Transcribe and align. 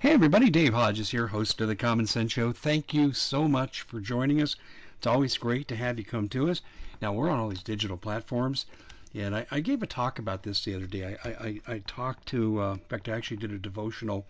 Hey, 0.00 0.12
everybody, 0.12 0.48
Dave 0.48 0.74
Hodges 0.74 1.10
here, 1.10 1.26
host 1.26 1.60
of 1.60 1.66
the 1.66 1.74
Common 1.74 2.06
Sense 2.06 2.30
Show. 2.30 2.52
Thank 2.52 2.94
you 2.94 3.12
so 3.12 3.48
much 3.48 3.82
for 3.82 3.98
joining 3.98 4.40
us. 4.40 4.54
It's 4.96 5.08
always 5.08 5.36
great 5.36 5.66
to 5.66 5.74
have 5.74 5.98
you 5.98 6.04
come 6.04 6.28
to 6.28 6.48
us. 6.48 6.62
Now, 7.02 7.12
we're 7.12 7.28
on 7.28 7.40
all 7.40 7.48
these 7.48 7.64
digital 7.64 7.96
platforms, 7.96 8.66
and 9.12 9.34
I, 9.34 9.44
I 9.50 9.58
gave 9.58 9.82
a 9.82 9.88
talk 9.88 10.20
about 10.20 10.44
this 10.44 10.64
the 10.64 10.76
other 10.76 10.86
day. 10.86 11.16
I, 11.24 11.28
I, 11.28 11.60
I 11.66 11.78
talked 11.80 12.28
to, 12.28 12.62
uh, 12.62 12.72
in 12.74 12.78
fact, 12.78 13.08
I 13.08 13.16
actually 13.16 13.38
did 13.38 13.50
a 13.50 13.58
devotional 13.58 14.24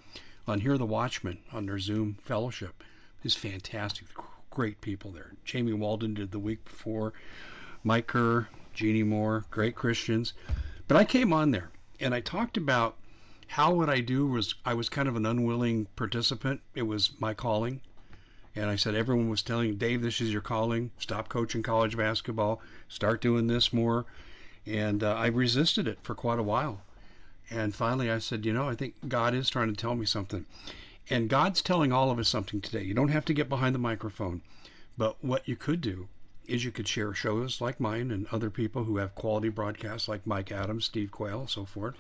on 0.46 0.61
Hear 0.61 0.79
the 0.79 0.87
Watchman 0.87 1.37
on 1.52 1.66
their 1.66 1.79
Zoom 1.79 2.16
fellowship. 2.23 2.82
It's 3.23 3.35
fantastic. 3.35 4.07
Great 4.48 4.80
people 4.80 5.11
there. 5.11 5.32
Jamie 5.45 5.75
Walden 5.75 6.14
did 6.14 6.30
the 6.30 6.39
week 6.39 6.64
before, 6.64 7.12
Mike 7.85 8.07
Kerr, 8.07 8.48
Jeannie 8.73 9.03
Moore, 9.03 9.45
great 9.50 9.75
Christians. 9.75 10.32
But 10.87 10.96
I 10.96 11.05
came 11.05 11.30
on 11.35 11.50
there 11.50 11.69
and 12.00 12.14
I 12.14 12.21
talked 12.21 12.57
about 12.57 12.96
how 13.49 13.73
what 13.73 13.91
I 13.91 14.01
do 14.01 14.27
was 14.27 14.55
I 14.65 14.75
was 14.75 14.89
kind 14.89 15.09
of 15.09 15.17
an 15.17 15.27
unwilling 15.27 15.87
participant. 15.97 16.61
It 16.75 16.83
was 16.83 17.11
my 17.19 17.35
calling. 17.35 17.80
And 18.55 18.70
I 18.70 18.77
said 18.77 18.95
everyone 18.95 19.29
was 19.29 19.43
telling 19.43 19.77
Dave, 19.77 20.02
this 20.02 20.20
is 20.20 20.33
your 20.33 20.43
calling. 20.43 20.91
Stop 20.98 21.29
coaching 21.29 21.62
college 21.62 21.97
basketball. 21.97 22.61
Start 22.89 23.20
doing 23.20 23.47
this 23.47 23.73
more. 23.73 24.05
And 24.66 25.03
uh, 25.03 25.15
I 25.15 25.29
resisted 25.29 25.89
it 25.89 25.98
for 26.03 26.15
quite 26.15 26.39
a 26.39 26.42
while. 26.42 26.83
And 27.51 27.75
finally, 27.75 28.11
I 28.11 28.19
said, 28.19 28.45
you 28.45 28.53
know, 28.53 28.69
I 28.69 28.75
think 28.75 28.95
God 29.09 29.34
is 29.34 29.48
trying 29.48 29.69
to 29.69 29.77
tell 29.77 29.95
me 29.95 30.05
something. 30.05 30.45
And 31.09 31.30
God's 31.30 31.62
telling 31.62 31.92
all 31.92 32.11
of 32.11 32.19
us 32.19 32.28
something 32.28 32.61
today. 32.61 32.83
You 32.83 32.92
don't 32.92 33.09
have 33.09 33.25
to 33.25 33.34
get 33.34 33.48
behind 33.48 33.75
the 33.75 33.80
microphone. 33.80 34.42
But 34.98 35.25
what 35.25 35.48
you 35.48 35.56
could 35.56 35.80
do 35.80 36.09
is 36.47 36.65
you 36.65 36.70
could 36.70 36.87
share 36.87 37.15
shows 37.15 37.61
like 37.61 37.80
mine 37.80 38.11
and 38.11 38.27
other 38.27 38.51
people 38.51 38.84
who 38.84 38.98
have 38.98 39.15
quality 39.15 39.48
broadcasts 39.48 40.09
like 40.09 40.27
Mike 40.27 40.53
Adams, 40.53 40.84
Steve 40.84 41.11
Quayle, 41.11 41.47
so 41.47 41.65
forth, 41.65 41.95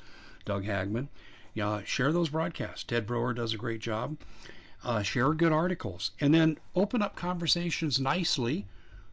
Doug 0.44 0.64
Hagman. 0.64 1.08
Yeah, 1.54 1.82
share 1.84 2.12
those 2.12 2.28
broadcasts. 2.28 2.84
Ted 2.84 3.06
Broer 3.06 3.32
does 3.32 3.54
a 3.54 3.58
great 3.58 3.80
job. 3.80 4.18
Uh, 4.84 5.02
share 5.02 5.32
good 5.34 5.50
articles, 5.50 6.10
and 6.20 6.32
then 6.32 6.58
open 6.74 7.02
up 7.02 7.16
conversations 7.16 7.98
nicely 7.98 8.66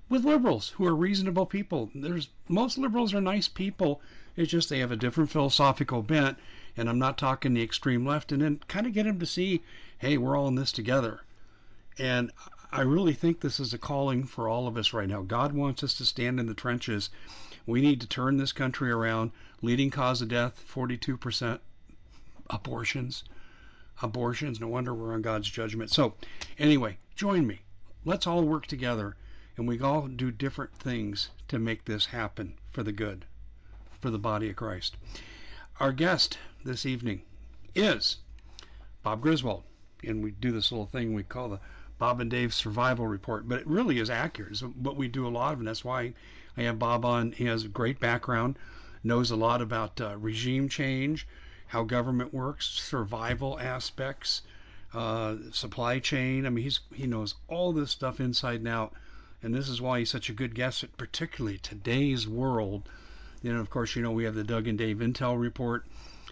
with 0.08 0.24
liberals 0.24 0.70
who 0.70 0.86
are 0.86 0.96
reasonable 0.96 1.46
people. 1.46 1.90
There's 1.96 2.30
most 2.48 2.78
liberals 2.78 3.14
are 3.14 3.22
nice 3.22 3.48
people. 3.48 4.02
It's 4.36 4.52
just 4.52 4.70
they 4.70 4.80
have 4.80 4.92
a 4.92 4.96
different 4.96 5.32
philosophical 5.32 6.04
bent, 6.04 6.38
and 6.78 6.88
I'm 6.88 7.00
not 7.00 7.18
talking 7.18 7.54
the 7.54 7.64
extreme 7.64 8.06
left. 8.06 8.32
And 8.32 8.42
then 8.42 8.60
kind 8.68 8.86
of 8.86 8.94
get 8.94 9.06
them 9.06 9.18
to 9.20 9.26
see, 9.26 9.64
hey, 9.98 10.18
we're 10.18 10.36
all 10.36 10.48
in 10.48 10.56
this 10.56 10.72
together. 10.72 11.22
And 11.98 12.32
I 12.72 12.82
really 12.82 13.14
think 13.14 13.40
this 13.40 13.60
is 13.60 13.74
a 13.74 13.78
calling 13.78 14.26
for 14.26 14.48
all 14.48 14.68
of 14.68 14.78
us 14.78 14.94
right 14.94 15.08
now. 15.08 15.22
God 15.22 15.54
wants 15.54 15.84
us 15.84 15.94
to 15.96 16.06
stand 16.06 16.40
in 16.40 16.46
the 16.46 16.54
trenches. 16.54 17.10
We 17.66 17.82
need 17.82 18.02
to 18.02 18.08
turn 18.08 18.38
this 18.38 18.52
country 18.52 18.92
around. 18.92 19.32
Leading 19.62 19.90
cause 19.90 20.22
of 20.22 20.28
death, 20.28 20.64
42% 20.72 21.60
abortions. 22.50 23.24
Abortions, 24.02 24.60
no 24.60 24.68
wonder 24.68 24.94
we're 24.94 25.14
on 25.14 25.22
God's 25.22 25.50
judgment. 25.50 25.92
So, 25.92 26.16
anyway, 26.60 26.98
join 27.16 27.48
me. 27.48 27.62
Let's 28.04 28.28
all 28.28 28.44
work 28.44 28.68
together 28.68 29.16
and 29.58 29.68
we 29.68 29.80
all 29.80 30.08
do 30.08 30.32
different 30.32 30.74
things 30.74 31.30
to 31.48 31.58
make 31.58 31.86
this 31.86 32.08
happen 32.08 32.56
for 32.72 32.84
the 32.84 32.92
good, 32.92 33.26
for 34.02 34.10
the 34.10 34.20
body 34.20 34.50
of 34.50 34.56
Christ. 34.58 34.98
Our 35.80 35.94
guest 35.94 36.38
this 36.66 36.86
evening 36.86 37.22
is 37.74 38.18
Bob 39.02 39.22
Griswold, 39.22 39.64
and 40.04 40.22
we 40.22 40.32
do 40.32 40.52
this 40.52 40.72
little 40.72 40.88
thing 40.88 41.14
we 41.14 41.24
call 41.24 41.50
the 41.50 41.60
Bob 41.98 42.20
and 42.20 42.30
Dave 42.30 42.54
Survival 42.54 43.08
Report, 43.08 43.48
but 43.48 43.62
it 43.62 43.68
really 43.68 44.00
is 44.00 44.10
accurate. 44.10 44.52
It's 44.52 44.62
what 44.62 44.98
we 44.98 45.08
do 45.08 45.26
a 45.26 45.30
lot 45.30 45.54
of, 45.54 45.60
and 45.60 45.68
that's 45.68 45.86
why 45.86 46.14
I 46.58 46.64
have 46.64 46.78
Bob 46.78 47.06
on. 47.06 47.32
He 47.32 47.46
has 47.46 47.64
a 47.64 47.70
great 47.70 48.02
background, 48.02 48.60
knows 49.04 49.32
a 49.32 49.38
lot 49.38 49.62
about 49.62 50.02
uh, 50.02 50.18
regime 50.18 50.68
change, 50.68 51.26
how 51.68 51.84
government 51.84 52.34
works, 52.34 52.68
survival 52.68 53.60
aspects, 53.60 54.42
uh, 54.94 55.36
supply 55.52 56.00
chain. 56.00 56.46
I 56.46 56.50
mean, 56.50 56.64
he's 56.64 56.80
he 56.94 57.08
knows 57.08 57.36
all 57.48 57.74
this 57.74 57.92
stuff 57.92 58.20
inside 58.20 58.60
and 58.60 58.68
out, 58.68 58.94
and 59.42 59.54
this 59.54 59.68
is 59.68 59.82
why 59.82 60.00
he's 60.00 60.10
such 60.10 60.30
a 60.30 60.34
good 60.34 60.56
guest, 60.56 60.84
at 60.84 60.96
particularly 60.98 61.58
today's 61.58 62.28
world. 62.28 62.88
Know, 63.44 63.60
of 63.60 63.70
course, 63.70 63.96
you 63.96 64.02
know 64.02 64.12
we 64.12 64.24
have 64.24 64.36
the 64.36 64.44
Doug 64.44 64.68
and 64.68 64.78
Dave 64.78 64.98
Intel 64.98 65.40
Report, 65.40 65.86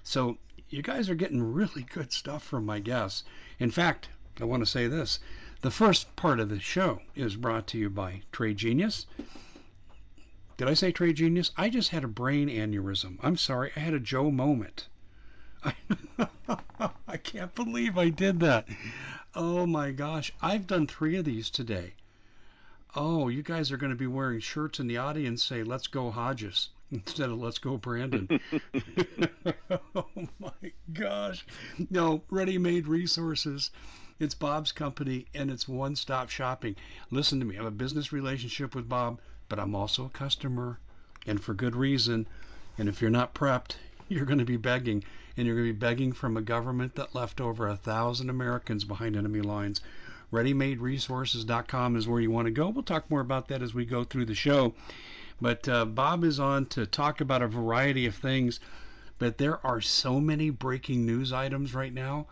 so 0.03 0.37
you 0.69 0.81
guys 0.81 1.09
are 1.09 1.15
getting 1.15 1.53
really 1.53 1.83
good 1.83 2.11
stuff 2.11 2.43
from 2.43 2.65
my 2.65 2.79
guests. 2.79 3.23
In 3.59 3.69
fact, 3.69 4.09
I 4.39 4.45
want 4.45 4.61
to 4.61 4.69
say 4.69 4.87
this 4.87 5.19
the 5.61 5.71
first 5.71 6.15
part 6.15 6.39
of 6.39 6.49
the 6.49 6.59
show 6.59 7.01
is 7.15 7.35
brought 7.35 7.67
to 7.67 7.77
you 7.77 7.89
by 7.89 8.21
Trade 8.31 8.57
Genius. 8.57 9.05
Did 10.57 10.67
I 10.67 10.73
say 10.73 10.91
Trade 10.91 11.15
Genius? 11.15 11.51
I 11.55 11.69
just 11.69 11.89
had 11.89 12.03
a 12.03 12.07
brain 12.07 12.49
aneurysm. 12.49 13.17
I'm 13.21 13.37
sorry. 13.37 13.71
I 13.75 13.79
had 13.79 13.93
a 13.93 13.99
Joe 13.99 14.29
moment. 14.29 14.87
I, 17.07 17.17
can't 17.17 17.55
believe 17.55 17.97
I 17.97 18.09
did 18.09 18.39
that. 18.41 18.67
Oh 19.33 19.65
my 19.65 19.91
gosh. 19.91 20.33
I've 20.41 20.67
done 20.67 20.87
three 20.87 21.15
of 21.15 21.25
these 21.25 21.49
today. 21.49 21.93
Oh, 22.95 23.29
you 23.29 23.41
guys 23.41 23.71
are 23.71 23.77
going 23.77 23.91
to 23.91 23.97
be 23.97 24.07
wearing 24.07 24.39
shirts 24.39 24.79
in 24.79 24.87
the 24.87 24.97
audience 24.97 25.43
say, 25.43 25.63
let's 25.63 25.87
go 25.87 26.11
Hodges 26.11 26.69
instead 26.91 27.29
of 27.29 27.39
let's 27.39 27.59
go 27.59 27.77
Brandon. 27.77 28.27
oh 29.95 30.07
my 30.39 30.71
gosh. 30.93 31.45
No, 31.89 32.23
ready 32.29 32.57
made 32.57 32.87
resources. 32.87 33.71
It's 34.19 34.35
Bob's 34.35 34.71
company 34.71 35.25
and 35.33 35.49
it's 35.49 35.67
one 35.67 35.95
stop 35.95 36.29
shopping. 36.29 36.75
Listen 37.09 37.39
to 37.39 37.45
me, 37.45 37.55
I 37.55 37.63
have 37.63 37.65
a 37.67 37.71
business 37.71 38.11
relationship 38.11 38.75
with 38.75 38.89
Bob, 38.89 39.19
but 39.49 39.59
I'm 39.59 39.75
also 39.75 40.05
a 40.05 40.09
customer 40.09 40.79
and 41.25 41.41
for 41.41 41.53
good 41.53 41.75
reason. 41.75 42.27
And 42.77 42.89
if 42.89 43.01
you're 43.01 43.09
not 43.09 43.33
prepped, 43.33 43.75
you're 44.09 44.25
going 44.25 44.39
to 44.39 44.45
be 44.45 44.57
begging. 44.57 45.03
And 45.35 45.47
you're 45.47 45.55
going 45.55 45.67
to 45.67 45.73
be 45.73 45.79
begging 45.79 46.13
from 46.13 46.37
a 46.37 46.41
government 46.41 46.95
that 46.95 47.15
left 47.15 47.41
over 47.41 47.67
a 47.67 47.75
thousand 47.75 48.29
Americans 48.29 48.83
behind 48.83 49.15
enemy 49.15 49.41
lines. 49.41 49.81
ReadyMadeResources.com 50.31 51.95
is 51.95 52.07
where 52.07 52.21
you 52.21 52.31
want 52.31 52.45
to 52.45 52.51
go. 52.51 52.69
We'll 52.69 52.83
talk 52.83 53.09
more 53.09 53.21
about 53.21 53.47
that 53.47 53.61
as 53.61 53.73
we 53.73 53.85
go 53.85 54.03
through 54.03 54.25
the 54.25 54.35
show. 54.35 54.73
But 55.41 55.67
uh, 55.67 55.85
Bob 55.85 56.23
is 56.23 56.39
on 56.39 56.65
to 56.67 56.85
talk 56.85 57.21
about 57.21 57.41
a 57.41 57.47
variety 57.47 58.05
of 58.05 58.15
things. 58.15 58.59
But 59.19 59.37
there 59.37 59.65
are 59.65 59.81
so 59.81 60.19
many 60.19 60.49
breaking 60.49 61.05
news 61.05 61.31
items 61.31 61.73
right 61.73 61.93
now, 61.93 62.27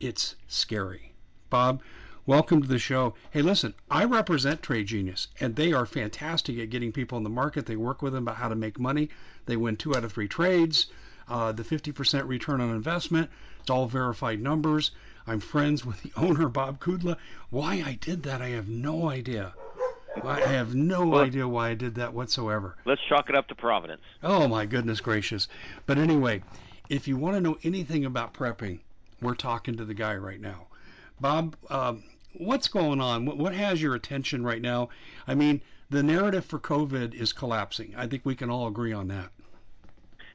it's 0.00 0.34
scary. 0.48 1.12
Bob. 1.50 1.82
Welcome 2.24 2.62
to 2.62 2.68
the 2.68 2.78
show. 2.78 3.16
Hey, 3.32 3.42
listen, 3.42 3.74
I 3.90 4.04
represent 4.04 4.62
Trade 4.62 4.86
Genius, 4.86 5.26
and 5.40 5.56
they 5.56 5.72
are 5.72 5.84
fantastic 5.84 6.56
at 6.58 6.70
getting 6.70 6.92
people 6.92 7.18
in 7.18 7.24
the 7.24 7.30
market. 7.30 7.66
They 7.66 7.74
work 7.74 8.00
with 8.00 8.12
them 8.12 8.22
about 8.22 8.36
how 8.36 8.48
to 8.48 8.54
make 8.54 8.78
money. 8.78 9.08
They 9.46 9.56
win 9.56 9.76
two 9.76 9.96
out 9.96 10.04
of 10.04 10.12
three 10.12 10.28
trades. 10.28 10.86
Uh, 11.28 11.52
the 11.52 11.62
50% 11.62 12.26
return 12.26 12.60
on 12.60 12.70
investment. 12.70 13.30
It's 13.60 13.70
all 13.70 13.86
verified 13.86 14.40
numbers. 14.40 14.90
I'm 15.26 15.40
friends 15.40 15.84
with 15.84 16.02
the 16.02 16.12
owner, 16.16 16.48
Bob 16.48 16.80
Kudla. 16.80 17.16
Why 17.50 17.82
I 17.86 17.98
did 18.00 18.24
that, 18.24 18.42
I 18.42 18.48
have 18.48 18.68
no 18.68 19.08
idea. 19.08 19.54
I 20.24 20.40
have 20.40 20.74
no 20.74 21.06
well, 21.06 21.22
idea 21.22 21.48
why 21.48 21.70
I 21.70 21.74
did 21.74 21.94
that 21.94 22.12
whatsoever. 22.12 22.76
Let's 22.84 23.00
chalk 23.08 23.30
it 23.30 23.34
up 23.34 23.48
to 23.48 23.54
Providence. 23.54 24.02
Oh, 24.22 24.46
my 24.46 24.66
goodness 24.66 25.00
gracious. 25.00 25.48
But 25.86 25.96
anyway, 25.96 26.42
if 26.88 27.08
you 27.08 27.16
want 27.16 27.36
to 27.36 27.40
know 27.40 27.56
anything 27.62 28.04
about 28.04 28.34
prepping, 28.34 28.80
we're 29.22 29.34
talking 29.34 29.76
to 29.76 29.84
the 29.84 29.94
guy 29.94 30.16
right 30.16 30.40
now. 30.40 30.66
Bob, 31.20 31.56
um, 31.70 32.02
what's 32.34 32.68
going 32.68 33.00
on? 33.00 33.24
What, 33.24 33.38
what 33.38 33.54
has 33.54 33.80
your 33.80 33.94
attention 33.94 34.44
right 34.44 34.60
now? 34.60 34.90
I 35.26 35.34
mean, 35.34 35.62
the 35.88 36.02
narrative 36.02 36.44
for 36.44 36.58
COVID 36.58 37.14
is 37.14 37.32
collapsing. 37.32 37.94
I 37.96 38.06
think 38.06 38.24
we 38.24 38.34
can 38.34 38.50
all 38.50 38.66
agree 38.66 38.92
on 38.92 39.08
that. 39.08 39.30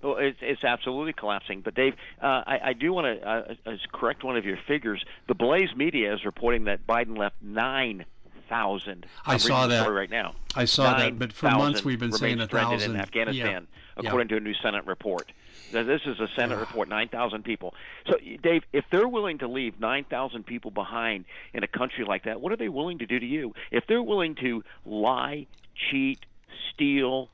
Well, 0.02 0.18
it's, 0.18 0.38
it's 0.42 0.64
absolutely 0.64 1.14
collapsing. 1.14 1.62
But 1.62 1.76
Dave, 1.76 1.94
uh, 2.22 2.44
I, 2.46 2.60
I 2.66 2.74
do 2.74 2.94
want 2.94 3.20
to 3.20 3.28
uh, 3.28 3.56
uh, 3.66 3.78
correct 3.92 4.24
one 4.24 4.38
of 4.38 4.46
your 4.46 4.58
figures. 4.68 5.04
The 5.28 5.36
Blaze 5.36 5.76
Media 5.76 6.14
is 6.14 6.26
reporting 6.26 6.66
that 6.66 6.86
Biden 6.88 7.18
left 7.18 7.36
nine 7.42 8.06
thousand. 8.50 9.06
I 9.26 9.38
saw 9.38 9.68
that 9.68 9.92
right 9.92 10.10
now. 10.10 10.36
I 10.56 10.66
saw 10.66 10.92
9, 10.92 11.00
that, 11.00 11.20
but 11.20 11.34
for 11.34 11.50
months 11.52 11.84
we've 11.84 12.00
been 12.00 12.14
saying 12.14 12.40
a 12.40 12.48
thousand 12.48 12.96
in 12.96 13.02
Afghanistan, 13.02 13.68
yeah. 13.70 14.06
according 14.06 14.30
yeah. 14.30 14.36
to 14.36 14.38
a 14.38 14.40
new 14.40 14.54
Senate 14.54 14.86
report. 14.86 15.32
This 15.72 16.02
is 16.06 16.20
a 16.20 16.30
Senate 16.36 16.58
report, 16.58 16.88
9,000 16.88 17.44
people. 17.44 17.74
So, 18.08 18.16
Dave, 18.42 18.64
if 18.72 18.86
they're 18.90 19.08
willing 19.08 19.40
to 19.40 19.48
leave 19.48 19.80
9,000 19.80 20.46
people 20.46 20.72
behind 20.72 21.26
in 21.54 21.64
a 21.64 21.68
country 21.68 22.06
like 22.06 22.24
that, 22.24 22.40
what 22.40 22.54
are 22.54 22.56
they 22.56 22.70
willing 22.70 23.00
to 23.00 23.06
do 23.06 23.20
to 23.20 23.26
you? 23.26 23.54
If 23.70 23.86
they're 23.88 24.04
willing 24.04 24.36
to 24.36 24.64
lie, 24.86 25.48
cheat, 25.90 26.26
steal, 26.74 27.30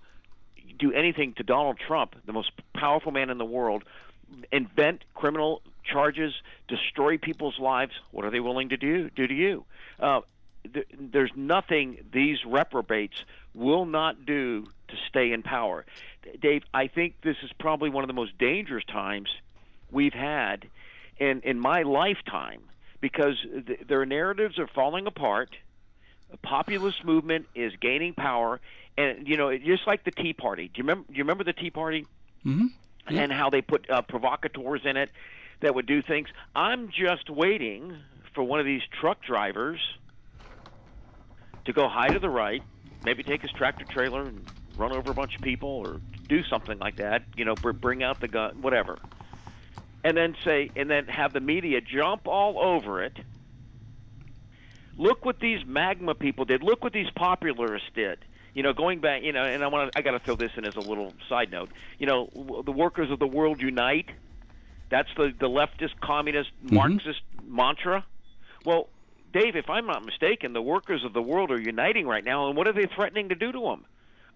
do 0.78 0.92
anything 0.92 1.34
to 1.34 1.44
Donald 1.44 1.78
Trump, 1.80 2.16
the 2.25 2.34
most 2.34 2.52
powerful 2.74 3.12
man 3.12 3.30
in 3.30 3.38
the 3.38 3.46
world, 3.46 3.84
invent 4.52 5.04
criminal 5.14 5.62
charges, 5.84 6.34
destroy 6.68 7.18
people's 7.18 7.60
lives, 7.60 7.94
what 8.12 8.25
are 8.25 8.31
they 8.31 8.40
willing 8.40 8.70
to 8.70 8.78
do 8.78 9.10
do 9.10 9.28
to 9.28 9.34
you? 9.34 9.66
Uh, 10.00 10.22
th- 10.74 10.88
there's 10.98 11.31
nothing 11.36 11.98
these 12.12 12.40
reprobates 12.46 13.16
will 13.54 13.86
not 13.86 14.25
do 14.25 14.66
to 14.88 14.96
stay 15.10 15.31
in 15.31 15.44
power. 15.44 15.86
Dave, 16.42 16.64
I 16.74 16.88
think 16.88 17.16
this 17.22 17.38
is 17.44 17.52
probably 17.60 17.90
one 17.90 18.04
of 18.04 18.08
the 18.08 18.14
most 18.14 18.38
dangerous 18.38 18.86
times 18.86 19.30
we've 19.92 20.14
had 20.14 20.68
in 21.19 21.42
in 21.42 21.60
my 21.60 21.84
lifetime 21.84 22.62
because 23.02 23.36
th- 23.68 23.81
their 23.88 24.06
narratives 24.06 24.58
are 24.58 24.68
falling 24.68 25.08
apart. 25.08 25.56
The 26.31 26.38
populist 26.38 27.04
movement 27.06 27.46
is 27.54 27.74
gaining 27.80 28.14
power, 28.14 28.60
and 28.98 29.28
you 29.28 29.38
know, 29.38 29.56
just 29.57 29.88
like 29.88 30.04
the 30.04 30.12
Tea 30.12 30.34
Party. 30.34 30.68
Do 30.68 30.78
you 30.78 30.84
remember? 30.84 31.06
Do 31.07 31.18
you 31.18 31.24
remember 31.24 31.44
the 31.44 31.54
Tea 31.54 31.72
Party? 31.72 32.06
Mm-hmm. 32.45 32.68
Yeah. 33.10 33.22
And 33.22 33.31
how 33.31 33.50
they 33.50 33.62
put 33.62 33.90
uh, 33.90 34.01
provocateurs 34.01 34.81
in 34.86 34.95
it. 34.95 35.10
that 35.63 35.74
would 35.75 35.86
do 35.86 36.01
things. 36.01 36.28
I'm 36.56 36.90
just 36.90 37.30
waiting 37.30 37.98
for 38.34 38.44
one 38.44 38.60
of 38.60 38.66
these 38.66 38.81
truck 39.00 39.22
drivers 39.24 39.80
to 41.66 41.74
go 41.74 41.88
high 41.88 42.10
to 42.10 42.19
the 42.19 42.30
right, 42.30 42.62
maybe 43.04 43.24
take 43.24 43.42
his 43.42 43.51
tractor 43.51 43.86
trailer 43.86 44.24
and 44.24 44.45
run 44.78 44.92
over 44.92 45.12
a 45.12 45.13
bunch 45.13 45.36
of 45.36 45.42
people 45.42 45.69
or 45.69 46.01
do 46.28 46.44
something 46.44 46.78
like 46.80 46.98
that, 46.98 47.24
you 47.36 47.45
know, 47.45 47.56
bring 47.56 48.04
out 48.04 48.19
the 48.19 48.28
gun, 48.28 48.62
whatever. 48.62 48.98
And 50.04 50.18
then 50.18 50.36
say, 50.44 50.69
and 50.75 50.90
then 50.90 51.07
have 51.07 51.31
the 51.31 51.40
media 51.40 51.80
jump 51.80 52.28
all 52.28 52.60
over 52.60 53.04
it. 53.04 53.18
Look 54.98 55.24
what 55.25 55.40
these 55.40 55.66
MAGA 55.66 56.16
people 56.16 56.45
did. 56.45 56.62
Look 56.62 56.84
what 56.84 56.94
these 56.94 57.10
popularists 57.16 57.90
did. 57.95 58.19
You 58.54 58.62
know, 58.64 58.74
going 58.74 59.00
back, 59.00 59.24
you 59.24 59.34
know, 59.34 59.44
and 59.44 59.64
I 59.64 59.68
want 59.68 59.92
to, 59.92 59.98
I 59.98 60.02
got 60.02 60.12
to 60.12 60.20
throw 60.20 60.36
this 60.36 60.52
in 60.58 60.66
as 60.66 60.76
a 60.76 60.80
little 60.80 61.14
side 61.28 61.52
note. 61.52 61.70
You 61.98 62.06
know, 62.06 62.62
the 62.64 62.72
workers 62.72 63.10
of 63.10 63.20
the 63.20 63.28
world 63.28 63.62
unite. 63.62 64.10
That's 64.90 65.10
the 65.18 65.34
the 65.38 65.50
leftist, 65.50 66.00
communist, 66.02 66.52
mm-hmm. 66.64 66.76
Marxist 66.76 67.22
mantra. 67.48 68.06
Well, 68.64 68.90
Dave, 69.34 69.56
if 69.56 69.70
I'm 69.70 69.88
not 69.88 70.06
mistaken, 70.06 70.54
the 70.54 70.62
workers 70.62 71.04
of 71.04 71.14
the 71.14 71.22
world 71.22 71.50
are 71.52 71.60
uniting 71.60 72.06
right 72.06 72.24
now, 72.24 72.48
and 72.48 72.56
what 72.56 72.68
are 72.68 72.74
they 72.74 72.86
threatening 72.86 73.30
to 73.30 73.36
do 73.36 73.52
to 73.52 73.60
them? 73.60 73.86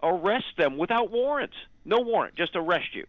Arrest 0.02 0.58
them 0.58 0.78
without 0.78 1.12
warrants. 1.12 1.56
No 1.86 2.00
warrant, 2.00 2.36
just 2.36 2.56
arrest 2.56 2.94
you. 2.94 3.06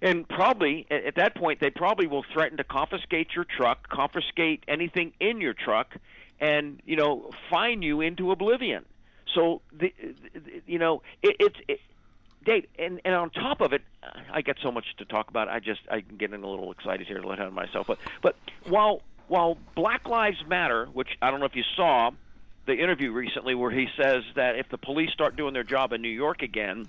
And 0.00 0.28
probably 0.28 0.86
at 0.90 1.16
that 1.16 1.34
point, 1.34 1.58
they 1.60 1.70
probably 1.70 2.06
will 2.06 2.24
threaten 2.32 2.58
to 2.58 2.64
confiscate 2.64 3.34
your 3.34 3.44
truck, 3.44 3.88
confiscate 3.88 4.62
anything 4.68 5.12
in 5.18 5.40
your 5.40 5.54
truck, 5.54 5.96
and 6.40 6.80
you 6.86 6.94
know 6.94 7.32
fine 7.50 7.82
you 7.82 8.00
into 8.00 8.30
oblivion. 8.30 8.84
So 9.34 9.62
the, 9.72 9.92
the 10.34 10.62
you 10.66 10.78
know 10.78 11.02
it, 11.22 11.36
it's 11.38 11.56
it, 11.68 11.80
Dave, 12.44 12.66
and 12.78 13.00
and 13.04 13.14
on 13.14 13.30
top 13.30 13.60
of 13.60 13.72
it, 13.72 13.82
I 14.32 14.42
get 14.42 14.56
so 14.62 14.70
much 14.70 14.86
to 14.98 15.04
talk 15.04 15.28
about. 15.28 15.48
I 15.48 15.60
just 15.60 15.80
I'm 15.90 16.04
getting 16.18 16.42
a 16.42 16.48
little 16.48 16.72
excited 16.72 17.06
here 17.06 17.20
to 17.20 17.28
let 17.28 17.40
out 17.40 17.52
myself. 17.52 17.86
But 17.86 17.98
but 18.22 18.36
while 18.64 19.02
while 19.28 19.58
Black 19.74 20.08
Lives 20.08 20.38
Matter, 20.46 20.86
which 20.86 21.08
I 21.20 21.30
don't 21.30 21.40
know 21.40 21.46
if 21.46 21.56
you 21.56 21.64
saw 21.76 22.10
the 22.66 22.74
interview 22.74 23.12
recently 23.12 23.54
where 23.54 23.70
he 23.70 23.88
says 24.00 24.22
that 24.34 24.56
if 24.56 24.68
the 24.70 24.78
police 24.78 25.10
start 25.12 25.36
doing 25.36 25.54
their 25.54 25.64
job 25.64 25.92
in 25.92 26.02
New 26.02 26.08
York 26.08 26.42
again, 26.42 26.88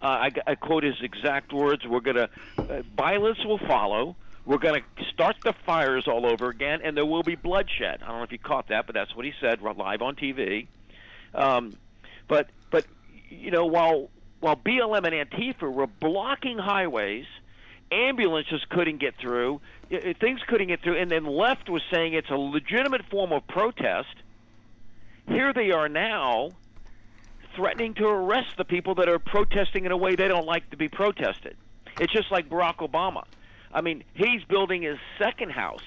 uh, 0.00 0.06
I, 0.06 0.30
I 0.46 0.54
quote 0.54 0.82
his 0.82 0.96
exact 1.02 1.52
words: 1.52 1.86
"We're 1.86 2.00
gonna 2.00 2.28
uh, 2.58 2.82
violence 2.96 3.44
will 3.44 3.58
follow." 3.58 4.16
We're 4.44 4.56
going 4.56 4.80
to 4.80 5.04
start 5.12 5.36
the 5.44 5.52
fires 5.66 6.08
all 6.08 6.24
over 6.24 6.48
again, 6.48 6.80
and 6.82 6.96
there 6.96 7.04
will 7.04 7.22
be 7.22 7.34
bloodshed. 7.34 8.00
I 8.02 8.06
don't 8.06 8.16
know 8.16 8.22
if 8.22 8.32
you 8.32 8.38
caught 8.38 8.68
that, 8.68 8.86
but 8.86 8.94
that's 8.94 9.14
what 9.14 9.26
he 9.26 9.34
said 9.42 9.60
live 9.60 10.00
on 10.00 10.16
TV. 10.16 10.68
Um, 11.34 11.74
but 12.26 12.48
but 12.70 12.86
you 13.28 13.50
know 13.50 13.66
while 13.66 14.10
while 14.40 14.56
BLM 14.56 15.04
and 15.04 15.30
Antifa 15.30 15.72
were 15.72 15.86
blocking 15.86 16.58
highways 16.58 17.26
ambulances 17.90 18.62
couldn't 18.68 18.98
get 18.98 19.14
through, 19.16 19.60
things 20.20 20.40
couldn't 20.46 20.68
get 20.68 20.82
through, 20.82 20.98
and 20.98 21.10
then 21.10 21.24
left 21.24 21.68
was 21.68 21.82
saying 21.90 22.14
it's 22.14 22.30
a 22.30 22.36
legitimate 22.36 23.04
form 23.10 23.32
of 23.32 23.46
protest. 23.46 24.14
Here 25.26 25.52
they 25.52 25.70
are 25.70 25.88
now 25.88 26.50
threatening 27.54 27.94
to 27.94 28.06
arrest 28.06 28.56
the 28.56 28.64
people 28.64 28.94
that 28.96 29.08
are 29.08 29.18
protesting 29.18 29.84
in 29.84 29.92
a 29.92 29.96
way 29.96 30.14
they 30.14 30.28
don't 30.28 30.46
like 30.46 30.70
to 30.70 30.76
be 30.76 30.88
protested. 30.88 31.56
It's 32.00 32.12
just 32.12 32.30
like 32.30 32.48
Barack 32.48 32.76
Obama. 32.76 33.24
I 33.72 33.80
mean, 33.80 34.04
he's 34.14 34.44
building 34.44 34.82
his 34.82 34.98
second 35.18 35.50
house 35.50 35.84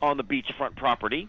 on 0.00 0.16
the 0.16 0.24
beachfront 0.24 0.76
property. 0.76 1.28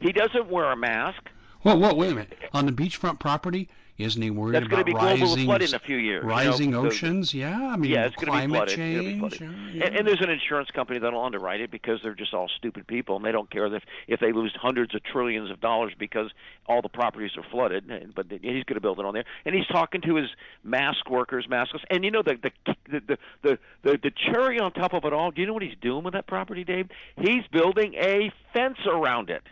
He 0.00 0.12
doesn't 0.12 0.48
wear 0.48 0.70
a 0.70 0.76
mask. 0.76 1.22
Well, 1.64 1.78
well, 1.78 1.96
wait 1.96 2.12
a 2.12 2.14
minute. 2.14 2.38
On 2.52 2.66
the 2.66 2.72
beachfront 2.72 3.20
property, 3.20 3.68
isn't 3.98 4.20
he 4.20 4.30
worried 4.30 4.54
That's 4.54 4.66
about 4.66 4.86
be 4.86 4.94
rising, 4.94 5.44
flood 5.44 5.62
in 5.62 5.74
a 5.74 5.78
few 5.78 5.96
years, 5.96 6.24
rising 6.24 6.70
you 6.70 6.72
know, 6.72 6.86
oceans? 6.86 7.30
So, 7.30 7.38
yeah, 7.38 7.68
I 7.72 7.76
mean, 7.76 7.90
yeah, 7.90 8.06
it's 8.06 8.16
climate 8.16 8.48
be 8.48 8.56
flooded. 8.56 8.74
change. 8.74 9.38
Be 9.38 9.44
yeah. 9.78 9.84
and, 9.86 9.96
and 9.96 10.08
there's 10.08 10.20
an 10.20 10.30
insurance 10.30 10.70
company 10.70 10.98
that'll 10.98 11.22
underwrite 11.22 11.60
it 11.60 11.70
because 11.70 12.00
they're 12.02 12.14
just 12.14 12.34
all 12.34 12.48
stupid 12.56 12.86
people, 12.86 13.16
and 13.16 13.24
they 13.24 13.32
don't 13.32 13.50
care 13.50 13.66
if 13.66 13.82
if 14.08 14.18
they 14.18 14.32
lose 14.32 14.52
hundreds 14.60 14.94
of 14.94 15.04
trillions 15.04 15.50
of 15.50 15.60
dollars 15.60 15.92
because 15.98 16.30
all 16.66 16.82
the 16.82 16.88
properties 16.88 17.32
are 17.36 17.44
flooded. 17.50 18.12
But 18.14 18.26
he's 18.30 18.64
going 18.64 18.74
to 18.74 18.80
build 18.80 18.98
it 18.98 19.04
on 19.04 19.14
there, 19.14 19.24
and 19.44 19.54
he's 19.54 19.66
talking 19.66 20.00
to 20.02 20.16
his 20.16 20.30
mask 20.64 21.10
workers, 21.10 21.46
maskless. 21.48 21.82
And 21.90 22.02
you 22.04 22.10
know 22.10 22.22
the 22.22 22.38
the 22.42 22.74
the 22.90 23.18
the 23.42 23.58
the, 23.82 23.98
the 24.02 24.10
cherry 24.10 24.58
on 24.58 24.72
top 24.72 24.94
of 24.94 25.04
it 25.04 25.12
all. 25.12 25.30
Do 25.30 25.40
you 25.42 25.46
know 25.46 25.54
what 25.54 25.62
he's 25.62 25.78
doing 25.80 26.02
with 26.02 26.14
that 26.14 26.26
property, 26.26 26.64
Dave? 26.64 26.88
He's 27.18 27.46
building 27.52 27.94
a 27.94 28.32
fence 28.52 28.78
around 28.86 29.30
it. 29.30 29.42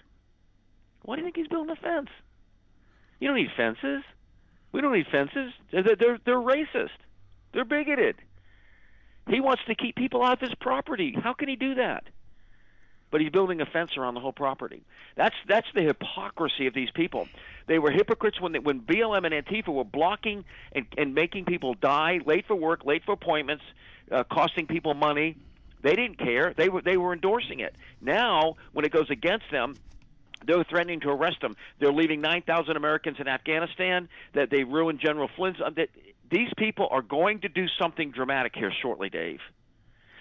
Why 1.02 1.16
do 1.16 1.20
you 1.20 1.26
think 1.26 1.36
he's 1.36 1.48
building 1.48 1.70
a 1.70 1.76
fence? 1.76 2.10
You 3.18 3.28
don't 3.28 3.36
need 3.36 3.50
fences. 3.56 4.02
We 4.72 4.80
don't 4.80 4.92
need 4.92 5.06
fences. 5.10 5.52
They're, 5.72 5.96
they're, 5.96 6.18
they're 6.24 6.36
racist. 6.36 6.90
They're 7.52 7.64
bigoted. 7.64 8.16
He 9.28 9.40
wants 9.40 9.62
to 9.66 9.74
keep 9.74 9.96
people 9.96 10.22
off 10.22 10.40
his 10.40 10.54
property. 10.60 11.14
How 11.20 11.34
can 11.34 11.48
he 11.48 11.56
do 11.56 11.74
that? 11.76 12.04
But 13.10 13.20
he's 13.20 13.30
building 13.30 13.60
a 13.60 13.66
fence 13.66 13.96
around 13.96 14.14
the 14.14 14.20
whole 14.20 14.32
property. 14.32 14.84
That's 15.16 15.34
that's 15.48 15.66
the 15.74 15.82
hypocrisy 15.82 16.68
of 16.68 16.74
these 16.74 16.90
people. 16.92 17.26
They 17.66 17.80
were 17.80 17.90
hypocrites 17.90 18.40
when 18.40 18.52
they, 18.52 18.60
when 18.60 18.80
BLM 18.80 19.26
and 19.26 19.34
Antifa 19.34 19.68
were 19.68 19.84
blocking 19.84 20.44
and, 20.72 20.86
and 20.96 21.12
making 21.12 21.44
people 21.44 21.74
die, 21.74 22.20
late 22.24 22.46
for 22.46 22.54
work, 22.54 22.84
late 22.84 23.02
for 23.04 23.12
appointments, 23.12 23.64
uh, 24.12 24.22
costing 24.24 24.66
people 24.66 24.94
money. 24.94 25.36
They 25.82 25.96
didn't 25.96 26.18
care. 26.18 26.54
They 26.56 26.68
were 26.68 26.82
they 26.82 26.96
were 26.96 27.12
endorsing 27.12 27.58
it. 27.60 27.74
Now, 28.00 28.54
when 28.72 28.84
it 28.84 28.92
goes 28.92 29.10
against 29.10 29.50
them, 29.50 29.74
they're 30.46 30.64
threatening 30.64 31.00
to 31.00 31.10
arrest 31.10 31.40
them. 31.40 31.56
They're 31.78 31.92
leaving 31.92 32.20
9,000 32.20 32.76
Americans 32.76 33.18
in 33.20 33.28
Afghanistan. 33.28 34.08
That 34.34 34.50
they 34.50 34.64
ruined 34.64 35.00
General 35.00 35.28
Flynn's. 35.36 35.60
Uh, 35.60 35.70
that 35.76 35.88
these 36.30 36.48
people 36.56 36.88
are 36.90 37.02
going 37.02 37.40
to 37.40 37.48
do 37.48 37.66
something 37.78 38.10
dramatic 38.10 38.52
here 38.54 38.72
shortly, 38.82 39.10
Dave. 39.10 39.40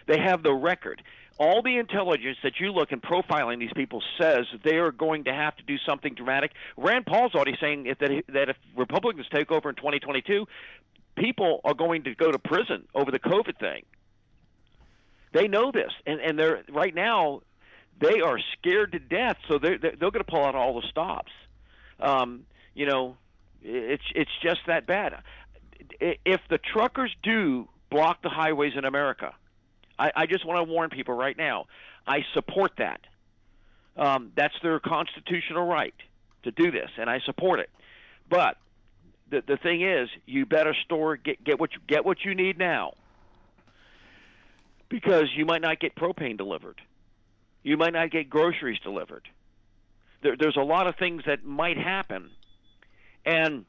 They 0.08 0.20
have 0.20 0.44
the 0.44 0.54
record. 0.54 1.02
All 1.38 1.62
the 1.62 1.78
intelligence 1.78 2.38
that 2.44 2.60
you 2.60 2.74
look 2.74 2.92
in 2.92 3.00
profiling 3.00 3.60
these 3.60 3.72
people 3.74 4.04
says 4.20 4.46
they 4.64 4.76
are 4.76 4.92
going 4.92 5.24
to 5.26 5.34
have 5.34 5.56
to 5.58 5.64
do 5.64 5.78
something 5.88 6.14
dramatic. 6.14 6.52
Rand 6.76 7.06
Paul's 7.06 7.34
already 7.34 7.56
saying 7.62 7.84
that 8.00 8.24
that 8.28 8.50
if 8.50 8.58
Republicans 8.76 9.28
take 9.32 9.52
over 9.52 9.70
in 9.70 9.76
2022, 9.76 10.46
people 11.16 11.62
are 11.64 11.74
going 11.74 12.04
to 12.04 12.16
go 12.16 12.32
to 12.32 12.40
prison 12.40 12.88
over 12.94 13.12
the 13.12 13.20
COVID 13.20 13.58
thing. 13.58 13.86
They 15.32 15.48
know 15.48 15.72
this, 15.72 15.92
and 16.06 16.20
and 16.20 16.38
they're 16.38 16.64
right 16.70 16.94
now 16.94 17.42
they 18.00 18.22
are 18.22 18.40
scared 18.58 18.94
to 18.94 19.00
death, 19.00 19.38
so 19.48 19.60
they're 19.60 19.78
they're, 19.78 19.96
going 19.96 20.14
to 20.14 20.24
pull 20.24 20.44
out 20.44 20.56
all 20.56 20.80
the 20.80 20.88
stops. 20.88 21.32
Um, 22.00 22.46
you 22.74 22.86
know, 22.86 23.18
it's 23.62 24.04
it's 24.16 24.32
just 24.42 24.62
that 24.68 24.86
bad. 24.86 25.16
If 26.00 26.42
the 26.50 26.58
truckers 26.58 27.14
do 27.24 27.68
block 27.90 28.22
the 28.22 28.30
highways 28.30 28.74
in 28.76 28.86
America, 28.86 29.34
I, 29.98 30.12
I 30.16 30.26
just 30.26 30.46
want 30.46 30.66
to 30.66 30.72
warn 30.72 30.90
people 30.90 31.16
right 31.16 31.38
now. 31.38 31.66
I 32.08 32.20
support 32.34 32.74
that. 32.78 33.02
Um, 33.98 34.32
that's 34.36 34.54
their 34.64 34.80
constitutional 34.80 35.66
right 35.66 35.96
to 36.44 36.52
do 36.52 36.72
this, 36.72 36.90
and 36.98 37.10
I 37.10 37.20
support 37.26 37.60
it. 37.60 37.70
But 38.30 38.58
the 39.30 39.44
the 39.46 39.58
thing 39.58 39.82
is, 39.82 40.10
you 40.26 40.46
better 40.46 40.74
store 40.86 41.18
get 41.18 41.44
get 41.44 41.60
what 41.60 41.74
you 41.74 41.80
get 41.86 42.06
what 42.06 42.24
you 42.24 42.34
need 42.34 42.58
now, 42.58 42.94
because 44.88 45.26
you 45.36 45.46
might 45.46 45.62
not 45.62 45.80
get 45.80 45.96
propane 45.96 46.38
delivered. 46.38 46.82
You 47.70 47.78
might 47.78 47.94
not 47.94 48.10
get 48.10 48.32
groceries 48.32 48.80
delivered. 48.80 49.30
There, 50.24 50.36
there's 50.36 50.58
a 50.58 50.64
lot 50.64 50.88
of 50.88 50.96
things 50.96 51.22
that 51.28 51.46
might 51.46 51.78
happen, 51.78 52.32
and 53.24 53.64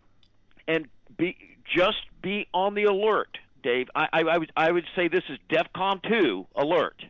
and 0.66 0.88
be 1.18 1.36
just 1.76 1.98
be 2.22 2.48
on 2.54 2.72
the 2.72 2.84
alert, 2.84 3.36
Dave. 3.62 3.88
I, 3.94 4.08
I, 4.10 4.20
I 4.22 4.38
would 4.38 4.52
I 4.56 4.72
would 4.72 4.86
say 4.96 5.08
this 5.08 5.24
is 5.28 5.36
DEFCON 5.50 6.02
two 6.08 6.46
alert 6.56 7.04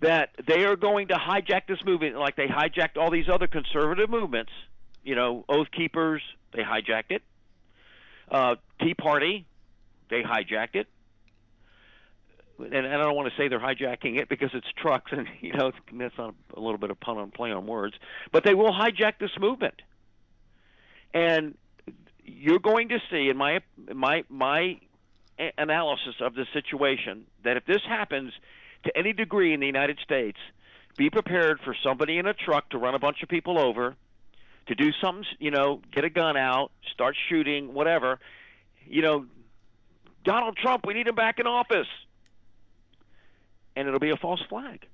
that 0.00 0.30
they 0.44 0.64
are 0.64 0.74
going 0.74 1.06
to 1.08 1.14
hijack 1.14 1.68
this 1.68 1.78
movement 1.84 2.16
like 2.16 2.34
they 2.34 2.48
hijacked 2.48 2.96
all 2.96 3.12
these 3.12 3.28
other 3.32 3.46
conservative 3.46 4.10
movements. 4.10 4.50
You 5.04 5.14
know, 5.14 5.44
Oath 5.48 5.70
Keepers, 5.70 6.22
they 6.52 6.62
hijacked 6.62 7.10
it. 7.12 7.22
Uh, 8.28 8.56
Tea 8.80 8.94
Party, 8.94 9.46
they 10.10 10.22
hijacked 10.22 10.74
it 10.74 10.88
and, 12.58 12.86
I 12.86 12.96
don't 12.98 13.16
want 13.16 13.32
to 13.32 13.36
say 13.36 13.48
they're 13.48 13.58
hijacking 13.58 14.18
it 14.18 14.28
because 14.28 14.50
it's 14.54 14.66
trucks, 14.80 15.12
and 15.12 15.26
you 15.40 15.52
know 15.52 15.72
that's 15.92 16.18
not 16.18 16.34
a 16.56 16.60
little 16.60 16.78
bit 16.78 16.90
of 16.90 17.00
pun 17.00 17.18
on 17.18 17.30
play 17.30 17.52
on 17.52 17.66
words, 17.66 17.94
but 18.32 18.44
they 18.44 18.54
will 18.54 18.72
hijack 18.72 19.14
this 19.18 19.30
movement, 19.38 19.80
and 21.12 21.56
you're 22.24 22.58
going 22.58 22.88
to 22.88 22.98
see 23.10 23.28
in 23.28 23.36
my 23.36 23.60
my 23.92 24.24
my 24.28 24.78
analysis 25.58 26.14
of 26.20 26.34
the 26.34 26.46
situation 26.52 27.26
that 27.42 27.56
if 27.56 27.64
this 27.66 27.82
happens 27.88 28.32
to 28.84 28.96
any 28.96 29.12
degree 29.12 29.52
in 29.52 29.60
the 29.60 29.66
United 29.66 29.98
States, 30.02 30.38
be 30.96 31.10
prepared 31.10 31.58
for 31.64 31.74
somebody 31.82 32.18
in 32.18 32.26
a 32.26 32.34
truck 32.34 32.68
to 32.70 32.78
run 32.78 32.94
a 32.94 32.98
bunch 32.98 33.22
of 33.22 33.28
people 33.28 33.58
over, 33.58 33.96
to 34.68 34.74
do 34.74 34.90
something, 35.02 35.24
you 35.40 35.50
know, 35.50 35.80
get 35.92 36.04
a 36.04 36.10
gun 36.10 36.36
out, 36.36 36.70
start 36.92 37.16
shooting, 37.28 37.74
whatever. 37.74 38.20
You 38.86 39.02
know, 39.02 39.26
Donald 40.24 40.56
Trump, 40.56 40.86
we 40.86 40.94
need 40.94 41.08
him 41.08 41.14
back 41.14 41.38
in 41.38 41.46
office 41.46 41.88
and 43.76 43.86
it'll 43.88 44.00
be 44.00 44.10
a 44.10 44.16
false 44.16 44.42
flag. 44.48 44.86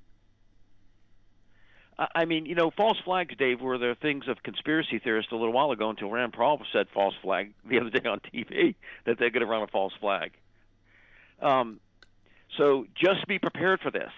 I 2.15 2.25
mean, 2.25 2.47
you 2.47 2.55
know, 2.55 2.71
false 2.71 2.97
flags, 3.05 3.35
Dave, 3.37 3.61
were 3.61 3.77
the 3.77 3.95
things 4.01 4.27
of 4.27 4.43
conspiracy 4.43 4.99
theorists 4.99 5.33
a 5.33 5.37
little 5.37 5.53
while 5.53 5.71
ago 5.71 5.91
until 5.91 6.11
Rand 6.11 6.33
Paul 6.33 6.63
said 6.73 6.87
false 6.95 7.15
flag 7.21 7.53
the 7.69 7.79
other 7.79 7.91
day 7.91 8.09
on 8.09 8.21
TV 8.21 8.75
that 9.05 9.19
they're 9.19 9.29
going 9.31 9.45
to 9.45 9.47
run 9.47 9.63
a 9.63 9.67
false 9.67 9.93
flag. 10.01 10.33
Um, 11.43 11.79
So 12.57 12.87
just 12.95 13.27
be 13.27 13.39
prepared 13.39 13.81
for 13.81 13.91
this. 13.91 14.11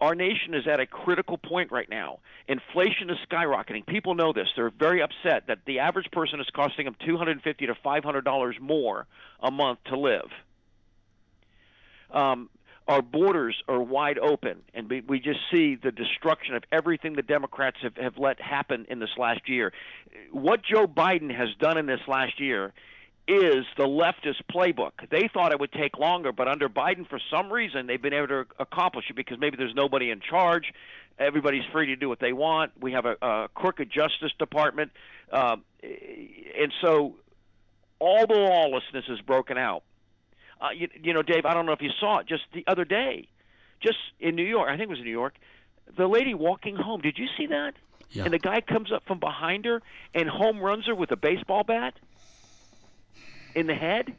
Our 0.00 0.14
nation 0.14 0.54
is 0.54 0.66
at 0.68 0.78
a 0.78 0.86
critical 0.86 1.38
point 1.38 1.72
right 1.72 1.88
now. 1.88 2.20
Inflation 2.46 3.10
is 3.10 3.16
skyrocketing. 3.28 3.84
People 3.86 4.14
know 4.14 4.32
this. 4.32 4.46
They're 4.54 4.70
very 4.70 5.02
upset 5.02 5.48
that 5.48 5.60
the 5.66 5.80
average 5.80 6.10
person 6.12 6.38
is 6.38 6.46
costing 6.54 6.84
them 6.84 6.94
250 7.04 7.66
to 7.66 7.74
500 7.82 8.20
dollars 8.24 8.56
more 8.60 9.06
a 9.40 9.50
month 9.50 9.78
to 9.86 9.98
live. 9.98 10.30
Um, 12.12 12.48
our 12.88 13.02
borders 13.02 13.56
are 13.68 13.80
wide 13.80 14.18
open, 14.18 14.62
and 14.72 14.88
we, 14.88 15.00
we 15.00 15.18
just 15.18 15.40
see 15.50 15.74
the 15.74 15.90
destruction 15.90 16.54
of 16.54 16.62
everything 16.70 17.14
the 17.14 17.22
Democrats 17.22 17.78
have, 17.82 17.96
have 17.96 18.16
let 18.16 18.40
happen 18.40 18.86
in 18.88 19.00
this 19.00 19.10
last 19.18 19.48
year. 19.48 19.72
What 20.30 20.62
Joe 20.62 20.86
Biden 20.86 21.34
has 21.34 21.48
done 21.58 21.78
in 21.78 21.86
this 21.86 22.00
last 22.06 22.40
year 22.40 22.72
is 23.28 23.64
the 23.76 23.84
leftist 23.84 24.42
playbook. 24.52 24.92
They 25.10 25.28
thought 25.32 25.50
it 25.50 25.58
would 25.58 25.72
take 25.72 25.98
longer, 25.98 26.30
but 26.30 26.46
under 26.46 26.68
Biden, 26.68 27.08
for 27.08 27.18
some 27.30 27.52
reason, 27.52 27.88
they've 27.88 28.00
been 28.00 28.12
able 28.12 28.28
to 28.28 28.46
accomplish 28.60 29.06
it 29.10 29.16
because 29.16 29.38
maybe 29.40 29.56
there's 29.56 29.74
nobody 29.74 30.10
in 30.10 30.20
charge. 30.20 30.72
Everybody's 31.18 31.64
free 31.72 31.86
to 31.86 31.96
do 31.96 32.08
what 32.08 32.20
they 32.20 32.32
want. 32.32 32.72
We 32.80 32.92
have 32.92 33.04
a, 33.04 33.16
a 33.20 33.48
crooked 33.52 33.90
Justice 33.90 34.32
Department. 34.38 34.92
Uh, 35.32 35.56
and 35.82 36.72
so 36.80 37.16
all 37.98 38.26
the 38.28 38.34
lawlessness 38.34 39.06
is 39.08 39.20
broken 39.22 39.58
out. 39.58 39.82
Uh, 40.60 40.68
you, 40.74 40.88
you 41.02 41.12
know, 41.12 41.22
Dave, 41.22 41.44
I 41.44 41.54
don't 41.54 41.66
know 41.66 41.72
if 41.72 41.82
you 41.82 41.90
saw 42.00 42.18
it 42.18 42.26
just 42.26 42.44
the 42.54 42.64
other 42.66 42.84
day, 42.84 43.28
just 43.80 43.98
in 44.20 44.34
New 44.36 44.44
York. 44.44 44.68
I 44.68 44.72
think 44.76 44.84
it 44.84 44.88
was 44.90 44.98
in 45.00 45.04
New 45.04 45.10
York. 45.10 45.34
The 45.96 46.06
lady 46.06 46.34
walking 46.34 46.76
home. 46.76 47.00
Did 47.00 47.18
you 47.18 47.26
see 47.36 47.46
that? 47.46 47.74
Yeah. 48.10 48.24
And 48.24 48.32
the 48.32 48.38
guy 48.38 48.60
comes 48.60 48.92
up 48.92 49.04
from 49.06 49.18
behind 49.20 49.64
her 49.64 49.82
and 50.14 50.28
home 50.28 50.58
runs 50.60 50.86
her 50.86 50.94
with 50.94 51.10
a 51.10 51.16
baseball 51.16 51.64
bat 51.64 51.94
in 53.54 53.66
the 53.66 53.74
head. 53.74 54.14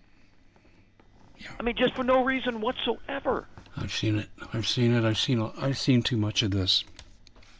Yeah. 1.37 1.47
I 1.59 1.63
mean, 1.63 1.75
just 1.77 1.95
for 1.95 2.03
no 2.03 2.23
reason 2.23 2.61
whatsoever. 2.61 3.47
I've 3.75 3.93
seen 3.93 4.19
it. 4.19 4.29
I've 4.53 4.67
seen 4.67 4.93
it. 4.95 5.05
I've 5.05 5.17
seen. 5.17 5.41
I've 5.61 5.77
seen 5.77 6.01
too 6.01 6.17
much 6.17 6.41
of 6.43 6.51
this. 6.51 6.83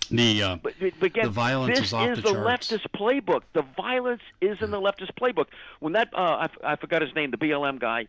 The 0.10 0.42
uh, 0.42 0.56
But, 0.64 0.74
but 0.80 1.06
again, 1.06 1.26
The 1.26 1.32
violence 1.32 1.78
this 1.80 1.88
is 1.90 1.94
off 1.94 2.16
the 2.16 2.22
the 2.22 2.32
charts. 2.34 2.72
leftist 2.72 2.88
playbook. 2.96 3.42
The 3.54 3.64
violence 3.76 4.22
is 4.42 4.58
in 4.62 4.72
the 4.72 4.80
leftist 4.80 5.12
playbook. 5.20 5.48
When 5.80 5.94
that 5.94 6.10
uh, 6.14 6.48
I, 6.64 6.74
I 6.74 6.76
forgot 6.78 7.02
his 7.02 7.14
name, 7.14 7.32
the 7.32 7.38
BLM 7.38 7.80
guy, 7.80 8.08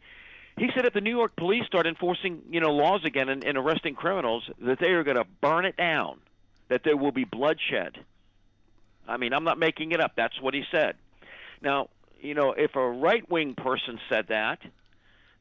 he 0.58 0.70
said 0.74 0.84
if 0.84 0.92
the 0.92 1.00
New 1.00 1.16
York 1.16 1.36
police 1.36 1.64
start 1.66 1.86
enforcing 1.86 2.42
you 2.50 2.60
know 2.60 2.72
laws 2.72 3.04
again 3.04 3.28
and, 3.28 3.44
and 3.44 3.56
arresting 3.58 3.94
criminals, 3.94 4.48
that 4.60 4.78
they 4.78 4.88
are 4.88 5.04
going 5.04 5.16
to 5.16 5.26
burn 5.40 5.64
it 5.64 5.76
down, 5.76 6.18
that 6.68 6.82
there 6.84 6.96
will 6.96 7.12
be 7.12 7.24
bloodshed. 7.24 7.98
I 9.06 9.16
mean, 9.16 9.32
I'm 9.32 9.44
not 9.44 9.58
making 9.58 9.92
it 9.92 10.00
up. 10.00 10.12
That's 10.16 10.40
what 10.40 10.54
he 10.54 10.64
said. 10.70 10.96
Now, 11.62 11.88
you 12.20 12.34
know, 12.34 12.52
if 12.52 12.76
a 12.76 12.88
right 12.90 13.28
wing 13.30 13.54
person 13.54 13.98
said 14.08 14.28
that, 14.28 14.58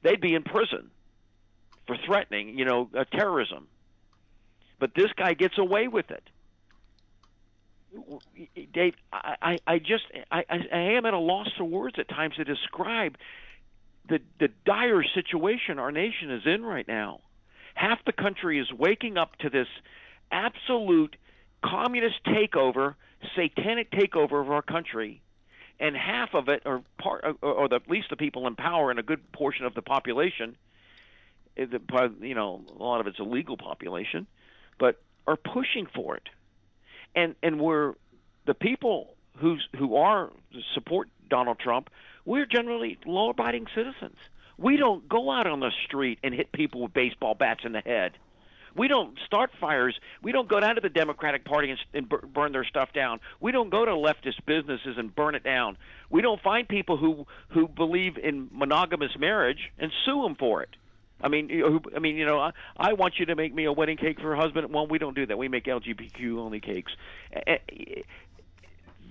they'd 0.04 0.22
be 0.22 0.36
in 0.36 0.44
prison 0.44 0.90
for 1.86 1.98
threatening, 2.06 2.58
you 2.58 2.66
know, 2.66 2.90
uh, 2.98 3.04
terrorism. 3.06 3.68
But 4.80 4.92
this 4.96 5.12
guy 5.16 5.34
gets 5.34 5.58
away 5.58 5.88
with 5.88 6.12
it. 6.12 6.24
Dave, 8.74 8.94
I, 9.12 9.36
I, 9.42 9.58
I 9.66 9.80
just 9.80 10.04
I, 10.32 10.44
I 10.50 10.60
I 10.72 10.80
am 10.98 11.06
at 11.06 11.14
a 11.14 11.20
loss 11.20 11.48
for 11.58 11.64
words 11.64 11.96
at 11.98 12.08
times 12.08 12.36
to 12.36 12.44
describe 12.44 13.18
the 14.08 14.20
the 14.40 14.50
dire 14.66 15.04
situation 15.04 15.80
our 15.80 15.92
nation 15.92 16.32
is 16.32 16.44
in 16.46 16.64
right 16.64 16.88
now. 16.88 17.22
Half 17.76 18.00
the 18.06 18.12
country 18.12 18.60
is 18.60 18.72
waking 18.72 19.18
up 19.18 19.36
to 19.38 19.50
this 19.50 19.68
absolute 20.32 21.16
communist 21.64 22.24
takeover, 22.26 22.96
satanic 23.36 23.92
takeover 23.92 24.42
of 24.42 24.50
our 24.50 24.62
country, 24.62 25.22
and 25.80 25.96
half 25.96 26.34
of 26.34 26.50
it, 26.50 26.64
or 26.66 26.82
part, 26.98 27.24
or, 27.42 27.54
or 27.54 27.68
the, 27.68 27.76
at 27.76 27.90
least 27.90 28.10
the 28.10 28.16
people 28.16 28.48
in 28.48 28.56
power 28.56 28.90
and 28.90 29.00
a 29.00 29.04
good 29.04 29.32
portion 29.32 29.66
of 29.66 29.76
the 29.76 29.82
population, 29.82 30.58
eh, 31.56 31.66
the, 31.66 32.14
you 32.22 32.34
know, 32.34 32.64
a 32.80 32.84
lot 32.84 33.00
of 33.00 33.08
it's 33.08 33.20
a 33.20 33.24
legal 33.24 33.58
population, 33.58 34.26
but 34.80 35.02
are 35.28 35.38
pushing 35.38 35.88
for 35.94 36.16
it 36.16 36.30
and 37.18 37.36
and 37.44 37.60
we're 37.60 37.96
the 38.46 38.54
people 38.54 39.16
who 39.38 39.58
who 39.78 39.98
are 39.98 40.32
support 40.74 41.10
Donald 41.30 41.60
Trump. 41.60 41.90
We're 42.26 42.46
generally 42.46 42.98
law-abiding 43.06 43.68
citizens. 43.76 44.18
We 44.58 44.78
don't 44.78 45.08
go 45.08 45.30
out 45.32 45.48
on 45.48 45.60
the 45.60 45.72
street 45.86 46.20
and 46.24 46.34
hit 46.34 46.52
people 46.52 46.82
with 46.82 46.94
baseball 46.94 47.36
bats 47.36 47.62
in 47.64 47.72
the 47.74 47.82
head. 47.82 48.14
We 48.76 48.88
don't 48.88 49.18
start 49.26 49.50
fires. 49.60 50.00
We 50.22 50.32
don't 50.32 50.48
go 50.48 50.60
down 50.60 50.76
to 50.76 50.82
the 50.82 50.90
Democratic 50.90 51.46
Party 51.46 51.72
and, 51.72 51.80
and 51.94 52.08
bur- 52.10 52.22
burn 52.22 52.52
their 52.52 52.64
stuff 52.66 52.94
down. 52.94 53.20
We 53.40 53.52
don't 53.52 53.72
go 53.72 53.86
to 53.86 53.92
leftist 53.92 54.46
businesses 54.46 54.98
and 54.98 55.16
burn 55.16 55.34
it 55.34 55.44
down. 55.44 55.78
We 56.12 56.22
don't 56.22 56.42
find 56.42 56.68
people 56.68 56.96
who 56.98 57.26
who 57.50 57.68
believe 57.68 58.18
in 58.18 58.50
monogamous 58.52 59.18
marriage 59.18 59.72
and 59.80 59.92
sue 60.06 60.22
them 60.22 60.36
for 60.36 60.62
it. 60.62 60.70
I 61.20 61.28
mean, 61.30 61.50
who- 61.50 61.82
I 61.96 62.00
mean, 62.00 62.18
you 62.18 62.26
know, 62.28 62.40
I, 62.40 62.52
I 62.78 62.94
want 62.94 63.16
you 63.18 63.26
to 63.28 63.36
make 63.36 63.52
me 63.54 63.66
a 63.66 63.72
wedding 63.72 63.98
cake 63.98 64.20
for 64.22 64.34
a 64.34 64.40
husband. 64.40 64.72
Well, 64.72 64.86
we 64.86 65.00
don't 65.00 65.16
do 65.16 65.26
that. 65.26 65.38
We 65.40 65.48
make 65.48 65.66
LGBTQ 65.66 66.38
only 66.38 66.60
cakes. 66.60 66.92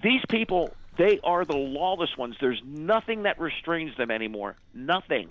These 0.02 0.22
people, 0.28 0.72
they 0.96 1.20
are 1.22 1.44
the 1.44 1.56
lawless 1.56 2.16
ones. 2.16 2.36
There's 2.40 2.62
nothing 2.64 3.24
that 3.24 3.38
restrains 3.38 3.96
them 3.96 4.10
anymore. 4.10 4.56
Nothing. 4.72 5.30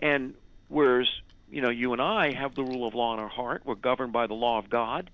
And 0.00 0.34
whereas, 0.68 1.08
you 1.50 1.60
know, 1.60 1.70
you 1.70 1.92
and 1.92 2.02
I 2.02 2.32
have 2.32 2.54
the 2.54 2.64
rule 2.64 2.86
of 2.86 2.94
law 2.94 3.14
in 3.14 3.20
our 3.20 3.28
heart. 3.28 3.62
We're 3.64 3.74
governed 3.74 4.12
by 4.12 4.26
the 4.26 4.34
law 4.34 4.58
of 4.58 4.70
God. 4.70 5.10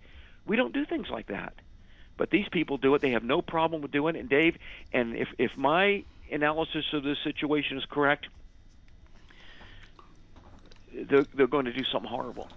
We 0.47 0.57
don't 0.57 0.73
do 0.73 0.85
things 0.85 1.09
like 1.09 1.29
that. 1.29 1.55
But 2.17 2.31
these 2.31 2.49
people 2.51 2.77
do 2.77 2.95
it. 2.95 3.01
They 3.01 3.13
have 3.13 3.25
no 3.25 3.41
problem 3.41 3.81
with 3.81 3.93
doing 3.93 4.17
it. 4.17 4.21
And 4.21 4.29
Dave, 4.29 4.59
and 4.93 5.17
if 5.17 5.29
if 5.39 5.57
my 5.57 6.05
analysis 6.31 6.85
of 6.93 7.03
this 7.03 7.17
situation 7.25 7.79
is 7.79 7.85
correct, 7.87 8.27
they're, 10.93 11.25
they're 11.35 11.47
going 11.47 11.65
to 11.65 11.73
do 11.73 11.85
something 11.85 12.11
horrible. 12.11 12.49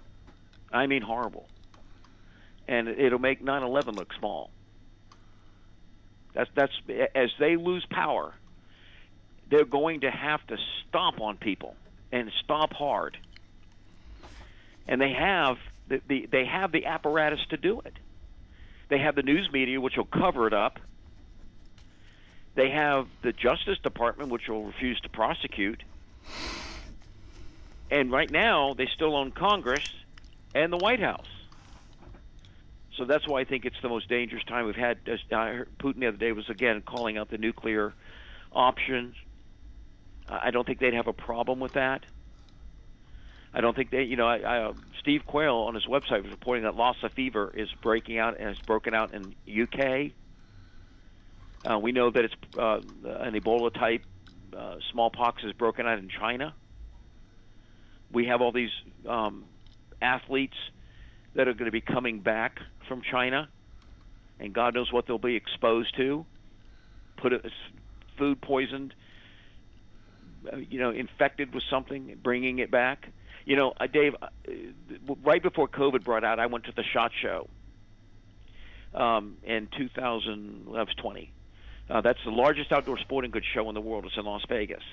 I 0.72 0.88
mean 0.88 1.02
horrible. 1.02 1.48
And 2.68 2.88
it'll 2.88 3.20
make 3.20 3.44
9/11 3.44 3.96
look 3.96 4.12
small. 4.20 4.52
That's 6.34 6.50
that's 6.56 6.74
as 7.16 7.30
they 7.40 7.56
lose 7.56 7.86
power, 7.90 8.34
they're 9.50 9.66
going 9.66 10.02
to 10.02 10.12
have 10.12 10.46
to 10.48 10.58
stomp 10.88 11.22
on 11.22 11.38
people 11.38 11.75
and 12.12 12.32
stomp 12.44 12.74
hard. 12.74 13.18
And 14.88 15.00
they 15.00 15.13
have 15.13 15.58
the, 15.88 16.02
the 16.08 16.28
they 16.32 16.46
have 16.46 16.72
the 16.72 16.86
apparatus 16.86 17.40
to 17.50 17.58
do 17.58 17.82
it. 17.82 17.94
They 18.90 19.00
have 19.00 19.16
the 19.16 19.24
news 19.24 19.50
media 19.52 19.80
which 19.80 19.96
will 19.98 20.06
cover 20.06 20.48
it 20.48 20.54
up. 20.54 20.80
They 22.56 22.70
have 22.70 23.08
the 23.24 23.32
Justice 23.32 23.80
Department 23.82 24.30
which 24.30 24.48
will 24.48 24.66
refuse 24.66 25.00
to 25.02 25.10
prosecute. 25.10 25.82
And 27.90 28.12
right 28.12 28.30
now, 28.30 28.74
they 28.75 28.88
still 28.94 29.16
own 29.16 29.32
Congress 29.32 29.84
and 30.54 30.72
the 30.72 30.78
White 30.78 31.00
House. 31.00 31.28
So 32.98 33.06
that's 33.06 33.28
why 33.28 33.42
I 33.42 33.44
think 33.44 33.66
it's 33.66 33.76
the 33.82 33.90
most 33.90 34.08
dangerous 34.08 34.44
time 34.44 34.66
we've 34.66 34.76
had. 34.76 35.00
I 35.32 35.48
heard 35.50 35.78
Putin 35.80 36.00
the 36.00 36.08
other 36.08 36.18
day 36.18 36.32
was 36.32 36.50
again 36.50 36.82
calling 36.82 37.18
out 37.18 37.30
the 37.30 37.38
nuclear 37.38 37.94
option. 38.52 39.16
I 40.30 40.52
don't 40.52 40.66
think 40.66 40.80
they'd 40.80 40.94
have 40.94 41.08
a 41.08 41.14
problem 41.14 41.60
with 41.60 41.74
that. 41.74 42.06
I 43.54 43.62
don't 43.62 43.76
think 43.76 43.92
they, 43.92 44.04
you 44.04 44.16
know, 44.16 44.28
I, 44.28 44.38
I, 44.40 44.58
uh, 44.64 44.74
Steve 45.00 45.26
Quayle 45.28 45.56
on 45.56 45.76
his 45.76 45.86
website 45.86 46.24
was 46.24 46.32
reporting 46.32 46.64
that 46.64 46.76
Lassa 46.76 47.10
fever 47.10 47.52
is 47.56 47.70
breaking 47.82 48.18
out 48.18 48.38
and 48.40 48.48
has 48.48 48.58
broken 48.60 48.96
out 48.96 49.14
in 49.14 49.36
UK. 49.48 50.12
Uh, 51.70 51.78
we 51.78 51.92
know 51.92 52.10
that 52.10 52.26
it's 52.26 52.34
uh, 52.58 52.80
an 53.06 53.34
Ebola 53.34 53.74
type 53.74 54.04
uh, 54.58 54.78
smallpox 54.92 55.44
has 55.44 55.54
broken 55.54 55.86
out 55.86 56.00
in 56.00 56.10
China 56.10 56.54
we 58.14 58.28
have 58.28 58.42
all 58.42 58.52
these 58.52 58.70
um, 59.10 59.46
athletes 60.02 60.56
that 61.36 61.48
are 61.48 61.54
going 61.54 61.66
to 61.66 61.72
be 61.72 61.82
coming 61.82 62.20
back 62.20 62.60
from 62.88 63.02
China, 63.02 63.50
and 64.40 64.54
God 64.54 64.75
knows 64.75 64.92
what 64.92 65.08
they'll 65.08 65.18
be 65.18 65.36
exposed 65.36 65.96
to. 65.98 66.25
Put 67.18 67.34
it, 67.34 67.46
food 68.18 68.42
poisoned, 68.42 68.94
uh, 70.52 70.58
you 70.58 70.80
know, 70.80 70.92
infected 70.92 71.54
with 71.54 71.63
something, 71.70 72.18
bringing 72.22 72.60
it 72.60 72.70
back. 72.70 73.08
You 73.46 73.56
know, 73.56 73.74
uh, 73.80 73.88
Dave, 73.88 74.16
uh, 74.22 74.28
right 75.24 75.42
before 75.42 75.68
COVID 75.68 76.04
brought 76.04 76.24
out, 76.24 76.40
I 76.40 76.46
went 76.46 76.66
to 76.66 76.72
the 76.72 76.84
Shot 76.84 77.12
Show 77.22 77.50
um, 78.94 79.38
in 79.44 79.68
2000. 79.78 80.66
That 80.66 80.88
was 80.88 80.96
20. 80.96 81.32
Uh, 81.90 82.02
that's 82.02 82.20
the 82.24 82.32
largest 82.32 82.72
outdoor 82.72 82.98
sporting 83.00 83.32
goods 83.32 83.46
show 83.54 83.68
in 83.70 83.75
the 83.75 83.82
world. 83.82 84.06
It's 84.06 84.18
in 84.18 84.25
Las 84.25 84.44
Vegas. 84.48 84.84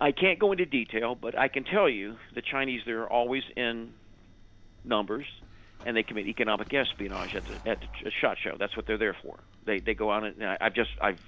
I 0.00 0.12
can't 0.12 0.38
go 0.38 0.52
into 0.52 0.66
detail, 0.66 1.14
but 1.14 1.38
I 1.38 1.48
can 1.48 1.64
tell 1.64 1.88
you 1.88 2.16
the 2.34 2.42
Chinese 2.42 2.82
they're 2.84 3.08
always 3.08 3.42
in 3.56 3.92
numbers, 4.84 5.26
and 5.84 5.96
they 5.96 6.02
commit 6.02 6.26
economic 6.26 6.72
espionage 6.74 7.34
at 7.34 7.44
the 7.46 7.70
at 7.70 7.80
the 7.80 8.10
shot 8.20 8.38
show. 8.42 8.56
That's 8.58 8.76
what 8.76 8.86
they're 8.86 8.98
there 8.98 9.16
for. 9.22 9.40
They 9.66 9.80
they 9.80 9.94
go 9.94 10.10
on 10.10 10.24
and 10.24 10.44
I- 10.44 10.58
I've 10.60 10.74
just 10.74 10.90
I've 11.00 11.18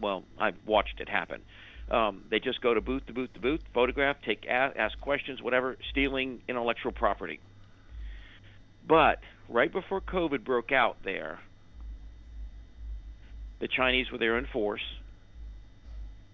well 0.00 0.24
I've 0.38 0.56
watched 0.66 1.00
it 1.00 1.08
happen. 1.08 1.42
Um, 1.90 2.24
they 2.30 2.40
just 2.40 2.60
go 2.62 2.74
to 2.74 2.80
booth 2.80 3.06
to 3.06 3.12
booth 3.12 3.32
to 3.34 3.40
booth, 3.40 3.60
photograph, 3.74 4.16
take 4.24 4.46
ask 4.48 4.98
questions, 5.00 5.42
whatever, 5.42 5.76
stealing 5.90 6.42
intellectual 6.48 6.92
property. 6.92 7.40
But 8.86 9.20
right 9.48 9.72
before 9.72 10.00
COVID 10.00 10.44
broke 10.44 10.72
out, 10.72 10.98
there, 11.04 11.40
the 13.60 13.68
Chinese 13.68 14.10
were 14.12 14.18
there 14.18 14.38
in 14.38 14.46
force 14.52 14.82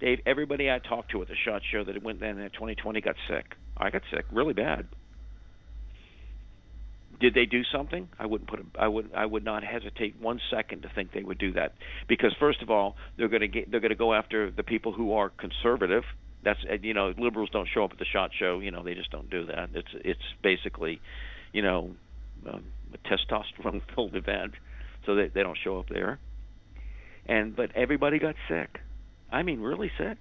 Dave, 0.01 0.21
everybody 0.27 0.71
I 0.71 0.79
talked 0.79 1.11
to 1.13 1.23
at 1.23 1.29
the 1.29 1.35
shot 1.45 1.63
show 1.73 1.85
that 1.85 2.03
went 2.03 2.21
then 2.21 2.39
in 2.39 2.51
2020 2.51 3.01
got 3.01 3.17
sick. 3.29 3.57
I 3.77 3.91
got 3.91 4.03
sick 4.13 4.27
really 4.31 4.55
bad. 4.55 4.89
Did 7.21 7.35
they 7.35 7.47
do 7.47 7.63
something? 7.65 8.09
I 8.19 8.27
wouldn't 8.27 8.49
put. 8.49 8.61
A, 8.61 8.65
I 8.79 8.87
would. 8.87 9.11
I 9.15 9.27
would 9.27 9.45
not 9.45 9.65
hesitate 9.65 10.21
one 10.21 10.41
second 10.51 10.83
to 10.83 10.89
think 10.95 11.13
they 11.13 11.23
would 11.23 11.39
do 11.39 11.53
that 11.55 11.75
because 12.07 12.33
first 12.39 12.63
of 12.63 12.71
all, 12.71 12.97
they're 13.17 13.29
going 13.29 13.41
to 13.41 13.49
get. 13.49 13.71
They're 13.71 13.81
going 13.81 13.91
to 13.91 13.97
go 13.97 14.15
after 14.15 14.51
the 14.51 14.63
people 14.63 14.93
who 14.93 15.13
are 15.15 15.31
conservative. 15.31 16.05
That's 16.45 16.61
you 16.83 16.95
know, 16.95 17.13
liberals 17.19 17.51
don't 17.51 17.69
show 17.73 17.85
up 17.85 17.93
at 17.93 17.99
the 17.99 18.05
shot 18.05 18.31
show. 18.39 18.61
You 18.61 18.71
know, 18.71 18.85
they 18.85 18.95
just 18.95 19.11
don't 19.11 19.29
do 19.29 19.47
that. 19.47 19.71
It's 19.75 19.89
it's 19.95 20.23
basically, 20.43 21.01
you 21.53 21.63
know, 21.63 21.91
um, 22.49 22.65
a 22.95 23.09
testosterone 23.09 23.83
filled 23.95 24.15
event, 24.15 24.55
so 25.05 25.17
they 25.17 25.27
they 25.27 25.43
don't 25.43 25.59
show 25.63 25.81
up 25.81 25.89
there. 25.89 26.21
And 27.27 27.57
but 27.57 27.75
everybody 27.75 28.21
got 28.21 28.37
sick. 28.49 28.79
I 29.31 29.43
mean, 29.43 29.61
really 29.61 29.91
sick. 29.99 30.19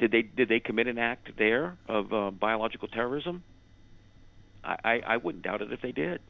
Did 0.00 0.12
they 0.12 0.22
did 0.22 0.48
they 0.50 0.60
commit 0.60 0.86
an 0.86 0.98
act 0.98 1.30
there 1.38 1.78
of 1.88 2.12
uh, 2.12 2.30
biological 2.30 2.88
terrorism? 2.88 3.42
I, 4.70 4.76
I, 4.84 5.02
I 5.06 5.16
wouldn't 5.16 5.42
doubt 5.42 5.62
it 5.62 5.72
if 5.72 5.80
they 5.80 5.92
did. 5.92 6.20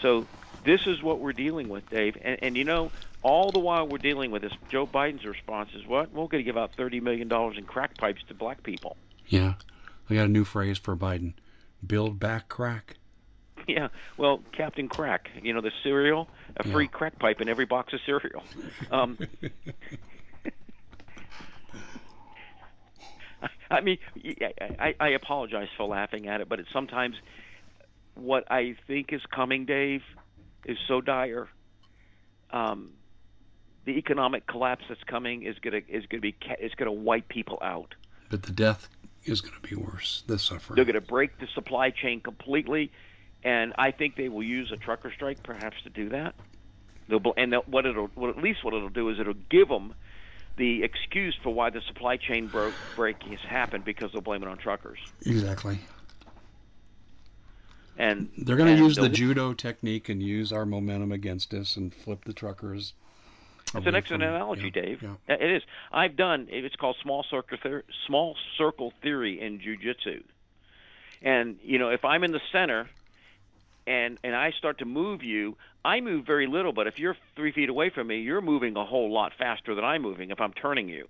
So 0.00 0.26
this 0.64 0.86
is 0.86 1.02
what 1.02 1.20
we're 1.20 1.32
dealing 1.32 1.68
with, 1.68 1.88
Dave. 1.88 2.16
And, 2.20 2.38
and 2.42 2.56
you 2.56 2.64
know, 2.64 2.90
all 3.22 3.50
the 3.52 3.60
while 3.60 3.86
we're 3.86 3.98
dealing 3.98 4.30
with 4.30 4.42
this, 4.42 4.52
Joe 4.68 4.86
Biden's 4.86 5.24
response 5.24 5.70
is 5.74 5.86
what? 5.86 6.12
We're 6.12 6.26
going 6.26 6.42
to 6.42 6.42
give 6.42 6.58
out 6.58 6.72
thirty 6.76 7.00
million 7.00 7.28
dollars 7.28 7.56
in 7.56 7.64
crack 7.64 7.96
pipes 7.96 8.22
to 8.28 8.34
black 8.34 8.62
people. 8.62 8.96
Yeah, 9.28 9.54
I 10.10 10.14
got 10.14 10.26
a 10.26 10.28
new 10.28 10.44
phrase 10.44 10.78
for 10.78 10.96
Biden: 10.96 11.34
build 11.86 12.18
back 12.18 12.48
crack. 12.48 12.96
Yeah, 13.68 13.88
well, 14.16 14.42
Captain 14.50 14.88
Crack, 14.88 15.30
you 15.40 15.52
know 15.52 15.60
the 15.60 15.70
cereal, 15.84 16.28
a 16.56 16.64
free 16.64 16.86
yeah. 16.86 16.90
crack 16.90 17.18
pipe 17.20 17.40
in 17.40 17.48
every 17.48 17.64
box 17.64 17.92
of 17.92 18.00
cereal. 18.04 18.42
Um, 18.90 19.16
I 23.70 23.80
mean, 23.80 23.98
I, 24.78 24.94
I 24.98 25.08
apologize 25.10 25.68
for 25.76 25.86
laughing 25.86 26.28
at 26.28 26.40
it, 26.40 26.48
but 26.48 26.60
it's 26.60 26.72
sometimes 26.72 27.16
what 28.14 28.50
I 28.50 28.76
think 28.86 29.12
is 29.12 29.22
coming, 29.34 29.64
Dave, 29.64 30.02
is 30.64 30.78
so 30.86 31.00
dire. 31.00 31.48
Um, 32.50 32.90
the 33.84 33.92
economic 33.92 34.46
collapse 34.46 34.84
that's 34.88 35.02
coming 35.04 35.42
is 35.42 35.58
gonna 35.58 35.80
is 35.88 36.06
gonna 36.06 36.20
be 36.20 36.36
is 36.60 36.72
gonna 36.74 36.92
wipe 36.92 37.28
people 37.28 37.58
out. 37.62 37.94
But 38.28 38.42
the 38.42 38.52
death 38.52 38.88
is 39.24 39.40
gonna 39.40 39.60
be 39.62 39.74
worse. 39.74 40.22
The 40.26 40.38
suffering. 40.38 40.76
They're 40.76 40.84
gonna 40.84 41.00
break 41.00 41.38
the 41.38 41.48
supply 41.54 41.90
chain 41.90 42.20
completely, 42.20 42.92
and 43.42 43.72
I 43.78 43.90
think 43.90 44.16
they 44.16 44.28
will 44.28 44.42
use 44.42 44.70
a 44.70 44.76
trucker 44.76 45.10
strike 45.12 45.42
perhaps 45.42 45.76
to 45.84 45.90
do 45.90 46.10
that. 46.10 46.34
They'll, 47.08 47.20
and 47.36 47.52
they'll, 47.52 47.62
what 47.62 47.84
it'll, 47.86 48.10
well, 48.14 48.30
at 48.30 48.38
least 48.38 48.62
what 48.62 48.74
it'll 48.74 48.88
do 48.88 49.08
is 49.08 49.18
it'll 49.18 49.34
give 49.50 49.68
them 49.68 49.94
the 50.56 50.82
excuse 50.82 51.36
for 51.42 51.52
why 51.52 51.70
the 51.70 51.80
supply 51.82 52.16
chain 52.16 52.46
broke 52.46 52.74
break 52.94 53.22
has 53.24 53.40
happened 53.40 53.84
because 53.84 54.12
they'll 54.12 54.20
blame 54.20 54.42
it 54.42 54.48
on 54.48 54.58
truckers. 54.58 54.98
Exactly. 55.24 55.78
And 57.98 58.30
they're 58.38 58.56
going 58.56 58.74
to 58.74 58.82
use 58.82 58.96
the 58.96 59.08
judo 59.08 59.52
technique 59.52 60.08
and 60.08 60.22
use 60.22 60.52
our 60.52 60.64
momentum 60.64 61.12
against 61.12 61.52
us 61.52 61.76
and 61.76 61.94
flip 61.94 62.24
the 62.24 62.32
truckers. 62.32 62.94
It's 63.74 63.86
an 63.86 63.94
excellent 63.94 64.22
analogy, 64.22 64.70
yeah, 64.74 64.82
Dave. 64.82 65.02
Yeah. 65.02 65.14
It 65.28 65.50
is. 65.50 65.62
I've 65.92 66.16
done. 66.16 66.48
It's 66.50 66.76
called 66.76 66.96
small 67.02 67.22
circle 67.22 67.58
theory, 67.62 67.82
small 68.06 68.36
circle 68.58 68.92
theory 69.02 69.40
in 69.40 69.60
jujitsu. 69.60 70.22
And 71.22 71.58
you 71.62 71.78
know, 71.78 71.90
if 71.90 72.04
I'm 72.04 72.24
in 72.24 72.32
the 72.32 72.40
center 72.50 72.88
and 73.86 74.18
and 74.22 74.34
I 74.34 74.50
start 74.52 74.78
to 74.78 74.84
move 74.84 75.22
you, 75.22 75.56
I 75.84 76.00
move 76.00 76.26
very 76.26 76.46
little, 76.46 76.72
but 76.72 76.86
if 76.86 76.98
you're 76.98 77.16
three 77.34 77.52
feet 77.52 77.68
away 77.68 77.90
from 77.90 78.06
me, 78.06 78.20
you're 78.20 78.40
moving 78.40 78.76
a 78.76 78.84
whole 78.84 79.12
lot 79.12 79.32
faster 79.36 79.74
than 79.74 79.84
I'm 79.84 80.02
moving. 80.02 80.30
If 80.30 80.40
I'm 80.40 80.52
turning 80.52 80.88
you, 80.88 81.08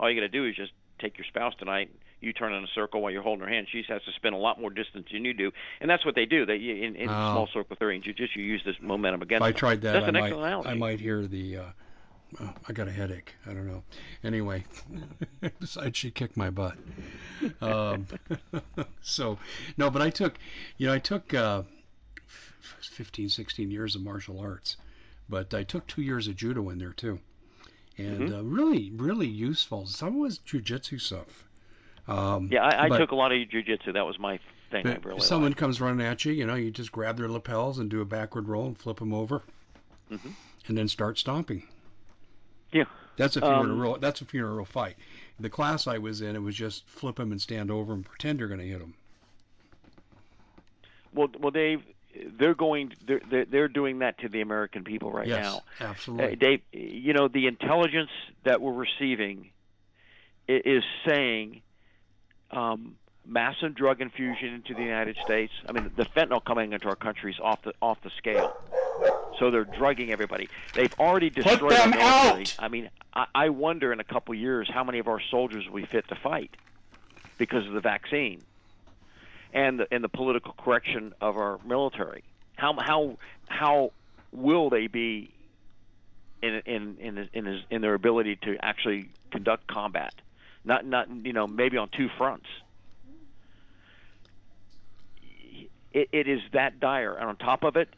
all 0.00 0.10
you 0.10 0.18
got 0.18 0.26
to 0.26 0.28
do 0.28 0.46
is 0.46 0.56
just 0.56 0.72
take 0.98 1.18
your 1.18 1.26
spouse 1.26 1.54
tonight. 1.58 1.90
You 2.20 2.32
turn 2.32 2.52
in 2.52 2.64
a 2.64 2.68
circle 2.74 3.00
while 3.00 3.12
you're 3.12 3.22
holding 3.22 3.46
her 3.46 3.52
hand. 3.52 3.68
She 3.70 3.84
has 3.88 4.02
to 4.02 4.12
spin 4.12 4.32
a 4.32 4.38
lot 4.38 4.60
more 4.60 4.70
distance 4.70 5.06
than 5.12 5.24
you 5.24 5.34
do, 5.34 5.52
and 5.80 5.88
that's 5.88 6.04
what 6.04 6.14
they 6.14 6.26
do. 6.26 6.46
They 6.46 6.56
in, 6.56 6.96
in 6.96 7.08
oh. 7.08 7.32
small 7.32 7.48
circle 7.52 7.76
theory 7.76 7.94
and 7.94 8.04
jujitsu, 8.04 8.36
you 8.36 8.44
use 8.44 8.62
this 8.64 8.76
momentum 8.80 9.22
against. 9.22 9.46
If 9.46 9.54
I 9.54 9.56
tried 9.56 9.82
that. 9.82 9.92
That's 9.92 10.04
I 10.04 10.08
an 10.08 10.14
might, 10.14 10.24
excellent 10.24 10.46
analogy. 10.46 10.68
I 10.68 10.74
might 10.74 11.00
hear 11.00 11.26
the. 11.26 11.58
Uh, 11.58 11.62
oh, 12.40 12.54
I 12.68 12.72
got 12.72 12.88
a 12.88 12.90
headache. 12.90 13.34
I 13.46 13.52
don't 13.52 13.68
know. 13.68 13.84
Anyway, 14.24 14.64
besides 15.60 15.96
she 15.96 16.10
kicked 16.10 16.36
my 16.36 16.50
butt. 16.50 16.76
Um, 17.60 18.06
so 19.00 19.38
no, 19.76 19.88
but 19.88 20.02
I 20.02 20.10
took, 20.10 20.38
you 20.78 20.88
know, 20.88 20.94
I 20.94 20.98
took. 20.98 21.34
Uh, 21.34 21.62
15, 22.80 23.28
16 23.28 23.70
years 23.70 23.94
of 23.94 24.02
martial 24.02 24.40
arts, 24.40 24.76
but 25.28 25.52
I 25.54 25.62
took 25.62 25.86
two 25.86 26.02
years 26.02 26.28
of 26.28 26.36
judo 26.36 26.70
in 26.70 26.78
there 26.78 26.92
too, 26.92 27.18
and 27.96 28.20
mm-hmm. 28.20 28.34
uh, 28.34 28.42
really, 28.42 28.90
really 28.90 29.26
useful. 29.26 29.86
Some 29.86 30.18
was 30.18 30.38
jujitsu 30.40 31.00
stuff. 31.00 31.44
Um, 32.06 32.48
yeah, 32.50 32.64
I, 32.64 32.86
I 32.86 32.98
took 32.98 33.10
a 33.10 33.16
lot 33.16 33.32
of 33.32 33.38
jujitsu. 33.48 33.92
That 33.92 34.06
was 34.06 34.18
my 34.18 34.40
thing. 34.70 34.86
I 34.86 34.96
really 35.02 35.20
someone 35.20 35.50
liked. 35.50 35.60
comes 35.60 35.80
running 35.80 36.06
at 36.06 36.24
you, 36.24 36.32
you 36.32 36.46
know, 36.46 36.54
you 36.54 36.70
just 36.70 36.92
grab 36.92 37.18
their 37.18 37.28
lapels 37.28 37.78
and 37.78 37.90
do 37.90 38.00
a 38.00 38.04
backward 38.04 38.48
roll 38.48 38.66
and 38.66 38.78
flip 38.78 38.98
them 38.98 39.12
over, 39.12 39.42
mm-hmm. 40.10 40.30
and 40.66 40.78
then 40.78 40.88
start 40.88 41.18
stomping. 41.18 41.62
Yeah, 42.72 42.84
that's 43.16 43.36
um, 43.36 43.42
a 43.42 43.46
um, 43.46 43.80
real. 43.80 43.98
That's 43.98 44.22
a 44.22 44.26
real 44.32 44.64
fight. 44.64 44.96
The 45.40 45.50
class 45.50 45.86
I 45.86 45.98
was 45.98 46.20
in, 46.20 46.34
it 46.34 46.42
was 46.42 46.54
just 46.54 46.88
flip 46.88 47.16
them 47.16 47.30
and 47.30 47.40
stand 47.40 47.70
over 47.70 47.92
and 47.92 48.04
pretend 48.04 48.40
you're 48.40 48.48
going 48.48 48.60
to 48.60 48.66
hit 48.66 48.80
them. 48.80 48.94
Well, 51.14 51.28
well, 51.38 51.50
Dave, 51.50 51.82
they're 52.38 52.54
going 52.54 52.92
they're 53.06 53.44
they're 53.44 53.68
doing 53.68 54.00
that 54.00 54.18
to 54.18 54.28
the 54.28 54.40
American 54.40 54.84
people 54.84 55.12
right 55.12 55.26
yes, 55.26 55.44
now. 55.44 55.60
Absolutely. 55.80 56.32
Uh, 56.32 56.36
they 56.40 56.62
you 56.72 57.12
know 57.12 57.28
the 57.28 57.46
intelligence 57.46 58.10
that 58.44 58.60
we're 58.60 58.72
receiving 58.72 59.50
is 60.46 60.82
saying 61.06 61.62
um, 62.50 62.96
massive 63.26 63.74
drug 63.74 64.00
infusion 64.00 64.54
into 64.54 64.74
the 64.74 64.82
United 64.82 65.16
States. 65.24 65.52
I 65.68 65.72
mean 65.72 65.90
the 65.96 66.04
fentanyl 66.04 66.44
coming 66.44 66.72
into 66.72 66.88
our 66.88 66.96
country 66.96 67.32
is 67.32 67.40
off 67.40 67.62
the 67.62 67.74
off 67.80 68.00
the 68.02 68.10
scale. 68.16 68.56
So 69.38 69.52
they're 69.52 69.64
drugging 69.64 70.10
everybody. 70.10 70.48
They've 70.74 70.94
already 70.98 71.30
destroyed 71.30 71.60
Put 71.60 71.70
them 71.70 71.92
our 71.92 71.98
military. 71.98 72.42
Out! 72.42 72.56
I 72.58 72.68
mean, 72.68 72.90
I, 73.14 73.26
I 73.32 73.48
wonder 73.50 73.92
in 73.92 74.00
a 74.00 74.04
couple 74.04 74.34
years 74.34 74.68
how 74.72 74.82
many 74.82 74.98
of 74.98 75.06
our 75.06 75.20
soldiers 75.30 75.66
will 75.68 75.80
be 75.80 75.86
fit 75.86 76.08
to 76.08 76.16
fight 76.16 76.56
because 77.36 77.64
of 77.64 77.72
the 77.72 77.80
vaccine 77.80 78.42
and 79.52 79.80
the, 79.80 79.86
and 79.90 80.02
the 80.02 80.08
political 80.08 80.52
correction 80.52 81.14
of 81.20 81.36
our 81.36 81.58
military. 81.66 82.24
How 82.56 82.74
how 82.78 83.16
how 83.48 83.92
will 84.32 84.70
they 84.70 84.86
be 84.86 85.32
in 86.42 86.62
in 86.66 86.96
in 86.98 87.28
in, 87.32 87.44
his, 87.44 87.60
in 87.70 87.80
their 87.80 87.94
ability 87.94 88.36
to 88.42 88.56
actually 88.60 89.08
conduct 89.30 89.66
combat? 89.66 90.14
Not 90.64 90.84
not 90.84 91.08
you 91.24 91.32
know 91.32 91.46
maybe 91.46 91.76
on 91.76 91.88
two 91.88 92.08
fronts. 92.18 92.46
It, 95.92 96.08
it 96.12 96.28
is 96.28 96.40
that 96.52 96.80
dire, 96.80 97.14
and 97.14 97.28
on 97.28 97.36
top 97.36 97.64
of 97.64 97.76
it, 97.76 97.88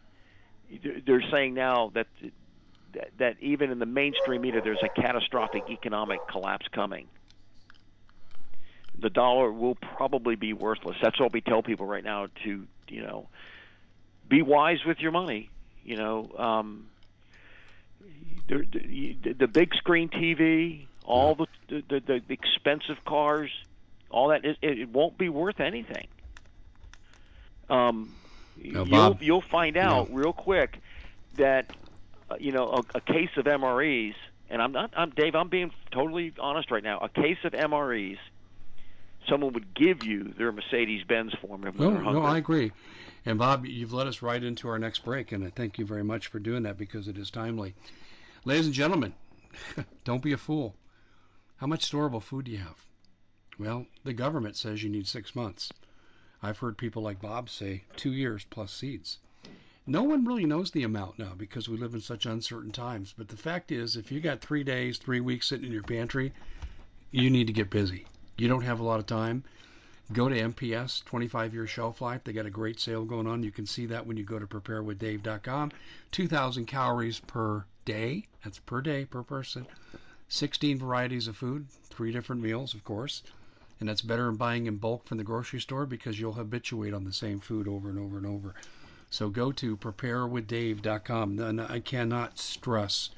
they're 1.07 1.25
saying 1.31 1.55
now 1.55 1.91
that 1.95 2.07
that 3.19 3.37
even 3.41 3.71
in 3.71 3.79
the 3.79 3.87
mainstream 3.87 4.43
media, 4.43 4.61
there's 4.63 4.83
a 4.83 5.01
catastrophic 5.01 5.65
economic 5.71 6.21
collapse 6.29 6.67
coming 6.73 7.09
the 9.01 9.11
dollar 9.11 9.51
will 9.53 9.75
probably 9.75 10.37
be 10.37 10.53
worthless. 10.53 10.97
That's 11.03 11.19
what 11.19 11.33
we 11.33 11.41
tell 11.41 11.63
people 11.63 11.87
right 11.87 12.05
now 12.05 12.29
to, 12.45 12.67
you 12.89 13.03
know, 13.03 13.29
be 14.29 14.43
wise 14.43 14.85
with 14.85 15.01
your 15.01 15.13
money. 15.13 15.51
You 15.85 15.97
know, 15.97 16.31
um, 16.39 16.87
the, 18.49 18.67
the, 19.23 19.33
the 19.33 19.49
big 19.49 19.75
screen 19.75 20.09
TV, 20.09 20.87
all 21.05 21.35
the, 21.35 21.47
the, 21.69 22.01
the 22.01 22.23
expensive 22.29 23.05
cars, 23.05 23.51
all 24.11 24.29
that, 24.29 24.45
it, 24.45 24.59
it 24.63 24.89
won't 24.89 25.17
be 25.17 25.29
worth 25.29 25.61
anything. 25.61 26.07
Um, 27.69 28.13
no, 28.63 28.85
you'll 28.85 29.19
you'll 29.21 29.41
find 29.41 29.77
out 29.77 30.11
no. 30.11 30.17
real 30.17 30.33
quick 30.33 30.79
that 31.37 31.71
uh, 32.31 32.37
you 32.39 32.53
know 32.53 32.67
a, 32.67 32.99
a 32.99 33.01
case 33.01 33.31
of 33.37 33.45
MREs, 33.45 34.15
and 34.51 34.61
I'm 34.61 34.73
not 34.73 34.91
I'm 34.97 35.11
Dave. 35.11 35.35
I'm 35.37 35.49
being 35.49 35.71
totally 35.93 36.35
honest 36.39 36.71
right 36.71 36.83
now. 36.83 36.99
A 36.99 37.09
case 37.09 37.39
of 37.45 37.53
MREs 37.53 38.19
someone 39.29 39.53
would 39.53 39.75
give 39.75 40.05
you 40.05 40.35
their 40.39 40.53
Mercedes 40.53 41.05
Benz 41.05 41.33
for 41.41 41.59
them. 41.59 41.75
No, 41.79 41.91
no, 41.91 42.23
I 42.23 42.39
agree. 42.39 42.73
And 43.27 43.39
Bob, 43.39 43.67
you've 43.67 43.93
led 43.93 44.07
us 44.07 44.23
right 44.23 44.43
into 44.43 44.69
our 44.69 44.79
next 44.79 45.05
break, 45.05 45.33
and 45.33 45.45
I 45.45 45.51
thank 45.51 45.79
you 45.79 45.85
very 45.85 46.03
much 46.03 46.29
for 46.29 46.39
doing 46.39 46.63
that 46.63 46.79
because 46.79 47.07
it 47.07 47.19
is 47.19 47.31
timely. 47.31 47.75
Ladies 48.45 48.67
and 48.67 48.75
gentlemen, 48.75 49.13
don't 50.05 50.23
be 50.23 50.33
a 50.33 50.39
fool. 50.39 50.75
How 51.59 51.67
much 51.67 51.91
storable 51.91 52.23
food 52.23 52.47
do 52.47 52.51
you 52.51 52.59
have? 52.59 52.87
Well, 53.59 53.87
the 54.05 54.15
government 54.15 54.57
says 54.57 54.83
you 54.83 54.89
need 54.89 55.07
six 55.07 55.37
months. 55.37 55.71
I've 56.43 56.59
heard 56.59 56.79
people 56.79 57.03
like 57.03 57.21
Bob 57.21 57.51
say 57.51 57.85
two 57.97 58.13
years 58.13 58.47
plus 58.49 58.73
seeds. 58.73 59.19
No 59.87 60.03
one 60.03 60.25
really 60.25 60.47
knows 60.47 60.71
the 60.71 60.85
amount 60.85 61.19
now 61.19 61.35
because 61.37 61.69
we 61.69 61.77
live 61.77 61.93
in 61.93 62.01
such 62.01 62.25
uncertain 62.25 62.73
times. 62.73 63.13
But 63.17 63.29
the 63.29 63.37
fact 63.37 63.71
is, 63.71 63.97
if 63.97 64.11
you 64.11 64.21
got 64.21 64.41
three 64.41 64.65
days, 64.65 64.97
three 64.97 65.21
weeks 65.21 65.49
sitting 65.49 65.67
in 65.67 65.73
your 65.73 65.83
pantry, 65.83 66.33
you 67.11 67.29
need 67.29 67.49
to 67.49 67.53
get 67.53 67.69
busy 67.69 68.07
you 68.41 68.49
don't 68.49 68.63
have 68.63 68.81
a 68.81 68.85
lot 68.85 68.99
of 68.99 69.07
time, 69.07 69.45
go 70.15 70.29
to 70.29 70.35
MPS 70.35 71.05
25 71.05 71.53
year 71.53 71.67
shelf 71.67 72.01
life. 72.01 72.25
They 72.25 72.33
got 72.33 72.47
a 72.47 72.51
great 72.51 72.81
sale 72.81 73.05
going 73.05 73.27
on. 73.27 73.43
You 73.43 73.51
can 73.51 73.67
see 73.67 73.85
that 73.87 74.07
when 74.07 74.17
you 74.17 74.25
go 74.25 74.39
to 74.39 74.47
preparewithdave.com. 74.47 75.73
2,000 76.11 76.67
calories 76.67 77.21
per 77.21 77.67
day. 77.85 78.27
That's 78.43 78.59
per 78.59 78.81
day 78.81 79.05
per 79.05 79.23
person. 79.23 79.67
16 80.29 80.79
varieties 80.79 81.29
of 81.29 81.37
food, 81.37 81.67
three 81.91 82.13
different 82.13 82.41
meals, 82.41 82.73
of 82.73 82.83
course. 82.83 83.23
And 83.79 83.89
that's 83.89 84.01
better 84.01 84.25
than 84.25 84.37
buying 84.37 84.67
in 84.67 84.77
bulk 84.77 85.07
from 85.07 85.19
the 85.19 85.25
grocery 85.25 85.61
store 85.61 85.85
because 85.85 86.19
you'll 86.19 86.33
habituate 86.33 86.95
on 86.95 87.05
the 87.05 87.13
same 87.13 87.41
food 87.41 87.69
over 87.69 87.91
and 87.91 87.99
over 87.99 88.17
and 88.17 88.27
over. 88.27 88.55
So 89.11 89.29
go 89.29 89.53
to 89.53 89.77
preparewithdave.com. 89.77 91.39
And 91.41 91.61
I 91.61 91.81
cannot 91.81 92.39
stress 92.39 93.11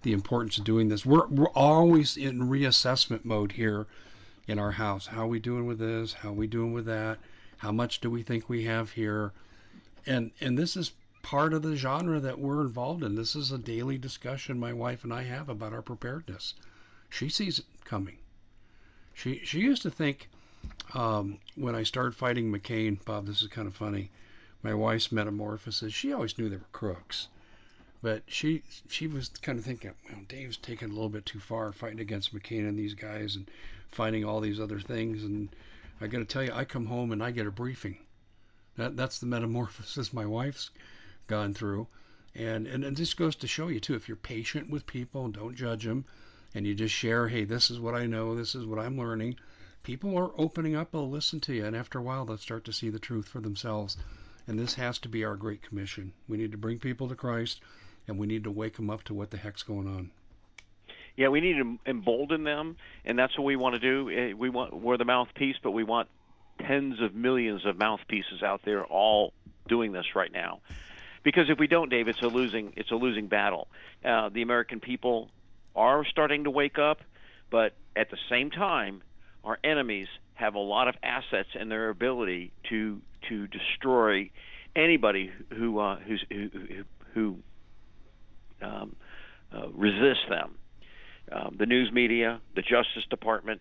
the 0.00 0.12
importance 0.12 0.56
of 0.56 0.64
doing 0.64 0.88
this. 0.88 1.04
We're, 1.04 1.26
we're 1.26 1.50
always 1.50 2.16
in 2.16 2.48
reassessment 2.48 3.24
mode 3.24 3.52
here 3.52 3.86
in 4.46 4.58
our 4.58 4.72
house. 4.72 5.06
How 5.06 5.26
we 5.26 5.38
doing 5.38 5.66
with 5.66 5.78
this? 5.78 6.12
How 6.12 6.32
we 6.32 6.46
doing 6.46 6.72
with 6.72 6.86
that? 6.86 7.18
How 7.58 7.72
much 7.72 8.00
do 8.00 8.10
we 8.10 8.22
think 8.22 8.48
we 8.48 8.64
have 8.64 8.90
here? 8.90 9.32
And 10.06 10.32
and 10.40 10.58
this 10.58 10.76
is 10.76 10.92
part 11.22 11.54
of 11.54 11.62
the 11.62 11.76
genre 11.76 12.18
that 12.18 12.38
we're 12.38 12.60
involved 12.62 13.04
in. 13.04 13.14
This 13.14 13.36
is 13.36 13.52
a 13.52 13.58
daily 13.58 13.98
discussion 13.98 14.58
my 14.58 14.72
wife 14.72 15.04
and 15.04 15.12
I 15.12 15.22
have 15.22 15.48
about 15.48 15.72
our 15.72 15.82
preparedness. 15.82 16.54
She 17.08 17.28
sees 17.28 17.60
it 17.60 17.66
coming. 17.84 18.18
She 19.14 19.40
she 19.44 19.60
used 19.60 19.82
to 19.82 19.90
think 19.90 20.28
um, 20.94 21.38
when 21.54 21.74
I 21.74 21.82
started 21.82 22.14
fighting 22.14 22.50
McCain, 22.52 23.04
Bob, 23.04 23.26
this 23.26 23.42
is 23.42 23.48
kind 23.48 23.68
of 23.68 23.74
funny. 23.74 24.10
My 24.62 24.74
wife's 24.74 25.12
metamorphosis. 25.12 25.92
She 25.92 26.12
always 26.12 26.38
knew 26.38 26.48
they 26.48 26.56
were 26.56 26.62
crooks, 26.72 27.28
but 28.02 28.22
she 28.26 28.62
she 28.88 29.06
was 29.06 29.28
kind 29.28 29.58
of 29.58 29.64
thinking, 29.64 29.92
well, 30.10 30.22
Dave's 30.28 30.56
taking 30.56 30.90
a 30.90 30.92
little 30.92 31.08
bit 31.08 31.24
too 31.24 31.38
far 31.38 31.72
fighting 31.72 32.00
against 32.00 32.34
McCain 32.34 32.68
and 32.68 32.78
these 32.78 32.94
guys 32.94 33.36
and 33.36 33.48
finding 33.90 34.24
all 34.24 34.40
these 34.40 34.60
other 34.60 34.80
things. 34.80 35.22
And 35.22 35.48
I 36.00 36.08
got 36.08 36.18
to 36.18 36.24
tell 36.24 36.42
you, 36.42 36.52
I 36.52 36.64
come 36.64 36.86
home 36.86 37.12
and 37.12 37.22
I 37.22 37.30
get 37.30 37.46
a 37.46 37.52
briefing. 37.52 37.98
That 38.76 38.96
that's 38.96 39.20
the 39.20 39.26
metamorphosis 39.26 40.12
my 40.12 40.26
wife's 40.26 40.70
gone 41.28 41.54
through. 41.54 41.86
And, 42.34 42.66
and 42.66 42.82
it 42.82 42.94
just 42.94 43.18
goes 43.18 43.36
to 43.36 43.46
show 43.46 43.68
you, 43.68 43.78
too, 43.78 43.94
if 43.94 44.08
you're 44.08 44.16
patient 44.16 44.70
with 44.70 44.86
people, 44.86 45.28
don't 45.28 45.54
judge 45.54 45.84
them, 45.84 46.06
and 46.54 46.66
you 46.66 46.74
just 46.74 46.94
share, 46.94 47.28
hey, 47.28 47.44
this 47.44 47.70
is 47.70 47.78
what 47.78 47.94
I 47.94 48.06
know, 48.06 48.34
this 48.34 48.54
is 48.54 48.64
what 48.64 48.78
I'm 48.78 48.96
learning, 48.96 49.36
people 49.82 50.16
are 50.16 50.32
opening 50.38 50.74
up, 50.74 50.92
they'll 50.92 51.10
listen 51.10 51.40
to 51.40 51.52
you, 51.52 51.66
and 51.66 51.76
after 51.76 51.98
a 51.98 52.02
while, 52.02 52.24
they'll 52.24 52.38
start 52.38 52.64
to 52.64 52.72
see 52.72 52.88
the 52.88 52.98
truth 52.98 53.28
for 53.28 53.40
themselves. 53.40 53.98
And 54.46 54.58
this 54.58 54.74
has 54.74 54.98
to 55.00 55.10
be 55.10 55.24
our 55.24 55.36
great 55.36 55.60
commission. 55.60 56.14
We 56.26 56.38
need 56.38 56.52
to 56.52 56.58
bring 56.58 56.78
people 56.78 57.08
to 57.10 57.14
Christ, 57.14 57.60
and 58.06 58.18
we 58.18 58.26
need 58.26 58.44
to 58.44 58.50
wake 58.50 58.76
them 58.76 58.90
up 58.90 59.02
to 59.04 59.14
what 59.14 59.30
the 59.30 59.36
heck's 59.36 59.62
going 59.62 59.86
on. 59.86 60.10
Yeah, 61.16 61.28
we 61.28 61.40
need 61.40 61.58
to 61.58 61.78
embolden 61.86 62.44
them, 62.44 62.76
and 63.04 63.18
that's 63.18 63.36
what 63.36 63.44
we 63.44 63.56
want 63.56 63.74
to 63.74 63.78
do. 63.78 64.10
Eh, 64.10 64.32
we 64.32 64.48
want 64.48 64.74
we're 64.74 64.96
the 64.96 65.04
mouthpiece, 65.04 65.56
but 65.62 65.72
we 65.72 65.84
want 65.84 66.08
tens 66.66 67.00
of 67.00 67.14
millions 67.14 67.66
of 67.66 67.76
mouthpieces 67.76 68.42
out 68.42 68.62
there 68.64 68.84
all 68.84 69.32
doing 69.68 69.92
this 69.92 70.14
right 70.14 70.32
now 70.32 70.60
because 71.22 71.48
if 71.48 71.58
we 71.58 71.66
don't, 71.66 71.88
Dave, 71.88 72.08
it's 72.08 72.22
a 72.22 72.26
losing 72.26 72.72
it's 72.76 72.90
a 72.90 72.96
losing 72.96 73.26
battle. 73.28 73.68
Uh, 74.04 74.28
the 74.28 74.42
American 74.42 74.80
people 74.80 75.30
are 75.74 76.04
starting 76.04 76.44
to 76.44 76.50
wake 76.50 76.78
up, 76.78 77.00
but 77.50 77.74
at 77.96 78.10
the 78.10 78.18
same 78.28 78.50
time, 78.50 79.02
our 79.44 79.58
enemies 79.62 80.08
have 80.34 80.54
a 80.54 80.60
lot 80.60 80.88
of 80.88 80.94
assets 81.02 81.50
in 81.58 81.68
their 81.68 81.88
ability 81.88 82.52
to 82.68 83.00
to 83.28 83.46
destroy 83.46 84.30
anybody 84.74 85.30
who 85.50 85.78
uh, 85.78 85.98
who, 85.98 86.48
who 87.14 87.36
um, 88.62 88.96
uh, 89.54 89.68
resists 89.68 90.28
them. 90.28 90.56
Um, 91.30 91.56
the 91.58 91.66
news 91.66 91.90
media, 91.92 92.40
the 92.54 92.62
Justice 92.62 93.04
Department, 93.08 93.60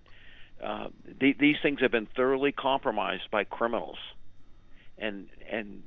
uh, 0.64 0.88
th- 1.20 1.38
these 1.38 1.58
things 1.62 1.80
have 1.82 1.92
been 1.92 2.08
thoroughly 2.16 2.52
compromised 2.52 3.30
by 3.32 3.44
criminals, 3.44 3.98
and 4.98 5.28
and 5.50 5.84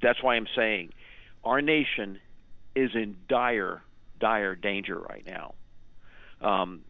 that's 0.00 0.22
why 0.22 0.34
I'm 0.34 0.48
saying 0.54 0.92
our 1.44 1.60
nation 1.60 2.18
is 2.74 2.90
in 2.94 3.16
dire, 3.28 3.82
dire 4.20 4.54
danger 4.54 4.98
right 4.98 5.24
now. 5.26 5.54
Um, 6.40 6.82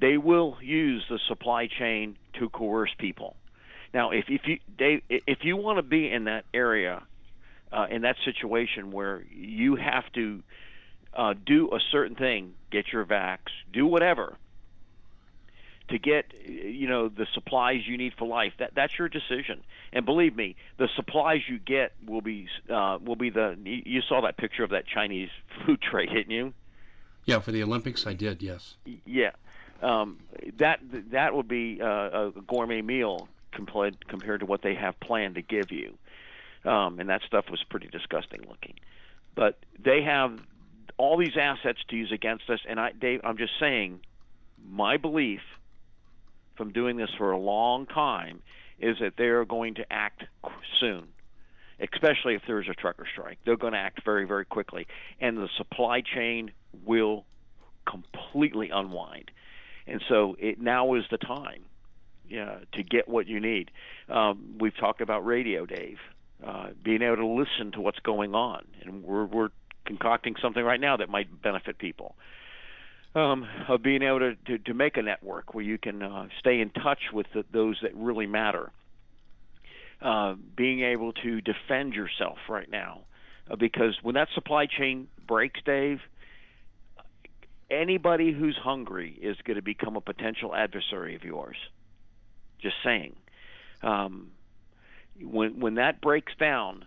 they 0.00 0.16
will 0.16 0.58
use 0.62 1.04
the 1.08 1.18
supply 1.28 1.66
chain 1.66 2.16
to 2.38 2.48
coerce 2.48 2.90
people. 2.98 3.36
Now, 3.92 4.10
if, 4.10 4.26
if 4.28 4.42
you 4.46 4.58
Dave, 4.78 5.02
if 5.08 5.38
you 5.42 5.56
want 5.56 5.78
to 5.78 5.82
be 5.82 6.10
in 6.10 6.24
that 6.24 6.44
area, 6.54 7.02
uh, 7.72 7.86
in 7.90 8.02
that 8.02 8.16
situation 8.24 8.92
where 8.92 9.24
you 9.30 9.76
have 9.76 10.04
to 10.14 10.42
uh, 11.14 11.34
do 11.44 11.70
a 11.74 11.80
certain 11.90 12.16
thing, 12.16 12.54
get 12.70 12.92
your 12.92 13.04
vax, 13.04 13.38
do 13.72 13.86
whatever, 13.86 14.36
to 15.88 15.98
get 15.98 16.32
you 16.46 16.88
know 16.88 17.08
the 17.08 17.26
supplies 17.34 17.86
you 17.86 17.96
need 17.96 18.14
for 18.14 18.26
life. 18.26 18.52
That 18.58 18.74
that's 18.74 18.98
your 18.98 19.08
decision. 19.08 19.62
And 19.92 20.04
believe 20.06 20.34
me 20.34 20.56
the 20.78 20.88
supplies 20.96 21.42
you 21.48 21.58
get 21.58 21.92
will 22.06 22.22
be 22.22 22.48
uh, 22.70 22.98
will 23.02 23.16
be 23.16 23.30
the 23.30 23.56
you 23.62 24.00
saw 24.02 24.22
that 24.22 24.36
picture 24.36 24.64
of 24.64 24.70
that 24.70 24.86
Chinese 24.86 25.30
food 25.66 25.80
tray 25.80 26.06
didn't 26.06 26.30
you? 26.30 26.54
Yeah 27.24 27.40
for 27.40 27.52
the 27.52 27.62
Olympics 27.62 28.06
I 28.06 28.14
did 28.14 28.42
yes. 28.42 28.74
Yeah. 29.04 29.32
Um, 29.82 30.20
that 30.58 30.80
that 31.10 31.34
would 31.34 31.48
be 31.48 31.80
uh, 31.82 31.86
a 31.86 32.32
gourmet 32.46 32.82
meal 32.82 33.28
compared 33.52 34.06
compared 34.08 34.40
to 34.40 34.46
what 34.46 34.62
they 34.62 34.74
have 34.74 34.98
planned 35.00 35.34
to 35.34 35.42
give 35.42 35.70
you. 35.70 35.98
Um, 36.64 37.00
and 37.00 37.08
that 37.08 37.22
stuff 37.26 37.50
was 37.50 37.62
pretty 37.68 37.88
disgusting 37.88 38.40
looking. 38.48 38.74
But 39.34 39.58
they 39.78 40.02
have 40.02 40.38
all 41.02 41.16
these 41.16 41.36
assets 41.36 41.80
to 41.88 41.96
use 41.96 42.12
against 42.12 42.48
us 42.48 42.60
and 42.68 42.78
I 42.78 42.92
Dave 42.92 43.22
I'm 43.24 43.36
just 43.36 43.54
saying 43.58 44.00
my 44.64 44.98
belief 44.98 45.40
from 46.56 46.72
doing 46.72 46.96
this 46.96 47.10
for 47.18 47.32
a 47.32 47.38
long 47.38 47.86
time 47.86 48.40
is 48.78 48.98
that 49.00 49.14
they 49.18 49.24
are 49.24 49.44
going 49.44 49.74
to 49.74 49.92
act 49.92 50.22
soon, 50.78 51.08
especially 51.80 52.34
if 52.34 52.42
there's 52.46 52.68
a 52.68 52.74
trucker 52.74 53.06
strike. 53.12 53.38
They're 53.44 53.56
going 53.56 53.72
to 53.72 53.80
act 53.80 54.04
very, 54.04 54.26
very 54.26 54.44
quickly, 54.44 54.86
and 55.20 55.36
the 55.36 55.48
supply 55.56 56.02
chain 56.02 56.52
will 56.84 57.24
completely 57.84 58.70
unwind. 58.70 59.32
And 59.88 60.00
so 60.08 60.36
it 60.38 60.60
now 60.60 60.94
is 60.94 61.02
the 61.10 61.18
time 61.18 61.64
yeah, 62.28 62.58
to 62.74 62.82
get 62.84 63.08
what 63.08 63.26
you 63.26 63.40
need. 63.40 63.72
Um, 64.08 64.56
we've 64.60 64.76
talked 64.76 65.00
about 65.00 65.26
radio, 65.26 65.66
Dave, 65.66 65.98
uh, 66.46 66.68
being 66.82 67.02
able 67.02 67.16
to 67.16 67.26
listen 67.26 67.72
to 67.72 67.80
what's 67.80 68.00
going 68.00 68.36
on, 68.36 68.64
and 68.82 69.02
we're, 69.02 69.24
we're 69.24 69.50
concocting 69.84 70.34
something 70.40 70.62
right 70.62 70.80
now 70.80 70.96
that 70.96 71.08
might 71.08 71.42
benefit 71.42 71.78
people 71.78 72.14
um, 73.14 73.46
of 73.68 73.82
being 73.82 74.02
able 74.02 74.20
to, 74.20 74.34
to, 74.46 74.58
to 74.58 74.74
make 74.74 74.96
a 74.96 75.02
network 75.02 75.54
where 75.54 75.64
you 75.64 75.78
can 75.78 76.02
uh, 76.02 76.28
stay 76.38 76.60
in 76.60 76.70
touch 76.70 77.00
with 77.12 77.26
the, 77.34 77.44
those 77.52 77.78
that 77.82 77.94
really 77.94 78.26
matter. 78.26 78.70
Uh, 80.00 80.34
being 80.56 80.82
able 80.82 81.12
to 81.12 81.40
defend 81.40 81.94
yourself 81.94 82.36
right 82.48 82.68
now, 82.68 83.02
uh, 83.48 83.54
because 83.54 83.96
when 84.02 84.16
that 84.16 84.26
supply 84.34 84.66
chain 84.66 85.06
breaks, 85.28 85.60
Dave, 85.64 86.00
anybody 87.70 88.32
who's 88.32 88.56
hungry 88.56 89.16
is 89.22 89.36
going 89.44 89.54
to 89.54 89.62
become 89.62 89.94
a 89.94 90.00
potential 90.00 90.56
adversary 90.56 91.14
of 91.14 91.22
yours. 91.22 91.56
Just 92.60 92.74
saying. 92.82 93.14
Um, 93.80 94.32
when 95.20 95.60
when 95.60 95.74
that 95.76 96.00
breaks 96.00 96.32
down, 96.38 96.84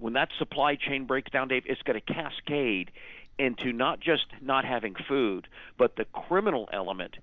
when 0.00 0.14
that 0.14 0.30
supply 0.38 0.76
chain 0.76 1.04
breaks 1.04 1.30
down, 1.30 1.48
Dave, 1.48 1.64
it's 1.66 1.82
going 1.82 2.00
to 2.00 2.12
cascade 2.14 2.90
into 3.38 3.72
not 3.72 4.00
just 4.00 4.26
not 4.40 4.64
having 4.64 4.94
food, 5.08 5.48
but 5.78 5.96
the 5.96 6.04
criminal 6.04 6.68
element 6.72 7.16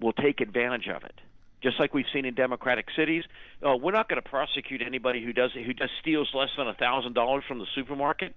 will 0.00 0.12
take 0.12 0.40
advantage 0.40 0.88
of 0.88 1.04
it. 1.04 1.20
Just 1.62 1.80
like 1.80 1.94
we've 1.94 2.06
seen 2.12 2.26
in 2.26 2.34
democratic 2.34 2.88
cities, 2.94 3.24
uh, 3.66 3.74
we're 3.76 3.92
not 3.92 4.08
going 4.08 4.20
to 4.20 4.28
prosecute 4.28 4.82
anybody 4.82 5.24
who 5.24 5.32
does 5.32 5.52
who 5.52 5.72
just 5.72 5.92
steals 6.00 6.28
less 6.34 6.50
than 6.58 6.68
a 6.68 6.74
thousand 6.74 7.14
dollars 7.14 7.44
from 7.48 7.58
the 7.58 7.66
supermarket. 7.74 8.34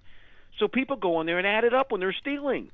So 0.58 0.66
people 0.66 0.96
go 0.96 1.20
in 1.20 1.26
there 1.26 1.38
and 1.38 1.46
add 1.46 1.64
it 1.64 1.74
up 1.74 1.92
when 1.92 2.00
they're 2.00 2.14
stealing. 2.14 2.70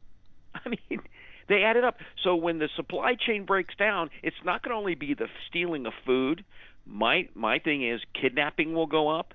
I 0.54 0.68
mean, 0.68 1.00
they 1.48 1.64
add 1.64 1.76
it 1.76 1.84
up. 1.84 1.98
So 2.22 2.36
when 2.36 2.58
the 2.58 2.68
supply 2.76 3.16
chain 3.16 3.44
breaks 3.44 3.74
down, 3.74 4.10
it's 4.22 4.36
not 4.44 4.62
going 4.62 4.72
to 4.72 4.78
only 4.78 4.94
be 4.94 5.14
the 5.14 5.28
stealing 5.48 5.84
of 5.86 5.92
food. 6.06 6.44
My 6.86 7.28
my 7.34 7.58
thing 7.58 7.86
is 7.86 8.00
kidnapping 8.14 8.74
will 8.74 8.86
go 8.86 9.08
up. 9.08 9.34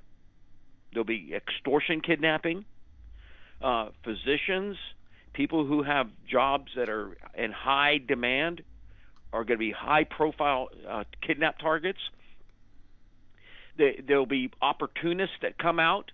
There'll 0.94 1.06
be 1.06 1.34
extortion 1.34 2.02
kidnapping 2.02 2.66
uh, 3.64 3.90
physicians, 4.04 4.78
people 5.34 5.66
who 5.66 5.84
have 5.84 6.10
jobs 6.30 6.72
that 6.76 6.90
are 6.90 7.18
in 7.36 7.52
high 7.52 7.98
demand 7.98 8.62
are 9.32 9.44
going 9.44 9.58
to 9.58 9.66
be 9.66 9.72
high 9.72 10.04
profile 10.04 10.70
uh, 10.88 11.06
kidnap 11.22 11.58
targets. 11.60 12.00
There'll 13.78 14.28
be 14.28 14.52
opportunists 14.62 15.38
that 15.42 15.58
come 15.58 15.80
out 15.80 16.12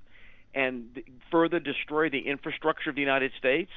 and 0.56 1.02
further 1.30 1.60
destroy 1.60 2.10
the 2.10 2.20
infrastructure 2.20 2.90
of 2.90 2.96
the 2.96 3.02
United 3.02 3.32
States. 3.38 3.72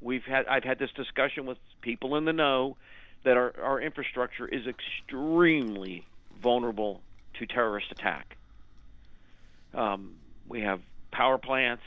We've 0.00 0.22
had 0.22 0.46
I've 0.46 0.62
had 0.62 0.78
this 0.78 0.92
discussion 0.92 1.44
with 1.44 1.58
people 1.80 2.14
in 2.14 2.24
the 2.24 2.32
know 2.32 2.76
that 3.24 3.36
our, 3.36 3.52
our 3.60 3.80
infrastructure 3.80 4.46
is 4.46 4.68
extremely 4.68 6.06
vulnerable 6.40 7.00
to 7.40 7.46
terrorist 7.46 7.90
attack. 7.90 8.36
Um, 9.74 10.14
we 10.48 10.62
have 10.62 10.80
power 11.12 11.38
plants, 11.38 11.82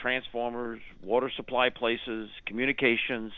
transformers, 0.00 0.80
water 1.02 1.30
supply 1.36 1.70
places, 1.70 2.30
communications 2.46 3.32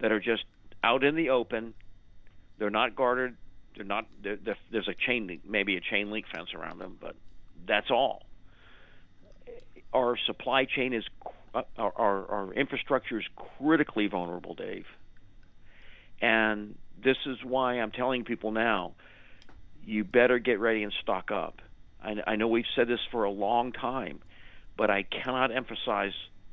that 0.00 0.12
are 0.12 0.20
just 0.20 0.44
out 0.82 1.04
in 1.04 1.14
the 1.14 1.30
open. 1.30 1.74
They're 2.58 2.70
not 2.70 2.94
guarded. 2.94 3.36
They're 3.76 3.84
not. 3.84 4.06
They're, 4.22 4.36
they're, 4.36 4.58
there's 4.70 4.88
a 4.88 4.94
chain, 4.94 5.40
maybe 5.46 5.76
a 5.76 5.80
chain 5.80 6.10
link 6.10 6.26
fence 6.32 6.54
around 6.54 6.78
them, 6.78 6.96
but 7.00 7.16
that's 7.66 7.90
all. 7.90 8.22
Our 9.92 10.16
supply 10.26 10.64
chain 10.64 10.92
is 10.92 11.04
our, 11.54 11.64
our, 11.96 12.26
our 12.26 12.52
infrastructure 12.52 13.18
is 13.18 13.26
critically 13.58 14.06
vulnerable, 14.06 14.54
Dave. 14.54 14.86
And 16.20 16.76
this 17.02 17.16
is 17.26 17.38
why 17.44 17.74
I'm 17.74 17.90
telling 17.90 18.24
people 18.24 18.50
now 18.50 18.92
you 19.84 20.04
better 20.04 20.38
get 20.38 20.58
ready 20.60 20.82
and 20.82 20.92
stock 21.02 21.30
up. 21.30 21.60
I, 22.04 22.32
I 22.32 22.36
know 22.36 22.48
we've 22.48 22.64
said 22.76 22.88
this 22.88 23.00
for 23.10 23.24
a 23.24 23.30
long 23.30 23.72
time, 23.72 24.20
but 24.76 24.90
I 24.90 25.02
cannot 25.02 25.50
emphasize 25.54 26.12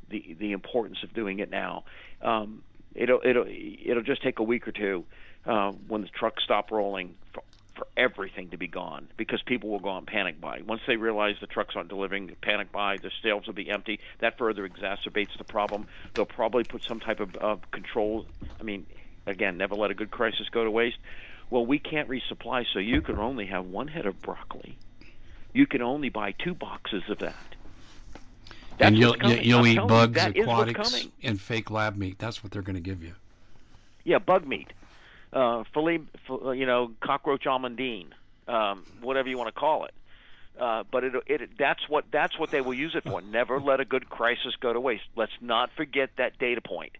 the, 0.09 0.35
the 0.39 0.51
importance 0.51 0.99
of 1.03 1.13
doing 1.13 1.39
it 1.39 1.49
now. 1.49 1.83
Um, 2.21 2.63
it'll, 2.95 3.21
it'll, 3.23 3.45
it'll 3.47 4.03
just 4.03 4.23
take 4.23 4.39
a 4.39 4.43
week 4.43 4.67
or 4.67 4.71
two 4.71 5.05
uh, 5.45 5.71
when 5.87 6.01
the 6.01 6.07
trucks 6.07 6.43
stop 6.43 6.71
rolling 6.71 7.15
for, 7.33 7.43
for 7.75 7.87
everything 7.97 8.49
to 8.49 8.57
be 8.57 8.67
gone 8.67 9.07
because 9.17 9.41
people 9.41 9.69
will 9.69 9.79
go 9.79 9.89
on 9.89 10.05
panic 10.05 10.39
buy. 10.39 10.61
Once 10.65 10.81
they 10.87 10.97
realize 10.97 11.35
the 11.41 11.47
trucks 11.47 11.75
aren't 11.75 11.89
delivering, 11.89 12.35
panic 12.41 12.71
buy, 12.71 12.97
the 12.97 13.11
shelves 13.23 13.47
will 13.47 13.53
be 13.53 13.69
empty. 13.69 13.99
That 14.19 14.37
further 14.37 14.67
exacerbates 14.67 15.37
the 15.37 15.43
problem. 15.43 15.87
They'll 16.13 16.25
probably 16.25 16.63
put 16.63 16.83
some 16.83 16.99
type 16.99 17.19
of, 17.19 17.35
of 17.35 17.71
control. 17.71 18.25
I 18.59 18.63
mean, 18.63 18.85
again, 19.25 19.57
never 19.57 19.75
let 19.75 19.91
a 19.91 19.95
good 19.95 20.11
crisis 20.11 20.47
go 20.49 20.63
to 20.63 20.71
waste. 20.71 20.97
Well, 21.49 21.65
we 21.65 21.79
can't 21.79 22.07
resupply, 22.07 22.65
so 22.71 22.79
you 22.79 23.01
can 23.01 23.17
only 23.17 23.47
have 23.47 23.65
one 23.65 23.89
head 23.89 24.05
of 24.05 24.21
broccoli. 24.21 24.77
You 25.53 25.67
can 25.67 25.81
only 25.81 26.09
buy 26.09 26.31
two 26.31 26.53
boxes 26.53 27.03
of 27.09 27.19
that. 27.19 27.35
That's 28.77 28.87
and 28.87 28.97
you'll 28.97 29.15
you'll 29.17 29.67
eat 29.67 29.75
bugs, 29.87 30.25
you, 30.33 30.43
aquatics, 30.43 31.07
and 31.23 31.39
fake 31.39 31.69
lab 31.69 31.97
meat. 31.97 32.17
That's 32.17 32.43
what 32.43 32.51
they're 32.51 32.61
going 32.61 32.75
to 32.75 32.81
give 32.81 33.03
you. 33.03 33.13
Yeah, 34.03 34.19
bug 34.19 34.47
meat, 34.47 34.71
uh, 35.33 35.63
filet, 35.73 35.99
you 36.29 36.65
know, 36.65 36.91
cockroach 36.99 37.43
almondine, 37.43 38.07
um, 38.47 38.83
whatever 39.01 39.29
you 39.29 39.37
want 39.37 39.53
to 39.53 39.59
call 39.59 39.85
it. 39.85 39.93
Uh, 40.59 40.83
but 40.89 41.03
it, 41.03 41.13
it 41.27 41.49
that's 41.59 41.87
what 41.87 42.05
that's 42.11 42.39
what 42.39 42.49
they 42.49 42.61
will 42.61 42.73
use 42.73 42.95
it 42.95 43.03
for. 43.03 43.21
Never 43.31 43.59
let 43.59 43.79
a 43.79 43.85
good 43.85 44.09
crisis 44.09 44.55
go 44.59 44.73
to 44.73 44.79
waste. 44.79 45.03
Let's 45.15 45.33
not 45.41 45.69
forget 45.75 46.09
that 46.17 46.39
data 46.39 46.61
point 46.61 46.93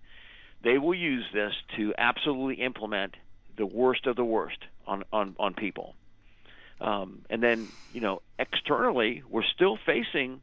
they 0.63 0.77
will 0.77 0.95
use 0.95 1.25
this 1.33 1.53
to 1.77 1.93
absolutely 1.97 2.63
implement 2.63 3.15
the 3.57 3.65
worst 3.65 4.07
of 4.07 4.15
the 4.15 4.25
worst 4.25 4.57
on 4.87 5.03
on, 5.11 5.35
on 5.39 5.53
people. 5.53 5.95
Um, 6.81 7.21
and 7.29 7.43
then, 7.43 7.67
you 7.93 8.01
know, 8.01 8.21
externally, 8.39 9.21
we're 9.29 9.43
still 9.43 9.77
facing 9.85 10.41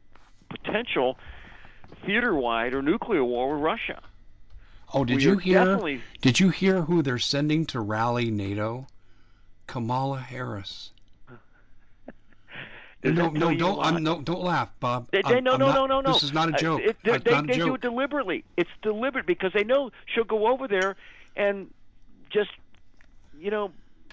potential 0.49 1.17
theater-wide 2.05 2.73
or 2.73 2.81
nuclear 2.81 3.23
war 3.23 3.53
with 3.53 3.61
Russia. 3.61 4.01
Oh, 4.93 5.03
did 5.03 5.17
we 5.17 5.23
you 5.23 5.37
hear? 5.37 5.65
Definitely... 5.65 6.01
Did 6.21 6.39
you 6.39 6.49
hear 6.49 6.81
who 6.81 7.01
they're 7.01 7.19
sending 7.19 7.65
to 7.67 7.81
rally 7.81 8.31
NATO? 8.31 8.87
Kamala 9.67 10.19
Harris. 10.19 10.91
no, 13.03 13.29
no, 13.29 13.53
don't, 13.53 13.79
I'm, 13.79 14.01
no, 14.01 14.21
don't 14.21 14.41
laugh, 14.41 14.71
Bob. 14.79 15.09
They, 15.11 15.21
they, 15.21 15.41
no, 15.41 15.53
I'm 15.53 15.59
no, 15.59 15.67
not, 15.67 15.75
no, 15.75 15.85
no, 15.85 16.01
no. 16.01 16.13
This 16.13 16.23
is 16.23 16.33
not 16.33 16.49
a 16.49 16.53
joke. 16.53 16.81
Uh, 16.81 16.89
it, 16.89 16.97
they, 17.03 17.17
they, 17.17 17.41
they 17.41 17.57
do 17.57 17.75
it 17.75 17.81
deliberately. 17.81 18.45
It's 18.55 18.69
deliberate 18.81 19.25
because 19.25 19.51
they 19.53 19.65
know 19.65 19.91
she'll 20.05 20.23
go 20.23 20.47
over 20.47 20.67
there 20.69 20.95
and 21.35 21.69
just, 22.29 22.51
you 23.37 23.51
know, 23.51 23.71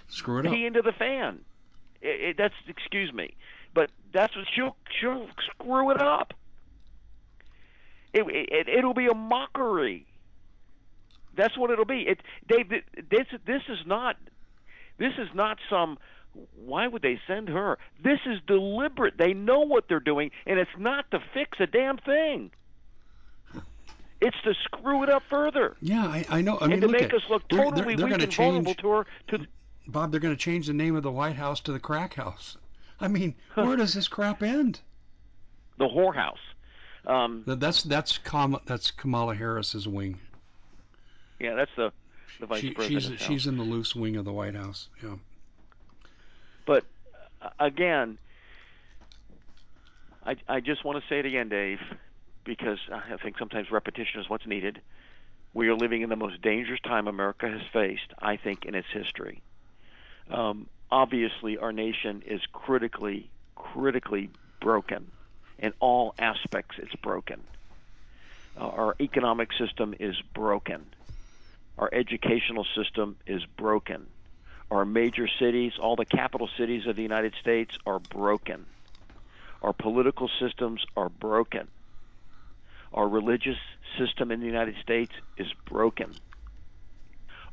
screw 0.09 0.41
it 0.41 0.43
pee 0.43 0.65
up. 0.65 0.67
into 0.67 0.83
the 0.83 0.93
fan. 0.93 1.39
It, 2.07 2.21
it, 2.21 2.37
that's 2.39 2.55
excuse 2.69 3.13
me, 3.13 3.35
but 3.75 3.91
that's 4.13 4.35
what 4.37 4.47
she'll 4.55 4.77
she'll 5.01 5.27
screw 5.51 5.91
it 5.91 6.01
up. 6.01 6.35
It, 8.13 8.25
it 8.29 8.69
it'll 8.69 8.95
be 8.95 9.09
a 9.09 9.15
mockery. 9.15 10.07
That's 11.37 11.59
what 11.59 11.71
it'll 11.71 11.85
be. 11.85 12.03
It 12.03 12.21
Dave. 12.49 12.69
This 12.69 13.27
this 13.45 13.63
is 13.69 13.79
not 13.87 14.17
this 14.99 15.13
is 15.19 15.29
not 15.35 15.59
some 15.69 15.99
why 16.55 16.87
would 16.87 17.03
they 17.03 17.19
send 17.27 17.49
her? 17.49 17.79
This 18.03 18.21
is 18.27 18.39
deliberate. 18.47 19.15
They 19.19 19.33
know 19.33 19.61
what 19.61 19.89
they're 19.89 20.01
doing, 20.01 20.31
and 20.47 20.59
it's 20.59 20.71
not 20.79 21.11
to 21.11 21.21
fix 21.35 21.59
a 21.61 21.67
damn 21.67 21.97
thing. 21.99 22.51
It's 24.21 24.37
to 24.45 24.55
screw 24.65 25.03
it 25.03 25.11
up 25.11 25.23
further. 25.29 25.77
Yeah, 25.81 26.07
I, 26.07 26.25
I 26.31 26.41
know. 26.41 26.57
I 26.57 26.65
and 26.65 26.73
mean, 26.73 26.81
to 26.83 26.89
make 26.89 27.03
at, 27.03 27.15
us 27.15 27.23
look 27.29 27.47
totally 27.49 27.71
they're, 27.71 27.85
they're, 27.85 27.97
they're 27.97 28.07
weak 28.07 28.23
and 28.23 28.33
change, 28.33 28.65
vulnerable 28.65 28.75
to 28.75 28.89
her. 28.89 29.07
To 29.29 29.47
Bob, 29.89 30.11
they're 30.11 30.21
going 30.21 30.35
to 30.35 30.41
change 30.41 30.67
the 30.67 30.73
name 30.73 30.97
of 30.97 31.03
the 31.03 31.13
White 31.13 31.37
House 31.37 31.61
to 31.61 31.73
the 31.73 31.79
Crack 31.79 32.15
House. 32.15 32.57
I 33.01 33.09
mean, 33.09 33.35
where 33.55 33.77
does 33.77 33.95
this 33.95 34.09
crap 34.09 34.43
end? 34.43 34.81
The 35.79 35.87
whorehouse. 35.87 36.39
Um, 37.07 37.45
that's 37.47 37.83
that's 37.85 38.19
Kam, 38.19 38.57
that's 38.67 38.91
Kamala 38.91 39.35
Harris's 39.35 39.87
wing. 39.87 40.19
Yeah, 41.39 41.55
that's 41.55 41.71
the 41.77 41.93
the 42.41 42.47
vice 42.47 42.61
she, 42.61 42.71
president. 42.73 43.21
She's 43.21 43.27
she's 43.27 43.47
in 43.47 43.57
the 43.57 43.63
loose 43.63 43.95
wing 43.95 44.17
of 44.17 44.25
the 44.25 44.33
White 44.33 44.57
House. 44.57 44.89
Yeah. 45.03 45.17
But 46.65 46.85
uh, 47.41 47.51
again, 47.61 48.19
I, 50.25 50.37
I 50.49 50.61
just 50.61 50.85
want 50.85 51.01
to 51.01 51.09
say 51.09 51.21
it 51.21 51.27
again, 51.27 51.49
Dave, 51.49 51.79
because 52.45 52.79
I 52.93 53.17
think 53.23 53.39
sometimes 53.39 53.71
repetition 53.71 54.21
is 54.21 54.29
what's 54.29 54.47
needed. 54.47 54.81
We 55.55 55.69
are 55.69 55.75
living 55.75 56.03
in 56.03 56.11
the 56.11 56.17
most 56.17 56.43
dangerous 56.43 56.81
time 56.81 57.07
America 57.07 57.49
has 57.49 57.63
faced, 57.73 58.13
I 58.19 58.37
think, 58.37 58.65
in 58.65 58.75
its 58.75 58.89
history. 58.93 59.43
Um, 60.31 60.67
obviously, 60.91 61.59
our 61.59 61.73
nation 61.73 62.23
is 62.27 62.41
critically, 62.53 63.31
critically 63.55 64.31
broken. 64.61 65.11
In 65.59 65.73
all 65.81 66.15
aspects, 66.19 66.77
it's 66.79 66.95
broken. 66.97 67.41
Uh, 68.59 68.69
our 68.69 68.97
economic 69.01 69.53
system 69.53 69.95
is 69.99 70.21
broken. 70.35 70.85
Our 71.79 71.91
educational 71.93 72.67
system 72.75 73.17
is 73.27 73.45
broken. 73.57 74.07
Our 74.71 74.85
major 74.85 75.29
cities, 75.39 75.75
all 75.81 75.95
the 75.97 76.05
capital 76.05 76.49
cities 76.57 76.87
of 76.87 76.97
the 76.97 77.03
United 77.03 77.35
States, 77.41 77.77
are 77.87 77.99
broken. 77.99 78.67
Our 79.63 79.73
political 79.73 80.29
systems 80.41 80.85
are 80.97 81.09
broken. 81.09 81.69
Our 82.93 83.09
religious 83.09 83.59
system 83.99 84.31
in 84.31 84.41
the 84.41 84.47
United 84.47 84.77
States 84.83 85.13
is 85.37 85.53
broken. 85.67 86.13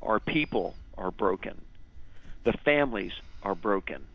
Our 0.02 0.20
people 0.20 0.76
are 0.98 1.12
broken. 1.12 1.60
The 2.44 2.54
families 2.54 3.14
are 3.42 3.56
broken. 3.56 4.06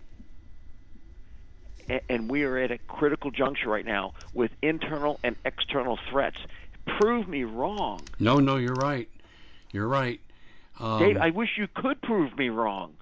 And 2.08 2.30
we 2.30 2.42
are 2.44 2.58
at 2.58 2.70
a 2.70 2.78
critical 2.78 3.30
juncture 3.30 3.70
right 3.70 3.86
now 3.86 4.12
with 4.34 4.50
internal 4.60 5.18
and 5.24 5.36
external 5.46 5.98
threats. 6.10 6.36
Prove 6.98 7.26
me 7.26 7.44
wrong. 7.44 8.00
No, 8.18 8.40
no, 8.40 8.56
you're 8.56 8.74
right. 8.74 9.08
You're 9.72 9.88
right. 9.88 10.20
Um, 10.78 10.98
Dave, 11.00 11.16
I 11.16 11.30
wish 11.30 11.50
you 11.56 11.66
could 11.74 12.00
prove 12.02 12.36
me 12.36 12.50
wrong. 12.50 12.94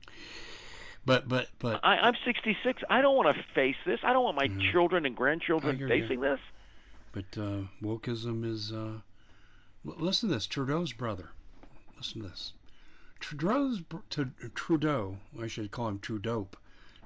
But 1.05 1.29
but 1.29 1.49
but 1.61 1.81
I, 1.85 1.99
I'm 1.99 2.15
66. 2.25 2.83
I 2.91 3.01
don't 3.01 3.17
want 3.17 3.35
to 3.37 3.43
face 3.55 3.77
this. 3.87 4.01
I 4.03 4.13
don't 4.13 4.25
want 4.25 4.37
my 4.37 4.49
mm, 4.49 4.73
children 4.73 5.07
and 5.07 5.17
grandchildren 5.17 5.79
facing 5.89 6.21
you. 6.21 6.29
this. 6.31 6.41
But 7.13 7.41
uh, 7.41 7.61
wokeism 7.83 8.45
is. 8.45 8.73
Uh, 8.73 8.99
listen 9.85 10.29
to 10.29 10.35
this. 10.35 10.47
Trudeau's 10.47 10.93
brother. 10.93 11.31
Listen 11.97 12.23
to 12.23 12.29
this. 12.29 12.53
Trudeau's 13.19 13.83
Trudeau. 14.55 15.19
I 15.41 15.47
should 15.47 15.71
call 15.71 15.89
him 15.89 15.99
Trudeau. 15.99 16.49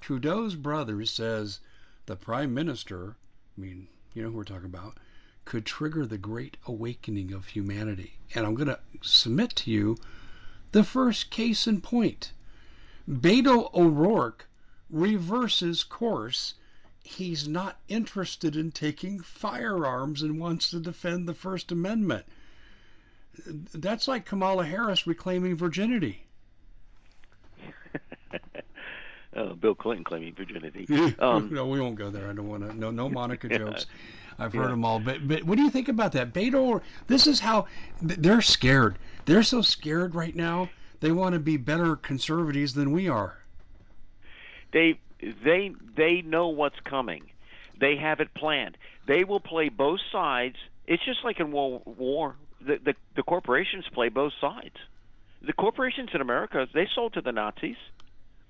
Trudeau's 0.00 0.56
brother 0.56 1.04
says 1.04 1.60
the 2.06 2.16
prime 2.16 2.52
minister. 2.52 3.16
I 3.56 3.60
mean, 3.60 3.88
you 4.12 4.22
know 4.22 4.30
who 4.30 4.38
we're 4.38 4.44
talking 4.44 4.64
about 4.64 4.98
could 5.44 5.64
trigger 5.66 6.06
the 6.06 6.18
great 6.18 6.56
awakening 6.66 7.32
of 7.32 7.46
humanity. 7.46 8.18
And 8.34 8.46
I'm 8.46 8.54
going 8.54 8.68
to 8.68 8.78
submit 9.02 9.50
to 9.56 9.70
you 9.70 9.96
the 10.72 10.84
first 10.84 11.30
case 11.30 11.66
in 11.66 11.80
point. 11.80 12.32
Beto 13.08 13.72
O'Rourke 13.74 14.48
reverses 14.88 15.82
course. 15.82 16.54
He's 17.02 17.48
not 17.48 17.80
interested 17.88 18.54
in 18.54 18.70
taking 18.70 19.20
firearms 19.20 20.22
and 20.22 20.38
wants 20.38 20.70
to 20.70 20.78
defend 20.78 21.26
the 21.26 21.34
First 21.34 21.72
Amendment. 21.72 22.26
That's 23.46 24.08
like 24.08 24.26
Kamala 24.26 24.64
Harris 24.64 25.06
reclaiming 25.06 25.56
virginity. 25.56 26.26
uh, 29.36 29.54
Bill 29.60 29.74
Clinton 29.74 30.04
claiming 30.04 30.34
virginity. 30.34 30.86
Um, 31.20 31.52
no, 31.52 31.66
we 31.66 31.80
won't 31.80 31.96
go 31.96 32.10
there. 32.10 32.28
I 32.28 32.32
don't 32.32 32.48
want 32.48 32.68
to. 32.68 32.76
No, 32.76 32.90
no 32.90 33.08
Monica 33.08 33.48
jokes. 33.58 33.86
I've 34.38 34.52
heard 34.52 34.64
yeah. 34.64 34.68
them 34.68 34.84
all. 34.84 34.98
But 34.98 35.26
but 35.28 35.44
what 35.44 35.56
do 35.56 35.62
you 35.62 35.70
think 35.70 35.88
about 35.88 36.12
that? 36.12 36.32
Beto, 36.32 36.80
this 37.06 37.26
is 37.26 37.40
how 37.40 37.66
they're 38.00 38.40
scared. 38.40 38.98
They're 39.26 39.42
so 39.42 39.62
scared 39.62 40.14
right 40.14 40.34
now. 40.34 40.70
They 41.00 41.12
want 41.12 41.34
to 41.34 41.38
be 41.38 41.56
better 41.56 41.96
conservatives 41.96 42.74
than 42.74 42.92
we 42.92 43.08
are. 43.08 43.38
They 44.72 44.98
they 45.44 45.74
they 45.96 46.22
know 46.22 46.48
what's 46.48 46.80
coming. 46.80 47.30
They 47.78 47.96
have 47.96 48.20
it 48.20 48.32
planned. 48.34 48.76
They 49.06 49.24
will 49.24 49.40
play 49.40 49.68
both 49.68 50.00
sides. 50.12 50.56
It's 50.86 51.04
just 51.04 51.24
like 51.24 51.40
in 51.40 51.52
World 51.52 51.82
War. 51.84 52.36
The, 52.60 52.78
the 52.84 52.94
the 53.16 53.22
corporations 53.22 53.84
play 53.92 54.08
both 54.08 54.32
sides. 54.40 54.76
The 55.42 55.52
corporations 55.52 56.10
in 56.12 56.20
America 56.20 56.68
they 56.72 56.88
sold 56.94 57.14
to 57.14 57.20
the 57.20 57.32
Nazis. 57.32 57.76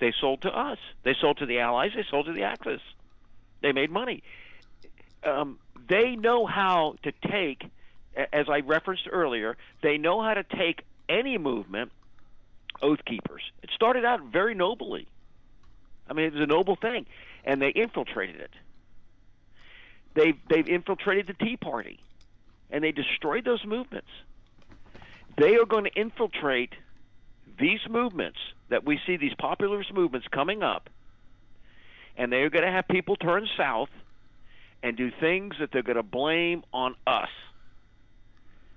They 0.01 0.13
sold 0.21 0.43
to 0.43 0.49
us. 0.49 0.79
They 1.03 1.15
sold 1.21 1.39
to 1.39 1.47
the 1.47 1.61
Allies. 1.61 1.93
They 1.95 2.05
sold 2.11 2.27
to 2.27 2.33
the 2.33 2.45
Axis. 2.45 2.81
They 3.61 3.73
made 3.73 3.91
money. 3.91 4.23
Um, 5.23 5.59
they 5.89 6.17
know 6.17 6.47
how 6.47 6.97
to 7.03 7.13
take, 7.31 7.65
as 8.33 8.49
I 8.49 8.61
referenced 8.61 9.07
earlier, 9.11 9.57
they 9.83 9.99
know 9.99 10.23
how 10.23 10.35
to 10.35 10.43
take 10.43 10.85
any 11.09 11.37
movement, 11.37 11.93
oath 12.81 13.05
keepers. 13.05 13.43
It 13.63 13.71
started 13.75 14.05
out 14.05 14.21
very 14.33 14.55
nobly. 14.55 15.07
I 16.09 16.15
mean, 16.15 16.27
it 16.27 16.33
was 16.33 16.43
a 16.43 16.47
noble 16.47 16.77
thing, 16.77 17.07
and 17.45 17.61
they 17.61 17.69
infiltrated 17.69 18.41
it. 18.41 18.51
They've 20.15 20.37
they've 20.49 20.69
infiltrated 20.69 21.27
the 21.27 21.35
Tea 21.35 21.57
Party. 21.57 22.01
And 22.71 22.83
they 22.83 22.93
destroy 22.93 23.41
those 23.41 23.65
movements. 23.65 24.09
They 25.37 25.57
are 25.57 25.67
going 25.67 25.85
to 25.85 25.93
infiltrate 25.95 26.73
these 27.59 27.81
movements 27.89 28.39
that 28.69 28.85
we 28.85 28.99
see 29.07 29.17
these 29.17 29.35
populist 29.39 29.93
movements 29.93 30.27
coming 30.29 30.63
up, 30.63 30.89
and 32.17 32.33
they're 32.33 32.51
going 32.51 32.65
to 32.65 32.71
have 32.71 32.87
people 32.89 33.17
turn 33.17 33.49
south 33.57 33.91
and 34.83 34.97
do 34.97 35.11
things 35.21 35.55
that 35.61 35.71
they're 35.73 35.83
going 35.83 35.97
to 35.97 36.03
blame 36.03 36.65
on 36.73 36.95
us. 37.07 37.29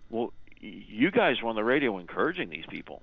Well, 0.10 0.34
you 0.60 1.12
guys 1.12 1.42
were 1.42 1.50
on 1.50 1.56
the 1.56 1.64
radio 1.64 1.98
encouraging 1.98 2.50
these 2.50 2.66
people. 2.70 3.02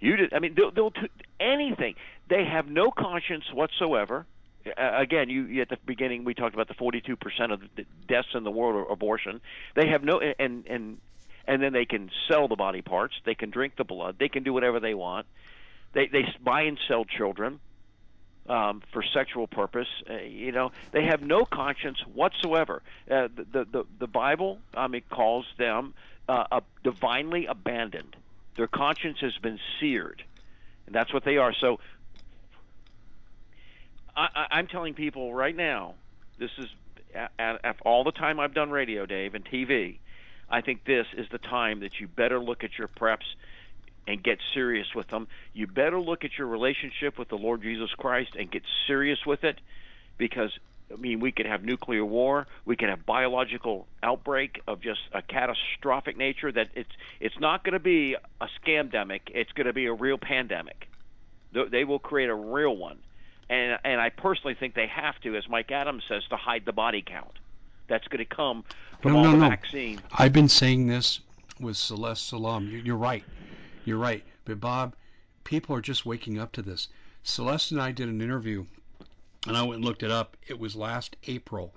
You 0.00 0.16
did. 0.16 0.34
I 0.34 0.38
mean, 0.38 0.54
they'll, 0.54 0.70
they'll 0.70 0.90
do 0.90 1.08
anything. 1.40 1.94
They 2.28 2.44
have 2.44 2.66
no 2.66 2.90
conscience 2.90 3.44
whatsoever. 3.52 4.26
Uh, 4.66 4.90
again, 4.94 5.28
you, 5.28 5.60
at 5.60 5.68
the 5.68 5.78
beginning 5.84 6.24
we 6.24 6.34
talked 6.34 6.54
about 6.54 6.68
the 6.68 6.74
42% 6.74 7.52
of 7.52 7.60
the 7.76 7.84
deaths 8.08 8.28
in 8.34 8.44
the 8.44 8.50
world 8.50 8.76
are 8.76 8.92
abortion. 8.92 9.40
They 9.74 9.88
have 9.88 10.02
no 10.02 10.20
and 10.20 10.66
and 10.66 10.98
and 11.46 11.62
then 11.62 11.72
they 11.72 11.84
can 11.84 12.10
sell 12.28 12.48
the 12.48 12.56
body 12.56 12.82
parts. 12.82 13.14
They 13.24 13.34
can 13.34 13.50
drink 13.50 13.76
the 13.76 13.84
blood. 13.84 14.16
They 14.18 14.28
can 14.28 14.42
do 14.42 14.52
whatever 14.52 14.80
they 14.80 14.94
want. 14.94 15.26
They 15.92 16.06
they 16.06 16.24
buy 16.42 16.62
and 16.62 16.78
sell 16.88 17.04
children 17.04 17.60
um, 18.48 18.82
for 18.92 19.02
sexual 19.02 19.46
purpose. 19.46 19.88
Uh, 20.08 20.18
you 20.18 20.52
know, 20.52 20.72
they 20.92 21.04
have 21.04 21.22
no 21.22 21.44
conscience 21.44 21.98
whatsoever. 22.12 22.82
Uh, 23.10 23.28
the, 23.34 23.66
the 23.70 23.86
the 23.98 24.06
Bible, 24.06 24.58
I 24.74 24.88
mean, 24.88 25.02
calls 25.10 25.46
them 25.58 25.94
uh, 26.28 26.44
uh, 26.50 26.60
divinely 26.82 27.46
abandoned. 27.46 28.16
Their 28.56 28.66
conscience 28.66 29.18
has 29.20 29.36
been 29.38 29.58
seared, 29.80 30.22
and 30.86 30.94
that's 30.94 31.12
what 31.12 31.24
they 31.24 31.38
are. 31.38 31.52
So, 31.52 31.80
I, 34.16 34.46
I'm 34.50 34.66
telling 34.66 34.94
people 34.94 35.34
right 35.34 35.56
now, 35.56 35.94
this 36.38 36.50
is 36.58 36.68
at 37.38 37.76
all 37.84 38.04
the 38.04 38.12
time 38.12 38.40
I've 38.40 38.54
done 38.54 38.70
radio, 38.70 39.06
Dave, 39.06 39.34
and 39.34 39.44
TV. 39.44 39.98
I 40.48 40.60
think 40.60 40.84
this 40.84 41.06
is 41.16 41.26
the 41.30 41.38
time 41.38 41.80
that 41.80 42.00
you 42.00 42.08
better 42.08 42.38
look 42.38 42.64
at 42.64 42.76
your 42.78 42.88
preps 42.88 43.24
and 44.06 44.22
get 44.22 44.38
serious 44.52 44.86
with 44.94 45.08
them. 45.08 45.28
You 45.52 45.66
better 45.66 46.00
look 46.00 46.24
at 46.24 46.36
your 46.36 46.46
relationship 46.46 47.18
with 47.18 47.28
the 47.28 47.36
Lord 47.36 47.62
Jesus 47.62 47.90
Christ 47.96 48.36
and 48.38 48.50
get 48.50 48.62
serious 48.86 49.18
with 49.26 49.44
it 49.44 49.60
because 50.18 50.50
I 50.92 50.96
mean 50.96 51.20
we 51.20 51.32
could 51.32 51.46
have 51.46 51.64
nuclear 51.64 52.04
war, 52.04 52.46
we 52.64 52.76
could 52.76 52.90
have 52.90 53.06
biological 53.06 53.86
outbreak 54.02 54.60
of 54.66 54.80
just 54.82 55.00
a 55.12 55.22
catastrophic 55.22 56.16
nature 56.18 56.52
that 56.52 56.68
it's 56.74 56.90
it's 57.20 57.38
not 57.40 57.64
going 57.64 57.72
to 57.72 57.78
be 57.78 58.16
a 58.40 58.48
scamdemic, 58.60 59.20
it's 59.28 59.52
going 59.52 59.66
to 59.66 59.72
be 59.72 59.86
a 59.86 59.94
real 59.94 60.18
pandemic. 60.18 60.88
They 61.52 61.84
will 61.84 62.00
create 62.00 62.28
a 62.28 62.34
real 62.34 62.76
one. 62.76 62.98
And 63.50 63.78
and 63.84 64.00
I 64.00 64.08
personally 64.08 64.54
think 64.54 64.74
they 64.74 64.86
have 64.86 65.20
to 65.20 65.36
as 65.36 65.48
Mike 65.48 65.70
Adams 65.70 66.04
says 66.08 66.22
to 66.30 66.36
hide 66.36 66.64
the 66.64 66.72
body 66.72 67.02
count. 67.02 67.38
That's 67.86 68.08
going 68.08 68.18
to 68.18 68.24
come 68.24 68.64
from 69.02 69.12
no, 69.12 69.18
all 69.18 69.24
no, 69.24 69.30
the 69.32 69.36
no. 69.36 69.48
vaccine. 69.50 70.00
I've 70.12 70.32
been 70.32 70.48
saying 70.48 70.86
this 70.86 71.20
with 71.60 71.76
Celeste 71.76 72.26
Solum. 72.26 72.70
You're 72.84 72.96
right. 72.96 73.24
You're 73.84 73.98
right. 73.98 74.24
But 74.46 74.60
Bob, 74.60 74.94
people 75.44 75.76
are 75.76 75.82
just 75.82 76.06
waking 76.06 76.38
up 76.38 76.52
to 76.52 76.62
this. 76.62 76.88
Celeste 77.22 77.72
and 77.72 77.82
I 77.82 77.92
did 77.92 78.08
an 78.08 78.22
interview, 78.22 78.64
and 79.46 79.56
I 79.56 79.62
went 79.62 79.76
and 79.76 79.84
looked 79.84 80.02
it 80.02 80.10
up. 80.10 80.36
It 80.46 80.58
was 80.58 80.74
last 80.74 81.16
April, 81.26 81.74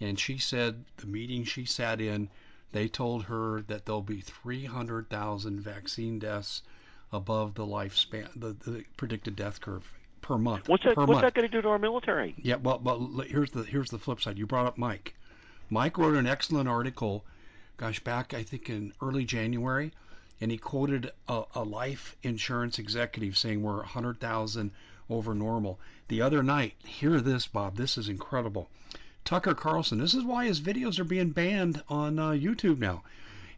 and 0.00 0.18
she 0.18 0.36
said 0.36 0.84
the 0.98 1.06
meeting 1.06 1.44
she 1.44 1.64
sat 1.64 2.00
in, 2.00 2.28
they 2.72 2.88
told 2.88 3.24
her 3.24 3.62
that 3.62 3.86
there'll 3.86 4.02
be 4.02 4.20
300,000 4.20 5.60
vaccine 5.60 6.18
deaths 6.18 6.62
above 7.12 7.54
the 7.54 7.66
lifespan, 7.66 8.28
the, 8.36 8.52
the 8.70 8.84
predicted 8.96 9.36
death 9.36 9.60
curve 9.60 9.90
per 10.26 10.36
month. 10.36 10.68
What's 10.68 10.82
that? 10.82 10.96
What's 10.96 11.08
month. 11.08 11.20
that 11.22 11.34
going 11.34 11.48
to 11.48 11.56
do 11.56 11.62
to 11.62 11.68
our 11.68 11.78
military? 11.78 12.34
Yeah, 12.42 12.56
well, 12.56 12.80
well, 12.82 13.22
here's 13.28 13.52
the 13.52 13.62
here's 13.62 13.90
the 13.90 13.98
flip 13.98 14.20
side. 14.20 14.36
You 14.36 14.46
brought 14.46 14.66
up 14.66 14.76
Mike. 14.76 15.14
Mike 15.70 15.98
wrote 15.98 16.16
an 16.16 16.26
excellent 16.26 16.68
article, 16.68 17.24
gosh, 17.76 18.00
back 18.00 18.34
I 18.34 18.42
think 18.42 18.68
in 18.68 18.92
early 19.00 19.24
January, 19.24 19.92
and 20.40 20.50
he 20.50 20.58
quoted 20.58 21.12
a, 21.28 21.44
a 21.54 21.62
life 21.62 22.16
insurance 22.24 22.78
executive 22.78 23.38
saying 23.38 23.62
we're 23.62 23.74
a 23.74 23.94
100,000 23.94 24.70
over 25.08 25.34
normal. 25.34 25.78
The 26.08 26.22
other 26.22 26.42
night, 26.42 26.74
hear 26.84 27.20
this, 27.20 27.46
Bob. 27.46 27.76
This 27.76 27.96
is 27.96 28.08
incredible. 28.08 28.68
Tucker 29.24 29.54
Carlson. 29.54 29.98
This 29.98 30.14
is 30.14 30.24
why 30.24 30.46
his 30.46 30.60
videos 30.60 30.98
are 30.98 31.04
being 31.04 31.30
banned 31.30 31.82
on 31.88 32.18
uh, 32.18 32.30
YouTube 32.30 32.78
now. 32.78 33.02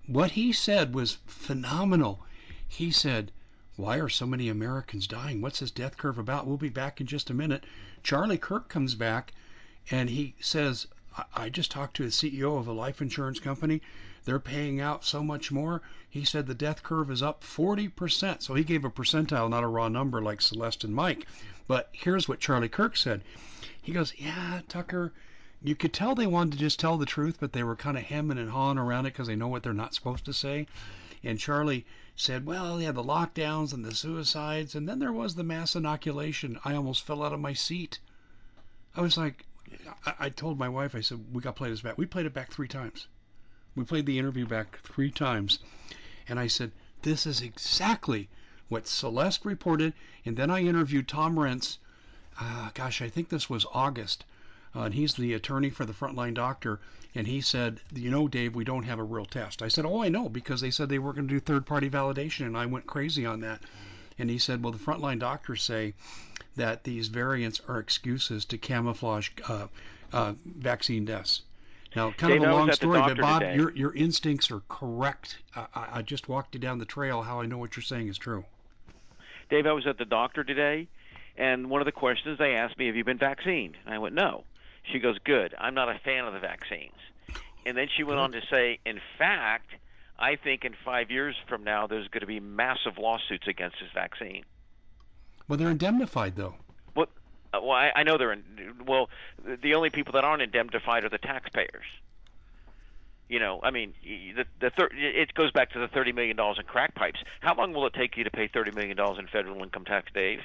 What 0.06 0.32
he 0.32 0.52
said 0.52 0.94
was 0.94 1.18
phenomenal. 1.26 2.20
He 2.66 2.90
said, 2.90 3.32
"Why 3.78 3.98
are 3.98 4.08
so 4.08 4.26
many 4.26 4.48
Americans 4.48 5.06
dying? 5.06 5.40
What's 5.40 5.60
this 5.60 5.70
death 5.70 5.96
curve 5.96 6.18
about?" 6.18 6.48
We'll 6.48 6.56
be 6.56 6.68
back 6.68 7.00
in 7.00 7.06
just 7.06 7.30
a 7.30 7.34
minute. 7.34 7.62
Charlie 8.02 8.36
Kirk 8.36 8.68
comes 8.68 8.96
back, 8.96 9.32
and 9.88 10.10
he 10.10 10.34
says, 10.40 10.88
I 11.34 11.48
just 11.48 11.70
talked 11.70 11.96
to 11.96 12.02
the 12.02 12.10
CEO 12.10 12.58
of 12.58 12.66
a 12.66 12.72
life 12.72 13.00
insurance 13.00 13.40
company. 13.40 13.80
They're 14.24 14.38
paying 14.38 14.80
out 14.80 15.04
so 15.04 15.22
much 15.22 15.50
more. 15.50 15.82
He 16.10 16.24
said 16.24 16.46
the 16.46 16.54
death 16.54 16.82
curve 16.82 17.10
is 17.10 17.22
up 17.22 17.42
40%. 17.42 18.42
So 18.42 18.54
he 18.54 18.64
gave 18.64 18.84
a 18.84 18.90
percentile, 18.90 19.48
not 19.48 19.64
a 19.64 19.68
raw 19.68 19.88
number 19.88 20.20
like 20.20 20.40
Celeste 20.40 20.84
and 20.84 20.94
Mike. 20.94 21.26
But 21.66 21.88
here's 21.92 22.28
what 22.28 22.40
Charlie 22.40 22.68
Kirk 22.68 22.96
said. 22.96 23.22
He 23.80 23.92
goes, 23.92 24.12
Yeah, 24.18 24.60
Tucker, 24.68 25.12
you 25.62 25.74
could 25.74 25.92
tell 25.92 26.14
they 26.14 26.26
wanted 26.26 26.52
to 26.52 26.58
just 26.58 26.78
tell 26.78 26.98
the 26.98 27.06
truth, 27.06 27.38
but 27.40 27.52
they 27.52 27.62
were 27.62 27.76
kind 27.76 27.96
of 27.96 28.04
hemming 28.04 28.38
and 28.38 28.50
hawing 28.50 28.78
around 28.78 29.06
it 29.06 29.12
because 29.12 29.28
they 29.28 29.36
know 29.36 29.48
what 29.48 29.62
they're 29.62 29.72
not 29.72 29.94
supposed 29.94 30.24
to 30.26 30.32
say. 30.32 30.66
And 31.24 31.38
Charlie 31.38 31.84
said, 32.14 32.46
Well, 32.46 32.80
yeah, 32.80 32.92
the 32.92 33.02
lockdowns 33.02 33.72
and 33.72 33.84
the 33.84 33.94
suicides, 33.94 34.74
and 34.74 34.88
then 34.88 34.98
there 34.98 35.12
was 35.12 35.34
the 35.34 35.42
mass 35.42 35.74
inoculation. 35.74 36.60
I 36.64 36.74
almost 36.74 37.02
fell 37.02 37.22
out 37.22 37.32
of 37.32 37.40
my 37.40 37.52
seat. 37.52 37.98
I 38.94 39.00
was 39.00 39.16
like, 39.16 39.44
I, 40.06 40.14
I 40.18 40.28
told 40.30 40.58
my 40.58 40.68
wife, 40.68 40.94
I 40.94 41.00
said, 41.00 41.32
we 41.32 41.42
got 41.42 41.56
to 41.56 41.58
play 41.58 41.70
this 41.70 41.82
back. 41.82 41.98
We 41.98 42.06
played 42.06 42.26
it 42.26 42.32
back 42.32 42.50
three 42.50 42.68
times. 42.68 43.06
We 43.74 43.84
played 43.84 44.06
the 44.06 44.18
interview 44.18 44.46
back 44.46 44.80
three 44.82 45.10
times. 45.10 45.58
And 46.28 46.38
I 46.38 46.46
said, 46.46 46.72
this 47.02 47.26
is 47.26 47.42
exactly 47.42 48.28
what 48.68 48.88
Celeste 48.88 49.44
reported. 49.44 49.92
And 50.24 50.36
then 50.36 50.50
I 50.50 50.62
interviewed 50.62 51.08
Tom 51.08 51.36
Renz. 51.36 51.78
Uh, 52.40 52.70
gosh, 52.74 53.02
I 53.02 53.08
think 53.08 53.28
this 53.28 53.50
was 53.50 53.66
August. 53.72 54.24
Uh, 54.78 54.82
and 54.82 54.94
he's 54.94 55.14
the 55.14 55.34
attorney 55.34 55.70
for 55.70 55.84
the 55.84 55.92
frontline 55.92 56.34
doctor. 56.34 56.78
And 57.14 57.26
he 57.26 57.40
said, 57.40 57.80
you 57.92 58.10
know, 58.10 58.28
Dave, 58.28 58.54
we 58.54 58.62
don't 58.62 58.84
have 58.84 59.00
a 59.00 59.02
real 59.02 59.24
test. 59.24 59.60
I 59.60 59.68
said, 59.68 59.84
oh, 59.84 60.02
I 60.02 60.08
know, 60.08 60.28
because 60.28 60.60
they 60.60 60.70
said 60.70 60.88
they 60.88 61.00
were 61.00 61.12
going 61.12 61.26
to 61.26 61.34
do 61.34 61.40
third 61.40 61.66
party 61.66 61.90
validation. 61.90 62.46
And 62.46 62.56
I 62.56 62.66
went 62.66 62.86
crazy 62.86 63.26
on 63.26 63.40
that. 63.40 63.60
And 64.20 64.30
he 64.30 64.38
said, 64.38 64.62
well, 64.62 64.72
the 64.72 64.78
frontline 64.78 65.18
doctors 65.18 65.64
say 65.64 65.94
that 66.54 66.84
these 66.84 67.08
variants 67.08 67.60
are 67.66 67.80
excuses 67.80 68.44
to 68.46 68.58
camouflage 68.58 69.30
uh, 69.48 69.66
uh, 70.12 70.34
vaccine 70.44 71.04
deaths. 71.04 71.42
Now, 71.96 72.12
kind 72.12 72.34
Dave, 72.34 72.42
of 72.42 72.48
a 72.48 72.52
long 72.52 72.72
story, 72.72 73.00
but 73.00 73.18
Bob, 73.18 73.40
today. 73.40 73.56
your 73.56 73.72
your 73.72 73.94
instincts 73.94 74.50
are 74.50 74.60
correct. 74.68 75.38
I, 75.56 75.66
I 75.74 75.88
I 75.94 76.02
just 76.02 76.28
walked 76.28 76.54
you 76.54 76.60
down 76.60 76.78
the 76.78 76.84
trail. 76.84 77.22
How 77.22 77.40
I 77.40 77.46
know 77.46 77.56
what 77.56 77.76
you're 77.76 77.82
saying 77.82 78.08
is 78.08 78.18
true. 78.18 78.44
Dave, 79.48 79.66
I 79.66 79.72
was 79.72 79.86
at 79.86 79.96
the 79.96 80.04
doctor 80.04 80.44
today, 80.44 80.86
and 81.38 81.70
one 81.70 81.80
of 81.80 81.86
the 81.86 81.92
questions 81.92 82.38
they 82.38 82.54
asked 82.56 82.76
me, 82.78 82.86
"Have 82.88 82.96
you 82.96 83.04
been 83.04 83.16
vaccinated?" 83.16 83.78
And 83.86 83.94
I 83.94 83.98
went, 83.98 84.14
"No." 84.14 84.44
She 84.92 84.98
goes, 84.98 85.18
"Good. 85.24 85.54
I'm 85.58 85.74
not 85.74 85.88
a 85.88 85.98
fan 85.98 86.24
of 86.24 86.32
the 86.32 86.40
vaccines." 86.40 86.96
And 87.66 87.76
then 87.76 87.88
she 87.94 88.02
went 88.02 88.18
on 88.20 88.32
to 88.32 88.40
say, 88.50 88.78
"In 88.86 89.00
fact, 89.18 89.70
I 90.18 90.36
think 90.36 90.64
in 90.64 90.74
five 90.84 91.10
years 91.10 91.36
from 91.48 91.64
now, 91.64 91.86
there's 91.86 92.08
going 92.08 92.20
to 92.22 92.26
be 92.26 92.40
massive 92.40 92.96
lawsuits 92.98 93.46
against 93.46 93.76
this 93.80 93.90
vaccine." 93.92 94.44
Well, 95.46 95.56
they're 95.58 95.70
indemnified 95.70 96.36
though. 96.36 96.54
Well, 96.94 97.08
Uh, 97.52 97.60
well, 97.62 97.72
I, 97.72 97.92
I 97.96 98.02
know 98.02 98.18
they're 98.18 98.32
in. 98.32 98.44
Well, 98.86 99.08
the 99.44 99.74
only 99.74 99.90
people 99.90 100.12
that 100.12 100.24
aren't 100.24 100.42
indemnified 100.42 101.04
are 101.04 101.08
the 101.08 101.18
taxpayers. 101.18 101.86
You 103.28 103.38
know, 103.38 103.60
I 103.62 103.70
mean, 103.70 103.92
the 104.02 104.46
the 104.60 104.70
thir- 104.70 104.90
it 104.92 105.34
goes 105.34 105.50
back 105.52 105.70
to 105.72 105.78
the 105.78 105.88
thirty 105.88 106.12
million 106.12 106.36
dollars 106.36 106.58
in 106.58 106.64
crack 106.64 106.94
pipes. 106.94 107.20
How 107.40 107.54
long 107.54 107.72
will 107.74 107.86
it 107.86 107.92
take 107.94 108.16
you 108.16 108.24
to 108.24 108.30
pay 108.30 108.48
thirty 108.48 108.70
million 108.70 108.96
dollars 108.96 109.18
in 109.18 109.26
federal 109.26 109.62
income 109.62 109.84
tax, 109.84 110.10
Dave? 110.14 110.40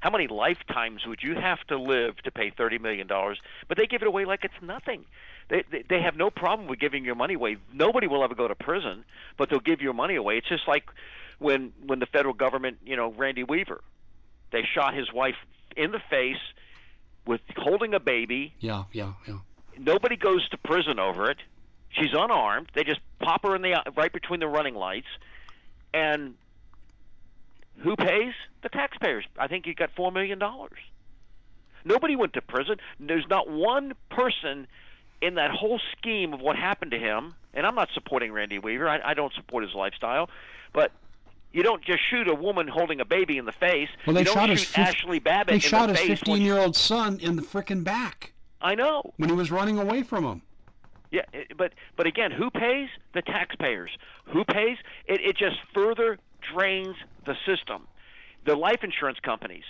How 0.00 0.10
many 0.10 0.28
lifetimes 0.28 1.06
would 1.06 1.22
you 1.22 1.34
have 1.34 1.58
to 1.68 1.78
live 1.78 2.16
to 2.18 2.30
pay 2.30 2.50
thirty 2.50 2.78
million 2.78 3.06
dollars? 3.06 3.38
But 3.66 3.76
they 3.76 3.86
give 3.86 4.02
it 4.02 4.08
away 4.08 4.24
like 4.24 4.44
it's 4.44 4.62
nothing. 4.62 5.04
They, 5.48 5.64
they 5.70 5.84
they 5.88 6.02
have 6.02 6.16
no 6.16 6.30
problem 6.30 6.68
with 6.68 6.78
giving 6.78 7.04
your 7.04 7.14
money 7.14 7.34
away. 7.34 7.56
Nobody 7.72 8.06
will 8.06 8.22
ever 8.22 8.34
go 8.34 8.46
to 8.46 8.54
prison, 8.54 9.04
but 9.36 9.50
they'll 9.50 9.60
give 9.60 9.80
your 9.80 9.94
money 9.94 10.14
away. 10.14 10.36
It's 10.38 10.48
just 10.48 10.68
like 10.68 10.84
when 11.38 11.72
when 11.84 11.98
the 11.98 12.06
federal 12.06 12.34
government, 12.34 12.78
you 12.84 12.96
know, 12.96 13.12
Randy 13.12 13.44
Weaver, 13.44 13.80
they 14.52 14.62
shot 14.74 14.94
his 14.94 15.12
wife 15.12 15.36
in 15.76 15.90
the 15.92 16.00
face 16.10 16.36
with 17.26 17.40
holding 17.56 17.94
a 17.94 18.00
baby. 18.00 18.54
Yeah, 18.60 18.84
yeah, 18.92 19.14
yeah. 19.26 19.38
Nobody 19.78 20.16
goes 20.16 20.48
to 20.50 20.58
prison 20.58 20.98
over 20.98 21.30
it. 21.30 21.38
She's 21.90 22.12
unarmed. 22.12 22.70
They 22.74 22.84
just 22.84 23.00
pop 23.20 23.44
her 23.44 23.54
in 23.54 23.62
the 23.62 23.82
right 23.96 24.12
between 24.12 24.40
the 24.40 24.48
running 24.48 24.74
lights, 24.74 25.06
and 25.94 26.34
who 27.78 27.96
pays? 27.96 28.34
The 28.62 28.68
taxpayers. 28.68 29.24
I 29.38 29.46
think 29.48 29.66
he 29.66 29.74
got 29.74 29.90
four 29.96 30.10
million 30.12 30.38
dollars. 30.38 30.78
Nobody 31.84 32.16
went 32.16 32.32
to 32.34 32.42
prison. 32.42 32.76
There's 32.98 33.26
not 33.28 33.48
one 33.50 33.94
person 34.10 34.66
in 35.20 35.34
that 35.34 35.50
whole 35.50 35.80
scheme 35.96 36.32
of 36.34 36.40
what 36.40 36.56
happened 36.56 36.90
to 36.90 36.98
him. 36.98 37.34
And 37.54 37.66
I'm 37.66 37.74
not 37.74 37.88
supporting 37.94 38.32
Randy 38.32 38.58
Weaver. 38.58 38.88
I, 38.88 39.00
I 39.02 39.14
don't 39.14 39.32
support 39.34 39.64
his 39.64 39.74
lifestyle, 39.74 40.28
but 40.72 40.92
you 41.52 41.62
don't 41.62 41.82
just 41.82 42.00
shoot 42.08 42.28
a 42.28 42.34
woman 42.34 42.68
holding 42.68 43.00
a 43.00 43.04
baby 43.04 43.38
in 43.38 43.44
the 43.46 43.52
face. 43.52 43.88
Well, 44.06 44.14
they 44.14 44.24
shot 44.24 44.48
shoot 44.48 44.58
his 44.58 44.66
Ashli 44.72 45.22
Babbitt 45.22 45.48
They 45.48 45.54
in 45.54 45.60
shot 45.60 45.86
the 45.86 45.94
his 45.94 46.00
face 46.00 46.18
15 46.18 46.42
year 46.42 46.58
old 46.58 46.76
son 46.76 47.18
in 47.20 47.36
the 47.36 47.42
frickin' 47.42 47.84
back 47.84 48.32
I 48.60 48.74
know. 48.74 49.02
when 49.16 49.30
he 49.30 49.34
was 49.36 49.50
running 49.50 49.78
away 49.78 50.02
from 50.02 50.24
him. 50.24 50.42
Yeah, 51.10 51.22
but 51.56 51.72
but 51.96 52.06
again, 52.06 52.30
who 52.30 52.50
pays? 52.50 52.90
The 53.14 53.22
taxpayers. 53.22 53.90
Who 54.26 54.44
pays? 54.44 54.76
It, 55.06 55.22
it 55.22 55.36
just 55.36 55.56
further 55.72 56.18
drains 56.52 56.96
the 57.26 57.34
system. 57.46 57.86
The 58.44 58.54
life 58.54 58.82
insurance 58.82 59.18
companies, 59.20 59.64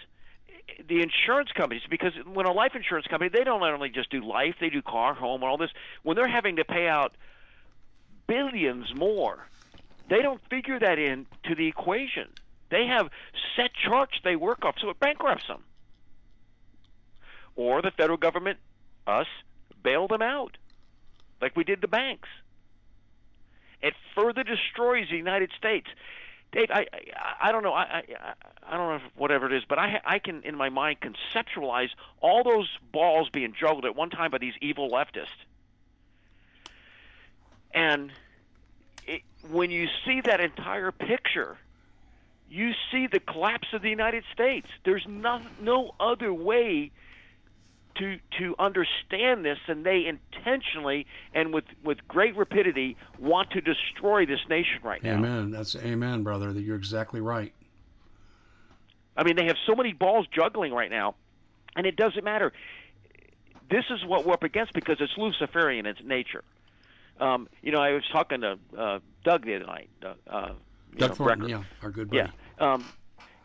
the 0.89 1.03
insurance 1.03 1.51
companies, 1.53 1.83
because 1.89 2.13
when 2.33 2.47
a 2.47 2.53
life 2.53 2.75
insurance 2.75 3.07
company, 3.07 3.31
they 3.33 3.45
don't 3.45 3.63
only 3.63 3.89
just 3.89 4.11
do 4.11 4.25
life, 4.25 4.57
they 4.61 4.71
do 4.71 4.83
car, 4.83 5.15
home, 5.15 5.43
all 5.43 5.57
this. 5.57 5.71
When 6.03 6.17
they're 6.17 6.29
having 6.29 6.57
to 6.57 6.65
pay 6.65 6.87
out 6.87 7.15
billions 8.27 8.95
more, 8.95 9.47
they 10.09 10.23
don't 10.23 10.41
figure 10.49 10.79
that 10.79 10.99
in 10.99 11.27
to 11.45 11.55
the 11.55 11.67
equation. 11.67 12.29
They 12.71 12.87
have 12.87 13.11
set 13.57 13.71
charts 13.75 14.15
they 14.23 14.37
work 14.37 14.65
off, 14.65 14.77
so 14.81 14.91
it 14.91 15.01
bankrupts 15.01 15.47
them. 15.49 15.65
Or 17.57 17.83
the 17.83 17.91
federal 17.91 18.19
government, 18.19 18.59
us, 19.07 19.27
bail 19.83 20.07
them 20.07 20.23
out 20.23 20.57
like 21.41 21.57
we 21.57 21.65
did 21.65 21.81
the 21.81 21.89
banks. 21.89 22.29
It 23.81 23.95
further 24.15 24.43
destroys 24.43 25.09
the 25.11 25.17
United 25.17 25.51
States. 25.57 25.87
Dave, 26.53 26.71
I, 26.71 26.87
I, 26.93 27.49
I 27.49 27.53
don't 27.53 27.63
know, 27.63 27.73
I, 27.73 27.83
I, 27.83 28.03
I 28.67 28.77
don't 28.77 28.89
know 28.89 28.97
if 28.97 29.17
whatever 29.17 29.47
it 29.47 29.53
is, 29.53 29.65
but 29.69 29.79
I, 29.79 30.01
I 30.05 30.19
can 30.19 30.43
in 30.43 30.57
my 30.57 30.71
mind 30.71 30.99
conceptualize 31.01 31.91
all 32.21 32.43
those 32.43 32.69
balls 32.93 33.29
being 33.31 33.55
juggled 33.59 33.85
at 33.85 33.95
one 33.95 34.11
time 34.11 34.31
by 34.31 34.39
these 34.39 34.55
evil 34.61 34.91
leftists. 34.91 35.27
And 37.73 38.11
it, 39.07 39.23
when 39.51 39.71
you 39.71 39.89
see 40.07 40.23
that 40.23 40.41
entire 40.41 40.91
picture, 40.91 41.59
you 42.51 42.73
see 42.91 43.07
the 43.07 43.21
collapse 43.21 43.69
of 43.73 43.83
the 43.83 43.91
United 43.91 44.25
States. 44.33 44.69
There's 44.85 45.07
no, 45.07 45.41
no 45.61 45.95
other 46.01 46.33
way 46.33 46.91
to 47.99 48.19
to 48.39 48.55
understand 48.59 49.45
this, 49.45 49.59
and 49.67 49.85
they 49.85 50.07
intentionally 50.07 51.07
and 51.35 51.53
with 51.53 51.65
with 51.85 52.07
great 52.09 52.37
rapidity 52.37 52.97
want 53.19 53.51
to 53.51 53.61
destroy 53.61 54.27
this 54.27 54.41
nation 54.49 54.81
right 54.83 55.03
now. 55.03 55.15
Amen. 55.15 55.51
That's 55.51 55.77
amen, 55.77 56.23
brother. 56.23 56.53
That 56.53 56.63
you're 56.63 56.77
exactly 56.77 57.21
right. 57.21 57.53
I 59.17 59.25
mean, 59.25 59.37
they 59.37 59.47
have 59.47 59.57
so 59.67 59.75
many 59.75 59.93
balls 59.93 60.27
juggling 60.33 60.73
right 60.73 60.91
now, 60.91 61.17
and 61.75 61.87
it 61.87 61.97
doesn't 61.97 62.25
matter. 62.25 62.53
This 63.69 63.85
is 63.91 64.05
what 64.05 64.25
we're 64.25 64.35
up 64.35 64.45
against 64.45 64.73
because 64.73 64.97
it's 65.01 65.13
Luciferian 65.19 65.87
in 65.87 65.97
its 65.97 66.01
nature. 66.05 66.45
Um, 67.21 67.49
you 67.63 67.73
know, 67.73 67.81
I 67.81 67.93
was 67.93 68.05
talking 68.13 68.43
to 68.43 68.59
uh, 68.79 69.01
Doug 69.25 69.45
the 69.45 69.57
other 69.57 69.67
night. 69.67 69.91
Uh, 70.03 70.15
uh 70.29 70.53
Doug 70.97 71.17
Thornton, 71.17 71.49
yeah, 71.49 71.65
our 71.83 71.91
good 71.91 72.11
buddy. 72.11 72.31
Yeah. 72.59 72.75
Um, 72.75 72.85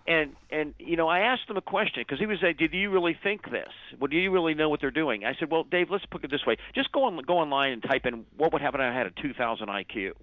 and 0.05 0.35
and 0.49 0.73
you 0.79 0.97
know 0.97 1.07
I 1.07 1.19
asked 1.19 1.49
him 1.49 1.57
a 1.57 1.61
question 1.61 2.01
because 2.01 2.19
he 2.19 2.25
was 2.25 2.39
like, 2.41 2.57
"Did 2.57 2.73
you 2.73 2.89
really 2.89 3.17
think 3.21 3.49
this? 3.49 3.71
Well, 3.99 4.07
do 4.07 4.17
you 4.17 4.31
really 4.31 4.53
know 4.53 4.69
what 4.69 4.81
they're 4.81 4.91
doing?" 4.91 5.23
I 5.25 5.35
said, 5.39 5.49
"Well, 5.49 5.63
Dave, 5.63 5.89
let's 5.89 6.05
put 6.05 6.23
it 6.23 6.31
this 6.31 6.45
way: 6.45 6.57
just 6.75 6.91
go 6.91 7.05
on 7.05 7.17
go 7.19 7.37
online 7.37 7.71
and 7.71 7.83
type 7.83 8.05
in 8.05 8.25
what 8.37 8.51
would 8.53 8.61
happen 8.61 8.81
if 8.81 8.91
I 8.91 8.93
had 8.95 9.07
a 9.07 9.11
2,000 9.11 9.67
IQ. 9.67 10.13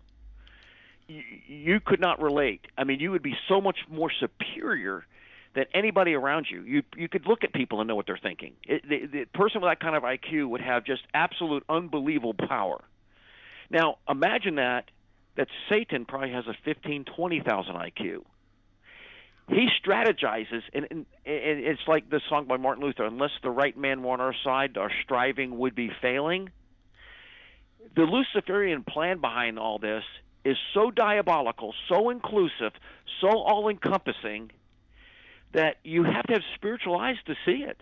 You, 1.08 1.22
you 1.46 1.80
could 1.80 2.00
not 2.00 2.20
relate. 2.20 2.66
I 2.76 2.84
mean, 2.84 3.00
you 3.00 3.10
would 3.10 3.22
be 3.22 3.36
so 3.48 3.60
much 3.60 3.78
more 3.88 4.10
superior 4.10 5.06
than 5.54 5.64
anybody 5.74 6.14
around 6.14 6.46
you. 6.50 6.62
You 6.62 6.82
you 6.96 7.08
could 7.08 7.26
look 7.26 7.42
at 7.42 7.52
people 7.54 7.80
and 7.80 7.88
know 7.88 7.96
what 7.96 8.06
they're 8.06 8.20
thinking. 8.22 8.52
It, 8.64 8.86
the, 8.86 9.06
the 9.06 9.24
person 9.32 9.62
with 9.62 9.70
that 9.70 9.80
kind 9.80 9.96
of 9.96 10.02
IQ 10.02 10.50
would 10.50 10.60
have 10.60 10.84
just 10.84 11.02
absolute 11.14 11.64
unbelievable 11.68 12.34
power. 12.34 12.84
Now, 13.70 13.96
imagine 14.08 14.56
that 14.56 14.90
that 15.36 15.48
Satan 15.70 16.04
probably 16.04 16.32
has 16.32 16.46
a 16.48 16.54
15, 16.64 17.04
20,000 17.04 17.74
IQ 17.76 18.24
he 19.48 19.68
strategizes, 19.84 20.62
and, 20.72 20.86
and, 20.90 21.06
and 21.26 21.60
it's 21.60 21.80
like 21.88 22.08
the 22.08 22.20
song 22.28 22.46
by 22.46 22.56
Martin 22.56 22.84
Luther: 22.84 23.04
"Unless 23.04 23.32
the 23.42 23.50
right 23.50 23.76
man 23.76 24.02
were 24.02 24.12
on 24.12 24.20
our 24.20 24.34
side, 24.44 24.76
our 24.76 24.90
striving 25.02 25.58
would 25.58 25.74
be 25.74 25.90
failing." 26.00 26.50
The 27.96 28.02
Luciferian 28.02 28.84
plan 28.84 29.20
behind 29.20 29.58
all 29.58 29.78
this 29.78 30.04
is 30.44 30.56
so 30.72 30.90
diabolical, 30.90 31.74
so 31.88 32.10
inclusive, 32.10 32.72
so 33.20 33.28
all-encompassing 33.28 34.50
that 35.52 35.76
you 35.82 36.04
have 36.04 36.24
to 36.26 36.34
have 36.34 36.42
spiritual 36.54 36.96
eyes 36.96 37.16
to 37.26 37.34
see 37.44 37.64
it. 37.64 37.78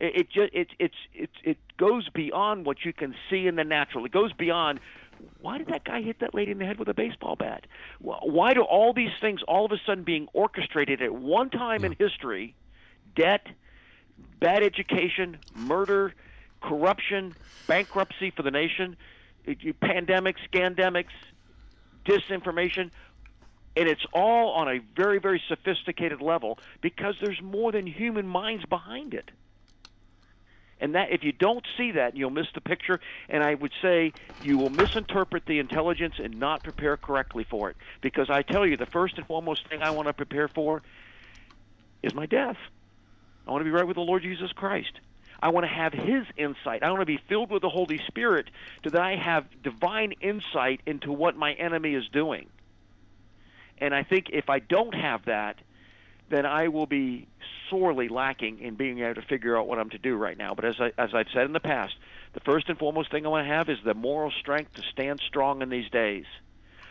It, 0.00 0.20
it 0.20 0.30
just 0.30 0.54
it, 0.54 0.68
it's 0.78 0.94
it 1.12 1.30
it 1.42 1.58
goes 1.76 2.08
beyond 2.10 2.66
what 2.66 2.84
you 2.84 2.92
can 2.92 3.14
see 3.28 3.46
in 3.46 3.56
the 3.56 3.64
natural. 3.64 4.04
It 4.04 4.12
goes 4.12 4.32
beyond 4.32 4.80
why 5.40 5.58
did 5.58 5.68
that 5.68 5.84
guy 5.84 6.02
hit 6.02 6.20
that 6.20 6.34
lady 6.34 6.50
in 6.50 6.58
the 6.58 6.64
head 6.64 6.78
with 6.78 6.88
a 6.88 6.94
baseball 6.94 7.36
bat? 7.36 7.66
Why 8.00 8.54
do 8.54 8.62
all 8.62 8.92
these 8.92 9.12
things 9.20 9.40
all 9.46 9.64
of 9.64 9.72
a 9.72 9.78
sudden 9.86 10.04
being 10.04 10.28
orchestrated 10.32 11.02
at 11.02 11.12
one 11.12 11.50
time 11.50 11.84
in 11.84 11.92
history, 11.92 12.54
debt, 13.14 13.46
bad 14.40 14.62
education, 14.62 15.38
murder, 15.54 16.14
corruption, 16.60 17.34
bankruptcy 17.66 18.30
for 18.30 18.42
the 18.42 18.50
nation, 18.50 18.96
eh, 19.46 19.54
pandemics, 19.82 20.38
scamdemics, 20.52 21.14
disinformation, 22.04 22.90
and 23.76 23.88
it's 23.88 24.04
all 24.12 24.52
on 24.52 24.68
a 24.68 24.80
very, 24.96 25.20
very 25.20 25.42
sophisticated 25.48 26.20
level 26.20 26.58
because 26.80 27.14
there's 27.22 27.40
more 27.40 27.70
than 27.70 27.86
human 27.86 28.26
minds 28.26 28.64
behind 28.66 29.14
it. 29.14 29.30
And 30.80 30.94
that 30.94 31.10
if 31.10 31.24
you 31.24 31.32
don't 31.32 31.66
see 31.76 31.92
that, 31.92 32.16
you'll 32.16 32.30
miss 32.30 32.46
the 32.54 32.60
picture. 32.60 33.00
And 33.28 33.42
I 33.42 33.54
would 33.54 33.72
say 33.82 34.14
you 34.38 34.58
will 34.58 34.70
misinterpret 34.70 35.44
the 35.46 35.58
intelligence 35.58 36.14
and 36.18 36.38
not 36.38 36.62
prepare 36.62 36.96
correctly 36.96 37.44
for 37.48 37.70
it. 37.70 37.76
Because 38.00 38.30
I 38.30 38.42
tell 38.42 38.66
you, 38.66 38.76
the 38.76 38.86
first 38.86 39.18
and 39.18 39.26
foremost 39.26 39.68
thing 39.68 39.82
I 39.82 39.90
want 39.90 40.08
to 40.08 40.14
prepare 40.14 40.48
for 40.48 40.82
is 42.02 42.14
my 42.14 42.26
death. 42.26 42.56
I 43.46 43.50
want 43.50 43.62
to 43.62 43.64
be 43.64 43.70
right 43.70 43.86
with 43.86 43.96
the 43.96 44.02
Lord 44.02 44.22
Jesus 44.22 44.52
Christ. 44.52 44.92
I 45.40 45.50
want 45.50 45.64
to 45.64 45.72
have 45.72 45.92
His 45.92 46.26
insight. 46.36 46.82
I 46.82 46.90
want 46.90 47.00
to 47.00 47.06
be 47.06 47.20
filled 47.28 47.50
with 47.50 47.62
the 47.62 47.68
Holy 47.68 47.98
Spirit 48.06 48.50
so 48.84 48.90
that 48.90 49.00
I 49.00 49.16
have 49.16 49.46
divine 49.62 50.12
insight 50.20 50.80
into 50.86 51.12
what 51.12 51.36
my 51.36 51.52
enemy 51.54 51.94
is 51.94 52.08
doing. 52.12 52.50
And 53.78 53.94
I 53.94 54.02
think 54.02 54.26
if 54.30 54.48
I 54.50 54.58
don't 54.58 54.94
have 54.94 55.26
that, 55.26 55.56
then 56.28 56.44
I 56.44 56.68
will 56.68 56.86
be 56.86 57.28
sorely 57.70 58.08
lacking 58.08 58.60
in 58.60 58.74
being 58.74 59.00
able 59.00 59.14
to 59.14 59.22
figure 59.22 59.56
out 59.56 59.66
what 59.66 59.78
I'm 59.78 59.90
to 59.90 59.98
do 59.98 60.16
right 60.16 60.36
now. 60.36 60.54
But 60.54 60.64
as 60.64 60.80
I, 60.80 60.92
as 60.98 61.14
I've 61.14 61.28
said 61.32 61.46
in 61.46 61.52
the 61.52 61.60
past, 61.60 61.94
the 62.32 62.40
first 62.40 62.68
and 62.68 62.78
foremost 62.78 63.10
thing 63.10 63.26
I 63.26 63.28
want 63.28 63.46
to 63.46 63.52
have 63.52 63.68
is 63.68 63.78
the 63.84 63.94
moral 63.94 64.30
strength 64.30 64.74
to 64.74 64.82
stand 64.82 65.20
strong 65.26 65.62
in 65.62 65.68
these 65.68 65.88
days. 65.90 66.24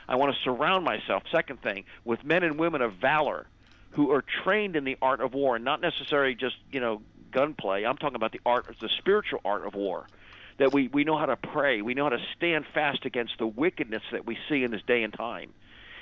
I 0.08 0.16
want 0.16 0.34
to 0.34 0.42
surround 0.42 0.86
myself, 0.86 1.24
second 1.32 1.62
thing, 1.62 1.84
with 2.06 2.24
men 2.24 2.44
and 2.44 2.58
women 2.58 2.82
of 2.82 2.94
valor 2.94 3.48
who 3.92 4.12
are 4.12 4.24
trained 4.44 4.76
in 4.76 4.84
the 4.84 4.98
art 5.02 5.22
of 5.22 5.34
war, 5.34 5.56
and 5.56 5.66
not 5.66 5.82
necessarily 5.82 6.36
just 6.36 6.56
you 6.72 6.80
know 6.80 7.02
gunplay. 7.32 7.84
I'm 7.84 7.98
talking 7.98 8.16
about 8.16 8.32
the 8.32 8.42
art, 8.46 8.74
the 8.80 8.90
spiritual 8.90 9.42
art 9.44 9.66
of 9.66 9.76
war. 9.76 10.08
That 10.58 10.74
we 10.74 10.88
we 10.88 11.04
know 11.04 11.18
how 11.18 11.28
to 11.28 11.36
pray, 11.36 11.82
we 11.82 11.94
know 11.94 12.06
how 12.06 12.10
to 12.10 12.26
stand 12.36 12.66
fast 12.74 13.06
against 13.06 13.38
the 13.38 13.46
wickedness 13.46 14.04
that 14.12 14.26
we 14.26 14.38
see 14.50 14.64
in 14.64 14.72
this 14.72 14.82
day 14.88 15.04
and 15.04 15.14
time. 15.14 15.52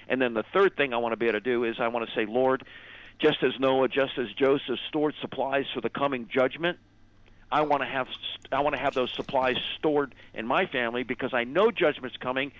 And 0.08 0.22
then 0.22 0.34
the 0.34 0.44
third 0.54 0.78
thing 0.78 0.94
I 0.94 0.98
want 0.98 1.14
to 1.14 1.18
be 1.18 1.26
able 1.26 1.40
to 1.40 1.44
do 1.44 1.64
is 1.64 1.78
I 1.80 1.88
want 1.88 2.08
to 2.08 2.16
say, 2.16 2.26
Lord, 2.26 2.64
just 3.20 3.44
as 3.44 3.60
Noah, 3.60 3.88
just 3.88 4.18
as 4.18 4.28
Joseph 4.34 4.80
stored 4.88 5.16
supplies 5.22 5.66
for 5.74 5.82
the 5.82 5.90
coming 5.90 6.28
judgment, 6.32 6.78
I 7.52 7.62
want 7.62 7.84
to 7.84 7.88
have 7.88 8.08
I 8.52 8.62
want 8.62 8.76
to 8.76 8.82
have 8.82 8.94
those 8.94 9.14
supplies 9.16 9.58
stored 9.78 10.14
in 10.34 10.46
my 10.46 10.66
family 10.66 11.04
because 11.04 11.34
I 11.34 11.44
know 11.44 11.72
judgment's 11.72 12.18
coming. 12.18 12.52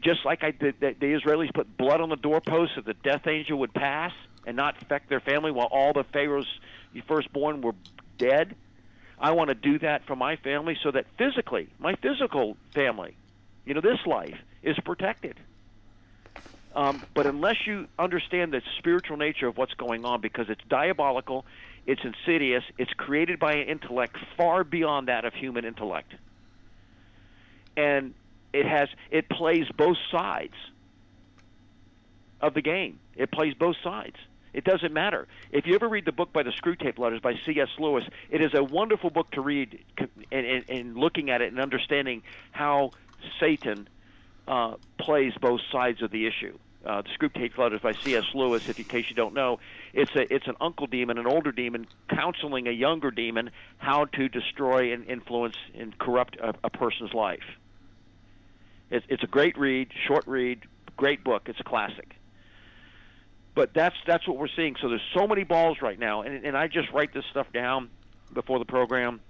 Just 0.00 0.24
like 0.24 0.42
I 0.42 0.50
did, 0.50 0.80
the, 0.80 0.94
the 0.98 1.06
Israelis 1.06 1.52
put 1.54 1.76
blood 1.76 2.00
on 2.00 2.08
the 2.08 2.16
doorpost 2.16 2.72
so 2.74 2.80
the 2.80 2.94
death 2.94 3.26
angel 3.26 3.58
would 3.60 3.72
pass 3.72 4.12
and 4.46 4.56
not 4.56 4.80
affect 4.82 5.08
their 5.08 5.20
family 5.20 5.50
while 5.50 5.68
all 5.70 5.92
the 5.92 6.04
Pharaoh's 6.04 6.48
firstborn 7.06 7.60
were 7.60 7.74
dead. 8.18 8.54
I 9.18 9.32
want 9.32 9.48
to 9.48 9.54
do 9.54 9.78
that 9.80 10.06
for 10.06 10.16
my 10.16 10.36
family 10.36 10.76
so 10.82 10.90
that 10.90 11.06
physically, 11.16 11.68
my 11.78 11.94
physical 11.96 12.56
family, 12.74 13.16
you 13.64 13.74
know, 13.74 13.80
this 13.80 14.04
life 14.06 14.36
is 14.62 14.76
protected. 14.84 15.36
Um, 16.76 17.02
but 17.14 17.26
unless 17.26 17.66
you 17.66 17.88
understand 17.98 18.52
the 18.52 18.60
spiritual 18.78 19.16
nature 19.16 19.46
of 19.46 19.56
what's 19.56 19.72
going 19.72 20.04
on, 20.04 20.20
because 20.20 20.50
it's 20.50 20.60
diabolical, 20.68 21.46
it's 21.86 22.02
insidious, 22.04 22.62
it's 22.76 22.92
created 22.92 23.38
by 23.38 23.54
an 23.54 23.66
intellect 23.66 24.18
far 24.36 24.62
beyond 24.62 25.08
that 25.08 25.24
of 25.24 25.32
human 25.32 25.64
intellect, 25.64 26.12
and 27.78 28.12
it 28.52 28.66
has 28.66 28.90
it 29.10 29.30
plays 29.30 29.64
both 29.74 29.96
sides 30.12 30.52
of 32.42 32.52
the 32.52 32.60
game. 32.60 33.00
It 33.16 33.32
plays 33.32 33.54
both 33.54 33.76
sides. 33.82 34.16
It 34.52 34.64
doesn't 34.64 34.92
matter. 34.92 35.28
If 35.52 35.66
you 35.66 35.74
ever 35.74 35.88
read 35.88 36.04
the 36.04 36.12
book 36.12 36.30
by 36.32 36.42
the 36.42 36.50
Screwtape 36.50 36.98
Letters 36.98 37.20
by 37.20 37.34
C.S. 37.46 37.68
Lewis, 37.78 38.04
it 38.30 38.42
is 38.42 38.52
a 38.54 38.62
wonderful 38.62 39.08
book 39.08 39.30
to 39.30 39.40
read 39.40 39.82
and, 40.30 40.64
and 40.68 40.96
looking 40.96 41.30
at 41.30 41.40
it 41.40 41.52
and 41.52 41.60
understanding 41.60 42.22
how 42.52 42.90
Satan 43.40 43.88
uh, 44.46 44.74
plays 44.98 45.32
both 45.40 45.60
sides 45.72 46.02
of 46.02 46.10
the 46.10 46.26
issue 46.26 46.58
uh, 46.86 47.02
the 47.02 47.08
Screwtape 47.08 47.58
Letters 47.58 47.80
by 47.80 47.92
C.S. 47.92 48.24
Lewis. 48.34 48.68
If 48.68 48.78
in 48.78 48.84
case 48.84 49.06
you 49.08 49.16
don't 49.16 49.34
know, 49.34 49.58
it's 49.92 50.14
a 50.14 50.32
it's 50.32 50.46
an 50.46 50.56
uncle 50.60 50.86
demon, 50.86 51.18
an 51.18 51.26
older 51.26 51.52
demon, 51.52 51.86
counseling 52.08 52.68
a 52.68 52.70
younger 52.70 53.10
demon 53.10 53.50
how 53.78 54.04
to 54.06 54.28
destroy 54.28 54.92
and 54.92 55.04
influence 55.06 55.56
and 55.74 55.96
corrupt 55.98 56.36
a, 56.36 56.54
a 56.64 56.70
person's 56.70 57.12
life. 57.12 57.44
It's 58.90 59.06
it's 59.08 59.22
a 59.22 59.26
great 59.28 59.58
read, 59.58 59.90
short 60.06 60.26
read, 60.26 60.62
great 60.96 61.24
book. 61.24 61.42
It's 61.46 61.60
a 61.60 61.64
classic. 61.64 62.14
But 63.54 63.72
that's 63.74 63.96
that's 64.06 64.26
what 64.28 64.36
we're 64.36 64.48
seeing. 64.54 64.76
So 64.80 64.88
there's 64.88 65.00
so 65.14 65.26
many 65.26 65.44
balls 65.44 65.78
right 65.82 65.98
now, 65.98 66.22
and 66.22 66.44
and 66.44 66.56
I 66.56 66.68
just 66.68 66.90
write 66.92 67.12
this 67.12 67.24
stuff 67.30 67.50
down 67.52 67.90
before 68.32 68.58
the 68.58 68.64
program, 68.64 69.20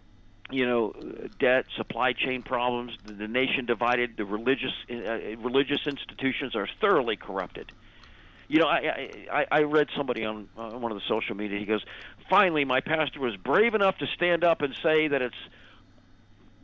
you 0.50 0.64
know, 0.66 0.94
debt, 1.38 1.66
supply 1.76 2.12
chain 2.12 2.42
problems, 2.42 2.92
the, 3.04 3.26
nation 3.26 3.66
divided, 3.66 4.16
the 4.16 4.24
religious 4.24 4.72
uh, 4.90 5.36
religious 5.38 5.80
institutions 5.86 6.54
are 6.54 6.68
thoroughly 6.80 7.16
corrupted. 7.16 7.72
You 8.48 8.60
know, 8.60 8.66
I 8.66 9.10
I, 9.30 9.46
I 9.50 9.60
read 9.62 9.88
somebody 9.96 10.24
on, 10.24 10.48
on 10.56 10.80
one 10.80 10.92
of 10.92 10.98
the 10.98 11.04
social 11.08 11.34
media. 11.34 11.58
He 11.58 11.64
goes, 11.64 11.84
"Finally, 12.30 12.64
my 12.64 12.80
pastor 12.80 13.20
was 13.20 13.36
brave 13.36 13.74
enough 13.74 13.98
to 13.98 14.06
stand 14.14 14.44
up 14.44 14.62
and 14.62 14.72
say 14.82 15.08
that 15.08 15.20
it's 15.20 15.34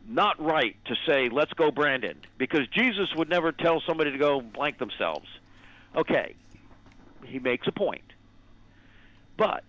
not 0.06 0.40
right 0.40 0.76
to 0.84 0.94
say 1.06 1.28
let's 1.28 1.52
go 1.54 1.70
Brandon 1.70 2.18
because 2.38 2.66
Jesus 2.68 3.08
would 3.16 3.28
never 3.28 3.52
tell 3.52 3.82
somebody 3.86 4.12
to 4.12 4.18
go 4.18 4.40
blank 4.40 4.78
themselves." 4.78 5.26
Okay, 5.96 6.36
he 7.26 7.40
makes 7.40 7.66
a 7.66 7.72
point, 7.72 8.04
but 9.36 9.64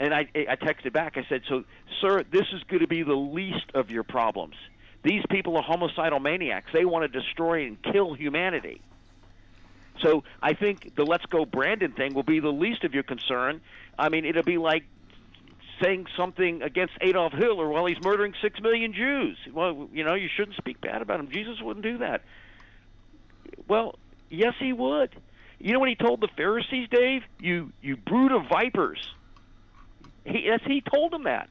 and 0.00 0.14
I, 0.14 0.26
I 0.34 0.56
texted 0.56 0.92
back. 0.92 1.16
I 1.18 1.24
said, 1.28 1.42
"So, 1.48 1.64
sir, 2.00 2.24
this 2.32 2.46
is 2.52 2.62
going 2.64 2.80
to 2.80 2.88
be 2.88 3.02
the 3.02 3.14
least 3.14 3.70
of 3.74 3.90
your 3.90 4.02
problems. 4.02 4.56
These 5.02 5.22
people 5.30 5.56
are 5.56 5.62
homicidal 5.62 6.18
maniacs. 6.18 6.70
They 6.72 6.86
want 6.86 7.10
to 7.10 7.20
destroy 7.20 7.66
and 7.66 7.80
kill 7.82 8.14
humanity. 8.14 8.80
So, 10.00 10.24
I 10.42 10.54
think 10.54 10.96
the 10.96 11.04
"Let's 11.04 11.26
Go 11.26 11.44
Brandon" 11.44 11.92
thing 11.92 12.14
will 12.14 12.22
be 12.22 12.40
the 12.40 12.48
least 12.48 12.84
of 12.84 12.94
your 12.94 13.02
concern. 13.02 13.60
I 13.98 14.08
mean, 14.08 14.24
it'll 14.24 14.42
be 14.42 14.56
like 14.56 14.84
saying 15.82 16.06
something 16.16 16.62
against 16.62 16.94
Adolf 17.02 17.34
Hitler 17.34 17.68
while 17.68 17.84
he's 17.84 18.02
murdering 18.02 18.34
six 18.40 18.58
million 18.60 18.94
Jews. 18.94 19.36
Well, 19.52 19.88
you 19.92 20.04
know, 20.04 20.14
you 20.14 20.28
shouldn't 20.34 20.56
speak 20.56 20.80
bad 20.80 21.02
about 21.02 21.20
him. 21.20 21.30
Jesus 21.30 21.60
wouldn't 21.60 21.84
do 21.84 21.98
that. 21.98 22.22
Well, 23.68 23.98
yes, 24.30 24.54
he 24.58 24.72
would. 24.72 25.14
You 25.58 25.74
know 25.74 25.78
what 25.78 25.90
he 25.90 25.94
told 25.94 26.22
the 26.22 26.28
Pharisees, 26.36 26.88
Dave? 26.90 27.22
You 27.38 27.72
you 27.82 27.98
brood 27.98 28.32
of 28.32 28.48
vipers. 28.48 29.06
He 30.24 30.48
that's, 30.48 30.64
he 30.64 30.80
told 30.80 31.12
them 31.12 31.24
that. 31.24 31.48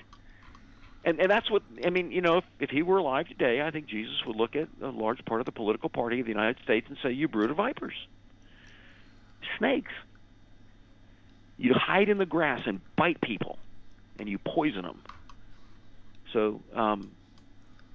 And 1.03 1.20
and 1.20 1.32
that's 1.32 1.49
what 1.49 1.63
I 1.86 1.89
mean. 1.89 2.11
You 2.11 2.22
know, 2.22 2.38
if, 2.38 2.43
if 2.59 2.70
he 2.70 2.82
were 2.82 2.97
alive 2.97 3.28
today, 3.28 3.61
I 3.61 3.72
think 3.72 3.88
Jesus 3.88 4.26
would 4.26 4.36
look 4.36 4.55
at 4.55 4.67
a 4.82 4.89
large 4.89 5.24
part 5.26 5.39
of 5.39 5.45
the 5.45 5.51
political 5.51 5.89
party 5.89 6.20
of 6.20 6.26
the 6.26 6.32
United 6.32 6.61
States 6.63 6.88
and 6.89 6.97
say, 7.01 7.11
"You 7.11 7.28
brood 7.28 7.51
of 7.51 7.57
vipers, 7.57 7.95
snakes. 9.57 9.93
You 11.57 11.74
hide 11.74 12.09
in 12.09 12.17
the 12.17 12.26
grass 12.26 12.61
and 12.65 12.82
bite 12.95 13.22
people, 13.22 13.57
and 14.17 14.28
you 14.28 14.38
poison 14.39 14.84
them." 14.84 15.01
So, 16.34 16.61
um, 16.76 17.11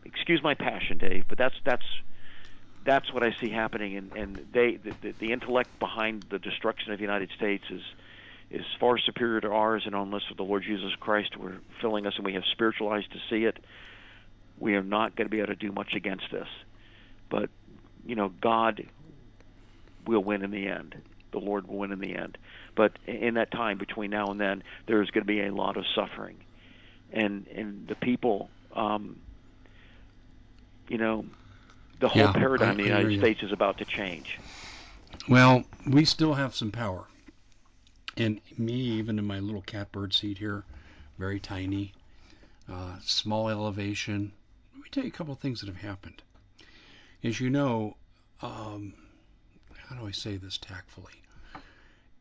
excuse 0.04 0.42
my 0.42 0.54
passion, 0.54 0.98
Dave, 0.98 1.26
but 1.28 1.36
that's 1.36 1.54
that's 1.62 1.84
that's 2.84 3.12
what 3.12 3.22
I 3.22 3.34
see 3.40 3.50
happening, 3.50 3.96
and 3.96 4.12
and 4.14 4.46
they 4.52 4.76
the, 4.76 4.94
the, 5.02 5.14
the 5.18 5.32
intellect 5.32 5.78
behind 5.78 6.24
the 6.30 6.38
destruction 6.38 6.92
of 6.92 6.98
the 6.98 7.04
United 7.04 7.30
States 7.36 7.64
is 7.70 7.82
is 8.50 8.64
far 8.78 8.98
superior 8.98 9.40
to 9.40 9.48
ours, 9.48 9.82
and 9.86 9.94
unless 9.94 10.22
with 10.28 10.36
the 10.38 10.44
Lord 10.44 10.62
Jesus 10.64 10.92
Christ 11.00 11.36
we're 11.36 11.58
filling 11.80 12.06
us 12.06 12.14
and 12.16 12.24
we 12.24 12.34
have 12.34 12.44
spiritual 12.52 12.88
eyes 12.90 13.04
to 13.12 13.18
see 13.30 13.44
it, 13.44 13.58
we 14.58 14.74
are 14.74 14.82
not 14.82 15.16
going 15.16 15.26
to 15.26 15.30
be 15.30 15.38
able 15.38 15.48
to 15.48 15.56
do 15.56 15.72
much 15.72 15.94
against 15.94 16.24
this. 16.30 16.48
But 17.30 17.50
you 18.06 18.14
know, 18.14 18.28
God 18.28 18.86
will 20.06 20.22
win 20.22 20.42
in 20.42 20.50
the 20.50 20.66
end. 20.68 20.94
The 21.32 21.38
Lord 21.38 21.66
will 21.66 21.78
win 21.78 21.90
in 21.92 21.98
the 21.98 22.14
end. 22.14 22.38
But 22.76 22.92
in 23.06 23.34
that 23.34 23.50
time 23.50 23.78
between 23.78 24.10
now 24.10 24.30
and 24.30 24.40
then, 24.40 24.62
there 24.86 25.02
is 25.02 25.10
going 25.10 25.22
to 25.22 25.26
be 25.26 25.40
a 25.40 25.52
lot 25.54 25.76
of 25.76 25.84
suffering, 25.94 26.36
and 27.12 27.46
and 27.48 27.88
the 27.88 27.96
people, 27.96 28.50
um, 28.76 29.16
you 30.88 30.98
know, 30.98 31.24
the 32.00 32.08
whole 32.08 32.22
Yeah, 32.22 32.32
paradigm 32.32 32.68
I- 32.68 32.70
of 32.72 32.76
the 32.78 32.82
United. 32.84 33.18
States 33.18 33.42
is 33.42 33.52
about 33.52 33.78
to 33.78 33.84
change. 33.84 34.38
Well, 35.28 35.64
we 35.86 36.04
still 36.04 36.34
have 36.34 36.54
some 36.54 36.70
power. 36.70 37.06
And 38.16 38.40
me, 38.56 38.74
even 38.74 39.18
in 39.18 39.26
my 39.26 39.40
little 39.40 39.62
catbird 39.62 40.14
seat 40.14 40.38
here, 40.38 40.64
very 41.18 41.40
tiny, 41.40 41.92
uh, 42.70 42.96
small 43.02 43.48
elevation. 43.48 44.32
Let 44.74 44.82
me 44.84 44.88
tell 44.90 45.04
you 45.04 45.08
a 45.08 45.12
couple 45.12 45.32
of 45.32 45.40
things 45.40 45.60
that 45.60 45.66
have 45.66 45.76
happened. 45.76 46.22
As 47.22 47.40
you 47.40 47.50
know, 47.50 47.96
um, 48.42 48.94
how 49.88 49.96
do 49.96 50.06
I 50.06 50.10
say 50.10 50.36
this 50.36 50.58
tactfully? 50.58 51.12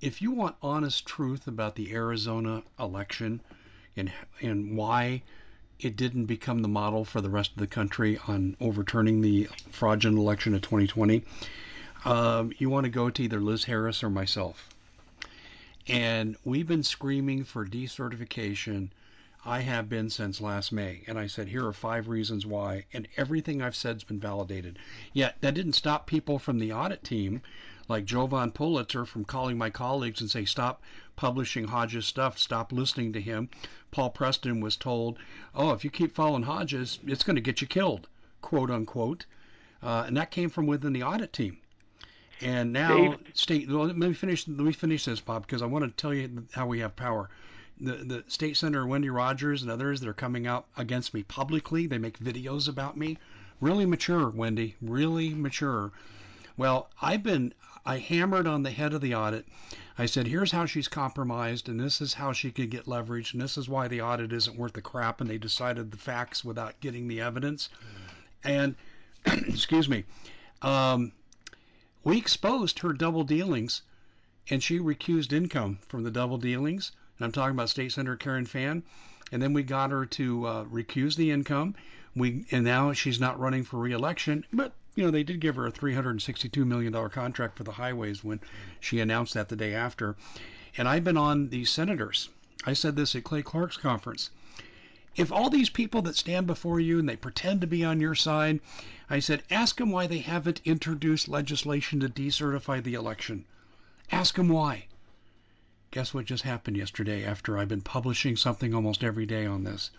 If 0.02 0.22
you 0.22 0.32
want 0.32 0.56
honest 0.62 1.06
truth 1.06 1.48
about 1.48 1.76
the 1.76 1.94
Arizona 1.94 2.64
election 2.80 3.42
and 3.96 4.12
and 4.42 4.76
why 4.76 5.24
it 5.80 5.96
didn't 5.96 6.26
become 6.26 6.62
the 6.62 6.68
model 6.68 7.06
for 7.06 7.22
the 7.22 7.30
rest 7.30 7.52
of 7.52 7.58
the 7.58 7.68
country 7.68 8.20
on 8.28 8.56
overturning 8.60 9.22
the 9.22 9.50
fraudulent 9.72 10.18
election 10.18 10.54
of 10.54 10.62
2020, 10.62 11.24
um, 12.06 12.52
you 12.58 12.70
want 12.70 12.86
to 12.86 12.90
go 12.90 13.10
to 13.10 13.24
either 13.24 13.40
Liz 13.40 13.66
Harris 13.66 14.04
or 14.04 14.10
myself. 14.10 14.73
And 15.88 16.38
we've 16.46 16.68
been 16.68 16.84
screaming 16.84 17.44
for 17.44 17.66
decertification. 17.66 18.90
I 19.46 19.60
have 19.60 19.90
been 19.90 20.10
since 20.10 20.40
last 20.40 20.72
May. 20.72 21.04
And 21.08 21.20
I 21.20 21.28
said, 21.28 21.50
here 21.50 21.68
are 21.68 21.74
five 21.74 22.08
reasons 22.08 22.46
why. 22.46 22.86
And 22.94 23.08
everything 23.18 23.62
I've 23.62 23.76
said 23.76 23.98
has 23.98 24.04
been 24.06 24.20
validated. 24.20 24.80
Yet 25.12 25.36
that 25.42 25.54
didn't 25.54 25.74
stop 25.74 26.08
people 26.08 26.40
from 26.40 26.60
the 26.60 26.72
audit 26.72 27.04
team, 27.04 27.42
like 27.90 28.06
Jovan 28.06 28.52
Pulitzer, 28.52 29.06
from 29.06 29.26
calling 29.26 29.58
my 29.58 29.70
colleagues 29.70 30.22
and 30.22 30.32
say, 30.32 30.46
stop 30.46 30.82
publishing 31.18 31.68
Hodges 31.68 32.06
stuff, 32.06 32.38
stop 32.38 32.72
listening 32.72 33.12
to 33.12 33.22
him. 33.22 33.50
Paul 33.92 34.12
Preston 34.12 34.62
was 34.62 34.78
told, 34.78 35.18
oh, 35.54 35.72
if 35.72 35.84
you 35.84 35.90
keep 35.90 36.16
following 36.16 36.44
Hodges, 36.44 37.00
it's 37.06 37.26
going 37.26 37.36
to 37.36 37.42
get 37.42 37.60
you 37.60 37.68
killed, 37.68 38.08
quote 38.42 38.72
unquote. 38.72 39.26
Uh, 39.82 40.06
and 40.08 40.16
that 40.16 40.32
came 40.32 40.50
from 40.50 40.66
within 40.66 40.94
the 40.94 41.04
audit 41.04 41.34
team. 41.34 41.58
And 42.44 42.74
now, 42.74 42.98
Dave? 42.98 43.18
state. 43.34 43.70
Well, 43.70 43.86
let 43.86 43.98
me 43.98 44.14
finish. 44.14 44.48
Let 44.48 44.60
me 44.60 44.74
finish 44.74 45.06
this, 45.06 45.22
Bob, 45.22 45.46
because 45.46 45.62
I 45.62 45.66
want 45.66 45.86
to 45.86 45.92
tell 45.92 46.14
you 46.14 46.46
how 46.52 46.68
we 46.68 46.80
have 46.80 46.96
power. 46.96 47.30
The 47.80 47.94
the 47.94 48.24
state 48.28 48.58
senator 48.58 48.86
Wendy 48.86 49.10
Rogers 49.10 49.62
and 49.62 49.72
others 49.72 50.02
that 50.02 50.10
are 50.10 50.14
coming 50.14 50.46
out 50.46 50.68
against 50.76 51.14
me 51.14 51.24
publicly. 51.24 51.88
They 51.88 51.98
make 51.98 52.20
videos 52.20 52.68
about 52.68 52.98
me. 52.98 53.18
Really 53.62 53.86
mature, 53.86 54.30
Wendy. 54.30 54.76
Really 54.82 55.34
mature. 55.34 55.94
Well, 56.58 56.90
I've 57.02 57.24
been. 57.24 57.54
I 57.86 57.98
hammered 57.98 58.48
on 58.48 58.64
the 58.64 58.72
head 58.72 58.94
of 58.94 59.02
the 59.02 59.16
audit. 59.16 59.48
I 59.98 60.06
said, 60.06 60.28
here's 60.28 60.52
how 60.52 60.66
she's 60.66 60.88
compromised, 60.88 61.70
and 61.70 61.80
this 61.80 62.02
is 62.02 62.14
how 62.14 62.32
she 62.34 62.52
could 62.52 62.72
get 62.72 62.88
leverage, 62.88 63.34
and 63.34 63.42
this 63.42 63.58
is 63.58 63.70
why 63.70 63.88
the 63.88 64.02
audit 64.02 64.34
isn't 64.34 64.58
worth 64.58 64.74
the 64.74 64.82
crap, 64.82 65.22
and 65.22 65.30
they 65.30 65.38
decided 65.38 65.92
the 65.92 65.98
facts 65.98 66.44
without 66.44 66.80
getting 66.80 67.08
the 67.08 67.22
evidence. 67.22 67.70
And, 68.44 68.76
excuse 69.26 69.88
me, 69.88 70.06
um, 70.62 71.12
we 72.04 72.18
exposed 72.18 72.80
her 72.80 72.92
double 72.92 73.24
dealings, 73.24 73.82
and 74.50 74.62
she 74.62 74.78
recused 74.78 75.32
income 75.32 75.80
from 75.88 76.04
the 76.04 76.12
double 76.12 76.38
dealings. 76.38 76.92
And 77.18 77.26
I'm 77.26 77.32
talking 77.32 77.56
about 77.56 77.70
State 77.70 77.92
Senator 77.94 78.18
Karen 78.18 78.46
Fann. 78.46 78.84
And 79.32 79.42
then 79.42 79.54
we 79.54 79.64
got 79.64 79.92
her 79.92 80.06
to 80.06 80.46
uh, 80.46 80.66
recuse 80.66 81.16
the 81.16 81.32
income. 81.32 81.76
We 82.16 82.46
and 82.52 82.64
now 82.64 82.94
she's 82.94 83.20
not 83.20 83.40
running 83.40 83.64
for 83.64 83.80
reelection, 83.80 84.46
but 84.52 84.74
you 84.96 85.04
know 85.04 85.12
they 85.12 85.24
did 85.24 85.40
give 85.40 85.56
her 85.56 85.66
a 85.66 85.72
362 85.72 86.66
million 86.66 86.92
dollar 86.92 87.10
contract 87.10 87.58
for 87.58 87.64
the 87.64 87.72
highways 87.72 88.24
when 88.24 88.42
she 88.80 89.00
announced 89.00 89.34
that 89.34 89.50
the 89.50 89.56
day 89.56 89.74
after. 89.74 90.16
And 90.78 90.88
I've 90.88 91.04
been 91.04 91.18
on 91.18 91.50
the 91.50 91.66
senators. 91.66 92.30
I 92.66 92.74
said 92.74 92.96
this 92.96 93.16
at 93.16 93.24
Clay 93.24 93.42
Clark's 93.42 93.78
conference. 93.78 94.30
If 95.16 95.32
all 95.32 95.52
these 95.52 95.70
people 95.70 96.02
that 96.02 96.16
stand 96.16 96.48
before 96.48 96.80
you 96.80 96.98
and 96.98 97.08
they 97.08 97.16
pretend 97.16 97.62
to 97.62 97.68
be 97.68 97.86
on 97.86 98.02
your 98.02 98.16
side, 98.16 98.60
I 99.12 99.20
said, 99.20 99.44
ask 99.52 99.78
them 99.78 99.92
why 99.92 100.08
they 100.08 100.20
haven't 100.20 100.62
introduced 100.66 101.28
legislation 101.28 102.00
to 102.00 102.10
decertify 102.10 102.82
the 102.82 102.96
election. 102.96 103.46
Ask 104.12 104.36
them 104.36 104.50
why. 104.50 104.88
Guess 105.92 106.16
what 106.16 106.26
just 106.26 106.42
happened 106.42 106.78
yesterday 106.78 107.24
after 107.24 107.60
I've 107.60 107.68
been 107.68 107.82
publishing 107.82 108.36
something 108.36 108.74
almost 108.74 109.04
every 109.04 109.28
day 109.28 109.46
on 109.46 109.64
this? 109.64 109.92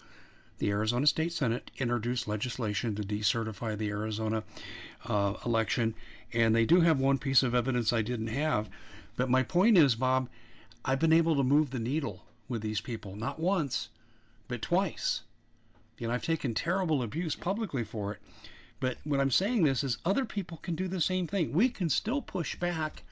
The 0.58 0.70
Arizona 0.70 1.06
State 1.06 1.32
Senate 1.32 1.70
introduced 1.78 2.26
legislation 2.26 2.96
to 2.96 3.02
decertify 3.02 3.78
the 3.78 3.90
Arizona 3.90 4.42
uh, 5.04 5.34
election, 5.46 5.94
and 6.32 6.56
they 6.56 6.66
do 6.66 6.80
have 6.80 6.98
one 6.98 7.18
piece 7.18 7.44
of 7.44 7.54
evidence 7.54 7.92
I 7.92 8.02
didn't 8.02 8.26
have. 8.26 8.68
But 9.14 9.30
my 9.30 9.44
point 9.44 9.78
is, 9.78 9.94
Bob, 9.94 10.28
I've 10.84 10.98
been 10.98 11.12
able 11.12 11.36
to 11.36 11.44
move 11.44 11.70
the 11.70 11.78
needle 11.78 12.24
with 12.48 12.62
these 12.62 12.80
people, 12.80 13.14
not 13.14 13.38
once, 13.38 13.90
but 14.49 14.62
twice. 14.62 15.22
And 16.01 16.12
I've 16.12 16.24
taken 16.24 16.55
terrible 16.55 17.03
abuse 17.03 17.36
publicly 17.36 17.84
for 17.84 18.12
it. 18.12 18.20
But 18.80 18.99
what 19.05 19.20
I'm 19.20 19.30
saying 19.30 19.62
this 19.62 19.84
is 19.84 19.99
other 20.05 20.24
people 20.24 20.59
can 20.59 20.74
do 20.74 20.88
the 20.88 21.01
same 21.01 21.26
thing. 21.26 21.53
We 21.53 21.68
can 21.68 21.88
still 21.88 22.20
push 22.20 22.57
back 22.57 23.03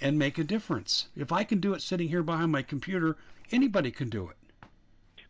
and 0.00 0.18
make 0.18 0.38
a 0.38 0.44
difference. 0.44 1.08
If 1.16 1.32
I 1.32 1.44
can 1.44 1.60
do 1.60 1.72
it 1.74 1.82
sitting 1.82 2.08
here 2.08 2.22
behind 2.22 2.52
my 2.52 2.62
computer, 2.62 3.16
anybody 3.52 3.90
can 3.90 4.10
do 4.10 4.28
it. 4.28 4.36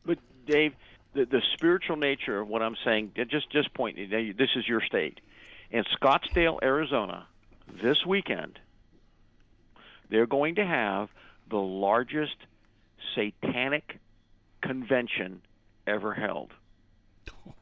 But 0.05 0.19
Dave, 0.47 0.75
the 1.13 1.27
the 1.27 1.43
spiritual 1.53 1.97
nature 1.97 2.41
of 2.41 2.49
what 2.49 2.63
I'm 2.63 2.77
saying, 2.85 3.13
uh, 3.19 3.25
just 3.25 3.51
just 3.51 3.73
point. 3.75 3.97
This 3.97 4.51
is 4.57 4.67
your 4.67 4.81
state, 4.81 5.21
in 5.71 5.85
Scottsdale, 6.01 6.63
Arizona, 6.63 7.27
this 7.83 8.05
weekend. 8.07 8.59
They're 10.11 10.27
going 10.27 10.57
to 10.57 10.67
have 10.67 11.09
the 11.51 11.59
largest 11.59 12.37
satanic 13.15 13.99
convention 14.65 15.43
ever 15.87 16.13
held 16.13 16.53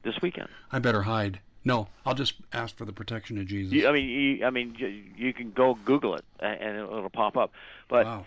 this 0.02 0.14
weekend. 0.22 0.48
I 0.70 0.78
better 0.78 1.02
hide. 1.02 1.40
No, 1.64 1.88
I'll 2.04 2.14
just 2.14 2.34
ask 2.52 2.76
for 2.76 2.84
the 2.84 2.92
protection 2.92 3.38
of 3.38 3.46
Jesus. 3.46 3.72
You, 3.72 3.88
I 3.88 3.92
mean, 3.92 4.08
you, 4.08 4.44
I 4.44 4.50
mean, 4.50 4.74
you, 4.78 5.02
you 5.16 5.32
can 5.32 5.52
go 5.52 5.78
Google 5.84 6.16
it 6.16 6.24
and 6.40 6.76
it'll, 6.78 7.08
pop 7.10 7.36
up. 7.36 7.52
But 7.88 8.06
wow. 8.06 8.26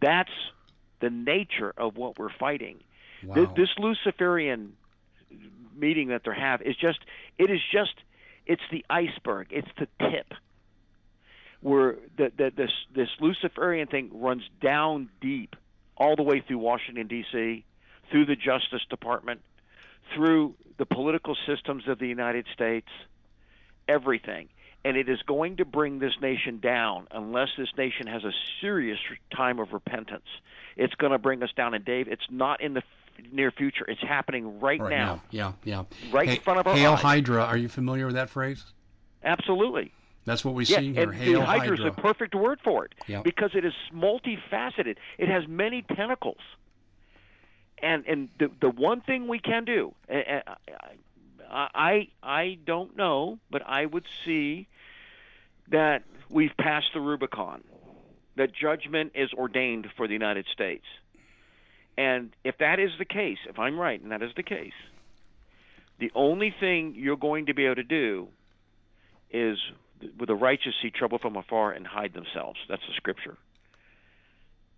that's 0.00 0.30
the 1.00 1.10
nature 1.10 1.72
of 1.76 1.96
what 1.96 2.18
we're 2.18 2.32
fighting. 2.38 2.78
Wow. 3.24 3.34
Th- 3.34 3.48
This 3.56 3.70
Luciferian 3.78 4.74
meeting 5.76 6.08
that 6.08 6.22
they're 6.24 6.32
having 6.32 6.68
is 6.68 6.76
just 6.76 6.98
it 7.38 7.50
is 7.50 7.60
just 7.72 7.94
it's 8.46 8.62
the 8.70 8.84
iceberg. 8.88 9.48
It's 9.50 9.68
the 9.78 9.88
tip 9.98 10.32
where 11.60 11.96
the, 12.16 12.32
the, 12.36 12.52
this 12.56 12.70
this 12.94 13.08
Luciferian 13.20 13.88
thing 13.88 14.10
runs 14.12 14.42
down 14.60 15.08
deep, 15.20 15.56
all 15.98 16.16
the 16.16 16.22
way 16.22 16.40
through 16.46 16.58
Washington 16.58 17.06
D.C., 17.06 17.64
through 18.10 18.24
the 18.24 18.36
Justice 18.36 18.82
Department, 18.88 19.42
through 20.14 20.54
the 20.78 20.86
political 20.86 21.36
systems 21.46 21.86
of 21.88 21.98
the 21.98 22.06
United 22.06 22.46
States, 22.54 22.88
everything. 23.86 24.48
And 24.84 24.96
it 24.96 25.08
is 25.08 25.18
going 25.26 25.56
to 25.56 25.64
bring 25.64 25.98
this 25.98 26.14
nation 26.22 26.60
down 26.60 27.08
unless 27.10 27.48
this 27.58 27.68
nation 27.76 28.06
has 28.06 28.22
a 28.24 28.30
serious 28.60 28.98
time 29.36 29.58
of 29.58 29.72
repentance. 29.72 30.24
It's 30.76 30.94
going 30.94 31.12
to 31.12 31.18
bring 31.18 31.42
us 31.42 31.50
down. 31.56 31.74
And 31.74 31.84
Dave, 31.84 32.06
it's 32.08 32.22
not 32.30 32.60
in 32.62 32.74
the 32.74 32.82
near 33.32 33.50
future. 33.50 33.84
It's 33.88 34.00
happening 34.00 34.60
right, 34.60 34.80
Right 34.80 34.90
now, 34.90 35.14
now. 35.16 35.22
Yeah, 35.30 35.52
yeah. 35.64 36.12
right 36.12 36.28
Hey, 36.28 36.36
in 36.36 36.40
front 36.40 36.60
of 36.60 36.66
our 36.68 36.76
Hail 36.76 36.92
eyes. 36.92 37.00
Hydra. 37.00 37.42
Are 37.44 37.56
you 37.56 37.68
familiar 37.68 38.06
with 38.06 38.14
that 38.14 38.30
phrase? 38.30 38.64
Absolutely. 39.24 39.92
That's 40.28 40.44
what 40.44 40.54
we 40.54 40.64
Yeah, 40.66 40.80
see 40.80 40.92
here. 40.92 41.04
and 41.10 41.14
Hail 41.14 41.42
Hydra 41.42 41.78
is 41.78 41.82
the 41.82 41.90
perfect 41.90 42.34
word 42.34 42.60
for 42.62 42.84
it 42.84 42.94
Yeah. 43.06 43.22
because 43.22 43.54
it 43.54 43.64
is 43.64 43.72
multifaceted. 43.92 44.96
It 45.16 45.28
has 45.28 45.48
many 45.48 45.80
tentacles, 45.82 46.42
and 47.78 48.04
and 48.06 48.28
the 48.38 48.50
the 48.60 48.68
one 48.70 49.00
thing 49.00 49.26
we 49.26 49.38
can 49.38 49.64
do, 49.64 49.94
I 50.10 50.42
I, 51.50 51.68
I 51.74 52.08
I 52.22 52.58
don't 52.66 52.94
know, 52.96 53.38
but 53.50 53.62
I 53.66 53.86
would 53.86 54.04
see 54.24 54.68
that 55.68 56.02
we've 56.28 56.56
passed 56.58 56.92
the 56.92 57.00
Rubicon, 57.00 57.64
that 58.36 58.52
judgment 58.52 59.12
is 59.14 59.32
ordained 59.32 59.88
for 59.96 60.06
the 60.06 60.12
United 60.12 60.46
States, 60.52 60.84
and 61.96 62.34
if 62.44 62.58
that 62.58 62.78
is 62.78 62.90
the 62.98 63.06
case, 63.06 63.38
if 63.48 63.58
I'm 63.58 63.78
right, 63.80 64.00
and 64.00 64.12
that 64.12 64.22
is 64.22 64.34
the 64.34 64.42
case, 64.42 64.74
the 65.98 66.12
only 66.14 66.50
thing 66.50 66.94
you're 66.96 67.16
going 67.16 67.46
to 67.46 67.54
be 67.54 67.64
able 67.64 67.76
to 67.76 67.82
do 67.82 68.28
is 69.30 69.58
with 70.18 70.28
the 70.28 70.34
righteous 70.34 70.74
see 70.82 70.90
trouble 70.90 71.18
from 71.18 71.36
afar 71.36 71.72
and 71.72 71.86
hide 71.86 72.12
themselves. 72.12 72.58
That's 72.68 72.82
the 72.86 72.94
scripture. 72.96 73.36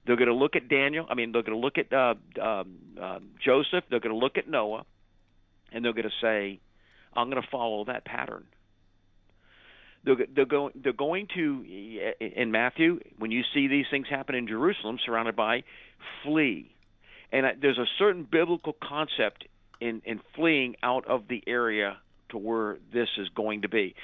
They're 0.07 0.17
going 0.17 0.29
to 0.29 0.35
look 0.35 0.57
at 0.57 0.69
Daniel. 0.69 1.07
I 1.09 1.15
mean, 1.15 1.33
they're 1.33 1.43
going 1.43 1.61
to 1.61 1.65
look 1.65 1.77
at 1.79 1.93
uh, 1.93 2.15
um, 2.43 2.77
uh, 3.01 3.19
Joseph. 3.45 3.85
They're 3.91 4.01
going 4.01 4.15
to 4.15 4.19
look 4.19 4.39
at 4.39 4.49
Noah, 4.49 4.85
and 5.73 5.85
they're 5.85 5.93
going 5.93 6.09
to 6.09 6.21
say, 6.21 6.61
"I'm 7.15 7.31
going 7.31 7.43
to 7.43 7.49
follow 7.51 7.85
that 7.85 8.05
pattern." 8.05 8.45
They're, 10.05 10.17
they're 10.35 10.47
going. 10.47 10.73
They're 10.83 10.93
going 10.95 11.29
to 11.35 11.65
in 12.19 12.51
Matthew 12.51 13.01
when 13.19 13.31
you 13.31 13.43
see 13.53 13.69
these 13.69 13.87
things 13.91 14.07
happen 14.09 14.35
in 14.35 14.49
Jerusalem, 14.49 14.99
surrounded 15.05 15.37
by, 15.37 15.65
flee, 16.25 16.75
and 17.31 17.45
there's 17.61 17.79
a 17.79 17.87
certain 17.99 18.27
biblical 18.31 18.75
concept 18.83 19.45
in 19.81 20.01
in 20.07 20.21
fleeing 20.35 20.77
out 20.83 21.07
of 21.07 21.29
the 21.29 21.43
area 21.47 21.99
to 22.31 22.39
where 22.39 22.79
this 22.93 23.09
is 23.19 23.29
going 23.35 23.63
to 23.63 23.69
be 23.69 23.95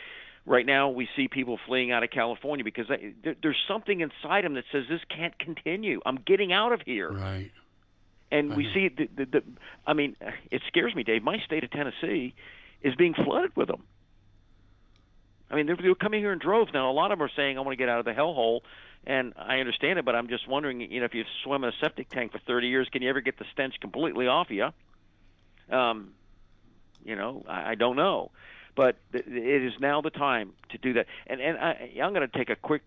right 0.46 0.64
now 0.64 0.88
we 0.90 1.08
see 1.16 1.28
people 1.28 1.58
fleeing 1.66 1.92
out 1.92 2.02
of 2.02 2.10
California 2.10 2.64
because 2.64 2.86
they, 2.88 3.12
there, 3.22 3.34
there's 3.42 3.62
something 3.68 4.00
inside 4.00 4.44
them 4.44 4.54
that 4.54 4.64
says 4.72 4.84
this 4.88 5.00
can't 5.08 5.38
continue. 5.38 6.00
I'm 6.06 6.18
getting 6.24 6.52
out 6.52 6.72
of 6.72 6.80
here. 6.86 7.10
Right. 7.12 7.50
And 8.30 8.52
I 8.52 8.56
we 8.56 8.64
know. 8.64 8.70
see 8.72 8.88
the, 8.88 9.08
the, 9.16 9.24
the 9.26 9.42
I 9.86 9.92
mean, 9.92 10.16
it 10.50 10.62
scares 10.68 10.94
me, 10.94 11.02
Dave. 11.02 11.22
My 11.22 11.38
state 11.40 11.64
of 11.64 11.70
Tennessee 11.70 12.34
is 12.82 12.94
being 12.94 13.14
flooded 13.14 13.54
with 13.56 13.68
them. 13.68 13.82
I 15.50 15.54
mean, 15.54 15.66
they're, 15.66 15.76
they're 15.76 15.94
coming 15.94 16.20
here 16.20 16.32
in 16.32 16.38
droves 16.38 16.72
now. 16.72 16.90
A 16.90 16.92
lot 16.92 17.12
of 17.12 17.18
them 17.18 17.26
are 17.26 17.30
saying, 17.36 17.56
"I 17.56 17.60
want 17.60 17.72
to 17.72 17.76
get 17.76 17.88
out 17.88 18.00
of 18.00 18.04
the 18.04 18.12
hellhole," 18.12 18.60
and 19.06 19.32
I 19.36 19.58
understand 19.60 19.98
it, 19.98 20.04
but 20.04 20.16
I'm 20.16 20.28
just 20.28 20.48
wondering, 20.48 20.80
you 20.80 20.98
know, 20.98 21.06
if 21.06 21.14
you 21.14 21.24
swim 21.44 21.62
in 21.62 21.70
a 21.70 21.72
septic 21.80 22.08
tank 22.10 22.32
for 22.32 22.40
30 22.40 22.66
years, 22.66 22.88
can 22.90 23.02
you 23.02 23.08
ever 23.08 23.20
get 23.20 23.38
the 23.38 23.44
stench 23.52 23.74
completely 23.80 24.26
off 24.26 24.50
you? 24.50 24.70
Um, 25.70 26.14
you 27.04 27.14
know, 27.14 27.44
I, 27.48 27.70
I 27.70 27.74
don't 27.76 27.94
know, 27.94 28.32
but 28.76 28.96
it 29.12 29.62
is 29.62 29.72
now 29.80 30.00
the 30.02 30.10
time 30.10 30.52
to 30.68 30.78
do 30.78 30.92
that. 30.92 31.06
And 31.26 31.40
and 31.40 31.58
I, 31.58 31.90
I'm 32.00 32.12
going 32.12 32.28
to 32.28 32.38
take 32.38 32.50
a 32.50 32.56
quick 32.56 32.82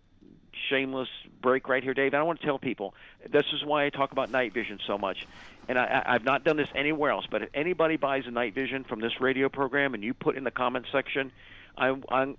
shameless 0.70 1.10
break 1.42 1.68
right 1.68 1.84
here, 1.84 1.94
Dave. 1.94 2.14
I 2.14 2.22
want 2.24 2.40
to 2.40 2.46
tell 2.46 2.60
people 2.60 2.94
this 3.30 3.46
is 3.54 3.64
why 3.66 3.86
I 3.86 3.90
talk 3.90 4.12
about 4.12 4.30
night 4.30 4.54
vision 4.54 4.80
so 4.86 4.98
much. 4.98 5.28
And 5.68 5.78
I, 5.78 6.04
I've 6.06 6.24
not 6.24 6.44
done 6.44 6.58
this 6.58 6.70
anywhere 6.74 7.12
else, 7.12 7.26
but 7.30 7.44
if 7.44 7.50
anybody 7.54 7.98
buys 7.98 8.24
a 8.26 8.32
night 8.32 8.54
vision 8.56 8.84
from 8.84 9.02
this 9.02 9.20
radio 9.20 9.50
program 9.50 9.94
and 9.94 10.04
you 10.04 10.14
put 10.14 10.36
in 10.36 10.44
the 10.44 10.52
comment 10.52 10.86
section, 10.92 11.32
I, 11.78 11.96
I'm 12.10 12.38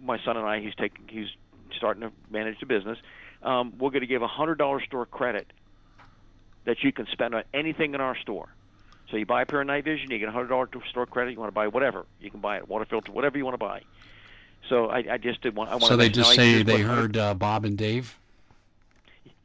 my 0.00 0.18
son 0.24 0.36
and 0.36 0.46
I, 0.46 0.60
he's 0.60 0.74
taking, 0.74 1.06
he's 1.08 1.28
starting 1.76 2.02
to 2.02 2.12
manage 2.30 2.58
the 2.60 2.66
business. 2.66 2.98
Um, 3.42 3.74
we're 3.78 3.90
going 3.90 4.02
to 4.02 4.06
give 4.06 4.22
a 4.22 4.28
hundred 4.28 4.58
dollar 4.58 4.80
store 4.82 5.06
credit 5.06 5.52
that 6.64 6.82
you 6.82 6.92
can 6.92 7.06
spend 7.12 7.34
on 7.34 7.42
anything 7.52 7.94
in 7.94 8.00
our 8.00 8.16
store. 8.16 8.48
So 9.12 9.18
you 9.18 9.26
buy 9.26 9.42
a 9.42 9.46
pair 9.46 9.60
of 9.60 9.66
night 9.66 9.84
vision, 9.84 10.10
you 10.10 10.18
get 10.18 10.28
a 10.28 10.32
hundred 10.32 10.48
dollar 10.48 10.68
store 10.88 11.04
credit. 11.06 11.32
You 11.32 11.38
want 11.38 11.48
to 11.50 11.54
buy 11.54 11.68
whatever, 11.68 12.06
you 12.18 12.30
can 12.30 12.40
buy 12.40 12.56
it, 12.56 12.66
water 12.66 12.86
filter, 12.86 13.12
whatever 13.12 13.36
you 13.36 13.44
want 13.44 13.54
to 13.54 13.58
buy. 13.58 13.82
So 14.68 14.86
I, 14.86 15.04
I 15.12 15.18
just 15.18 15.42
did 15.42 15.54
want. 15.54 15.70
I 15.70 15.74
want 15.74 15.84
So 15.84 15.96
they 15.96 16.08
just 16.08 16.34
say 16.34 16.62
they 16.62 16.80
heard 16.80 17.16
uh, 17.16 17.34
Bob 17.34 17.66
and 17.66 17.76
Dave. 17.76 18.18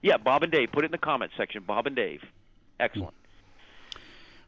Yeah, 0.02 0.18
Bob 0.18 0.44
and 0.44 0.52
Dave. 0.52 0.72
Put 0.72 0.84
it 0.84 0.86
in 0.86 0.92
the 0.92 0.98
comment 0.98 1.32
section. 1.36 1.64
Bob 1.64 1.86
and 1.86 1.96
Dave. 1.96 2.24
Excellent. 2.80 3.14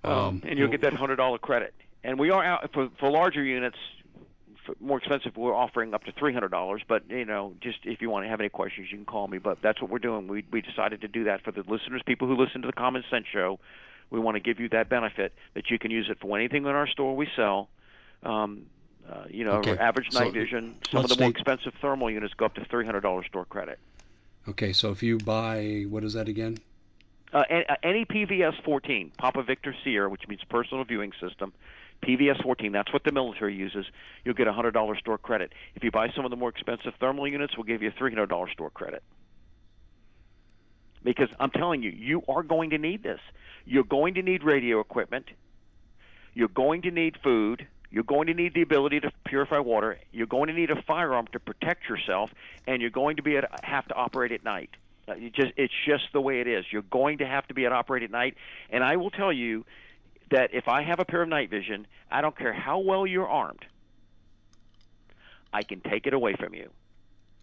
Um, 0.03 0.11
Um, 0.13 0.41
and 0.45 0.57
you'll 0.57 0.69
get 0.69 0.81
that 0.81 0.93
hundred 0.93 1.17
dollar 1.17 1.37
credit. 1.37 1.73
And 2.03 2.17
we 2.17 2.31
are 2.31 2.43
out 2.43 2.71
for 2.73 2.89
for 2.97 3.11
larger 3.11 3.43
units. 3.43 3.77
For 4.65 4.75
more 4.79 4.99
expensive, 4.99 5.35
we're 5.35 5.55
offering 5.55 5.93
up 5.93 6.05
to 6.05 6.13
three 6.13 6.31
hundred 6.33 6.51
dollars. 6.51 6.81
But 6.87 7.09
you 7.09 7.25
know, 7.25 7.55
just 7.59 7.79
if 7.83 8.01
you 8.01 8.09
want 8.09 8.23
to 8.25 8.29
have 8.29 8.39
any 8.39 8.47
questions, 8.49 8.87
you 8.89 8.97
can 8.97 9.05
call 9.05 9.27
me. 9.27 9.37
But 9.39 9.61
that's 9.61 9.81
what 9.81 9.89
we're 9.89 9.99
doing. 9.99 10.27
We 10.29 10.45
we 10.49 10.61
decided 10.61 11.01
to 11.01 11.09
do 11.09 11.25
that 11.25 11.41
for 11.43 11.51
the 11.51 11.63
listeners, 11.67 12.01
people 12.05 12.27
who 12.29 12.37
listen 12.37 12.61
to 12.61 12.67
the 12.67 12.73
Common 12.73 13.03
Sense 13.09 13.25
Show. 13.27 13.59
We 14.09 14.19
want 14.19 14.35
to 14.35 14.39
give 14.39 14.59
you 14.59 14.69
that 14.69 14.89
benefit 14.89 15.33
that 15.53 15.69
you 15.69 15.77
can 15.77 15.91
use 15.91 16.09
it 16.09 16.17
for 16.19 16.37
anything 16.37 16.63
in 16.65 16.69
our 16.71 16.87
store 16.87 17.15
we 17.15 17.27
sell. 17.35 17.69
Um, 18.23 18.63
uh, 19.09 19.23
you 19.29 19.43
know, 19.43 19.53
Okay. 19.59 19.77
average 19.77 20.11
So 20.11 20.19
night 20.19 20.33
vision. 20.33 20.75
Some 20.91 21.03
of 21.03 21.09
the 21.09 21.15
more 21.17 21.29
take- 21.29 21.37
expensive 21.37 21.73
thermal 21.81 22.11
units 22.11 22.33
go 22.35 22.45
up 22.45 22.55
to 22.55 22.65
three 22.65 22.85
hundred 22.85 23.01
dollars 23.01 23.25
store 23.27 23.45
credit. 23.45 23.79
Okay, 24.47 24.73
so 24.73 24.91
if 24.91 25.03
you 25.03 25.17
buy 25.17 25.85
what 25.89 26.03
is 26.03 26.13
that 26.13 26.27
again? 26.27 26.57
Uh, 27.31 27.43
uh, 27.49 27.75
any 27.83 28.05
PVS 28.05 28.55
14, 28.63 29.11
Papa 29.17 29.43
Victor 29.43 29.75
Sierra, 29.83 30.09
which 30.09 30.27
means 30.27 30.41
personal 30.49 30.83
viewing 30.83 31.11
system, 31.21 31.53
PVS 32.01 32.41
14, 32.41 32.71
that's 32.71 32.91
what 32.91 33.03
the 33.03 33.11
military 33.11 33.53
uses. 33.55 33.85
You'll 34.25 34.33
get 34.33 34.47
a 34.47 34.53
hundred 34.53 34.71
dollar 34.71 34.95
store 34.97 35.17
credit. 35.19 35.53
If 35.75 35.83
you 35.83 35.91
buy 35.91 36.09
some 36.15 36.25
of 36.25 36.31
the 36.31 36.37
more 36.37 36.49
expensive 36.49 36.93
thermal 36.99 37.27
units, 37.27 37.55
we'll 37.55 37.65
give 37.65 37.81
you 37.83 37.89
a 37.89 37.91
three 37.91 38.11
hundred 38.11 38.29
dollar 38.29 38.49
store 38.49 38.69
credit. 38.71 39.03
Because 41.03 41.29
I'm 41.39 41.51
telling 41.51 41.81
you, 41.81 41.91
you 41.91 42.23
are 42.27 42.43
going 42.43 42.71
to 42.71 42.77
need 42.77 43.03
this. 43.03 43.19
You're 43.65 43.83
going 43.83 44.15
to 44.15 44.21
need 44.21 44.43
radio 44.43 44.79
equipment. 44.79 45.25
You're 46.33 46.49
going 46.49 46.81
to 46.83 46.91
need 46.91 47.17
food. 47.23 47.67
You're 47.91 48.03
going 48.03 48.27
to 48.27 48.33
need 48.33 48.53
the 48.53 48.61
ability 48.61 48.99
to 49.01 49.11
purify 49.25 49.59
water. 49.59 49.99
You're 50.11 50.27
going 50.27 50.47
to 50.47 50.53
need 50.53 50.69
a 50.69 50.81
firearm 50.83 51.27
to 51.31 51.39
protect 51.39 51.89
yourself, 51.89 52.31
and 52.67 52.81
you're 52.81 52.91
going 52.91 53.15
to 53.15 53.23
be 53.23 53.31
to 53.31 53.47
have 53.63 53.87
to 53.87 53.95
operate 53.95 54.31
at 54.31 54.43
night. 54.43 54.69
Uh, 55.07 55.15
just 55.33 55.53
it's 55.57 55.73
just 55.87 56.03
the 56.13 56.21
way 56.21 56.39
it 56.41 56.47
is. 56.47 56.65
You're 56.71 56.83
going 56.83 57.17
to 57.19 57.25
have 57.25 57.47
to 57.47 57.53
be 57.53 57.63
to 57.63 57.71
operate 57.71 58.03
at 58.03 58.11
night, 58.11 58.35
and 58.69 58.83
I 58.83 58.97
will 58.97 59.09
tell 59.09 59.33
you 59.33 59.65
that 60.29 60.53
if 60.53 60.67
I 60.67 60.83
have 60.83 60.99
a 60.99 61.05
pair 61.05 61.23
of 61.23 61.29
night 61.29 61.49
vision, 61.49 61.87
I 62.11 62.21
don't 62.21 62.37
care 62.37 62.53
how 62.53 62.79
well 62.79 63.07
you're 63.07 63.27
armed. 63.27 63.65
I 65.51 65.63
can 65.63 65.81
take 65.81 66.05
it 66.05 66.13
away 66.13 66.35
from 66.39 66.53
you. 66.53 66.69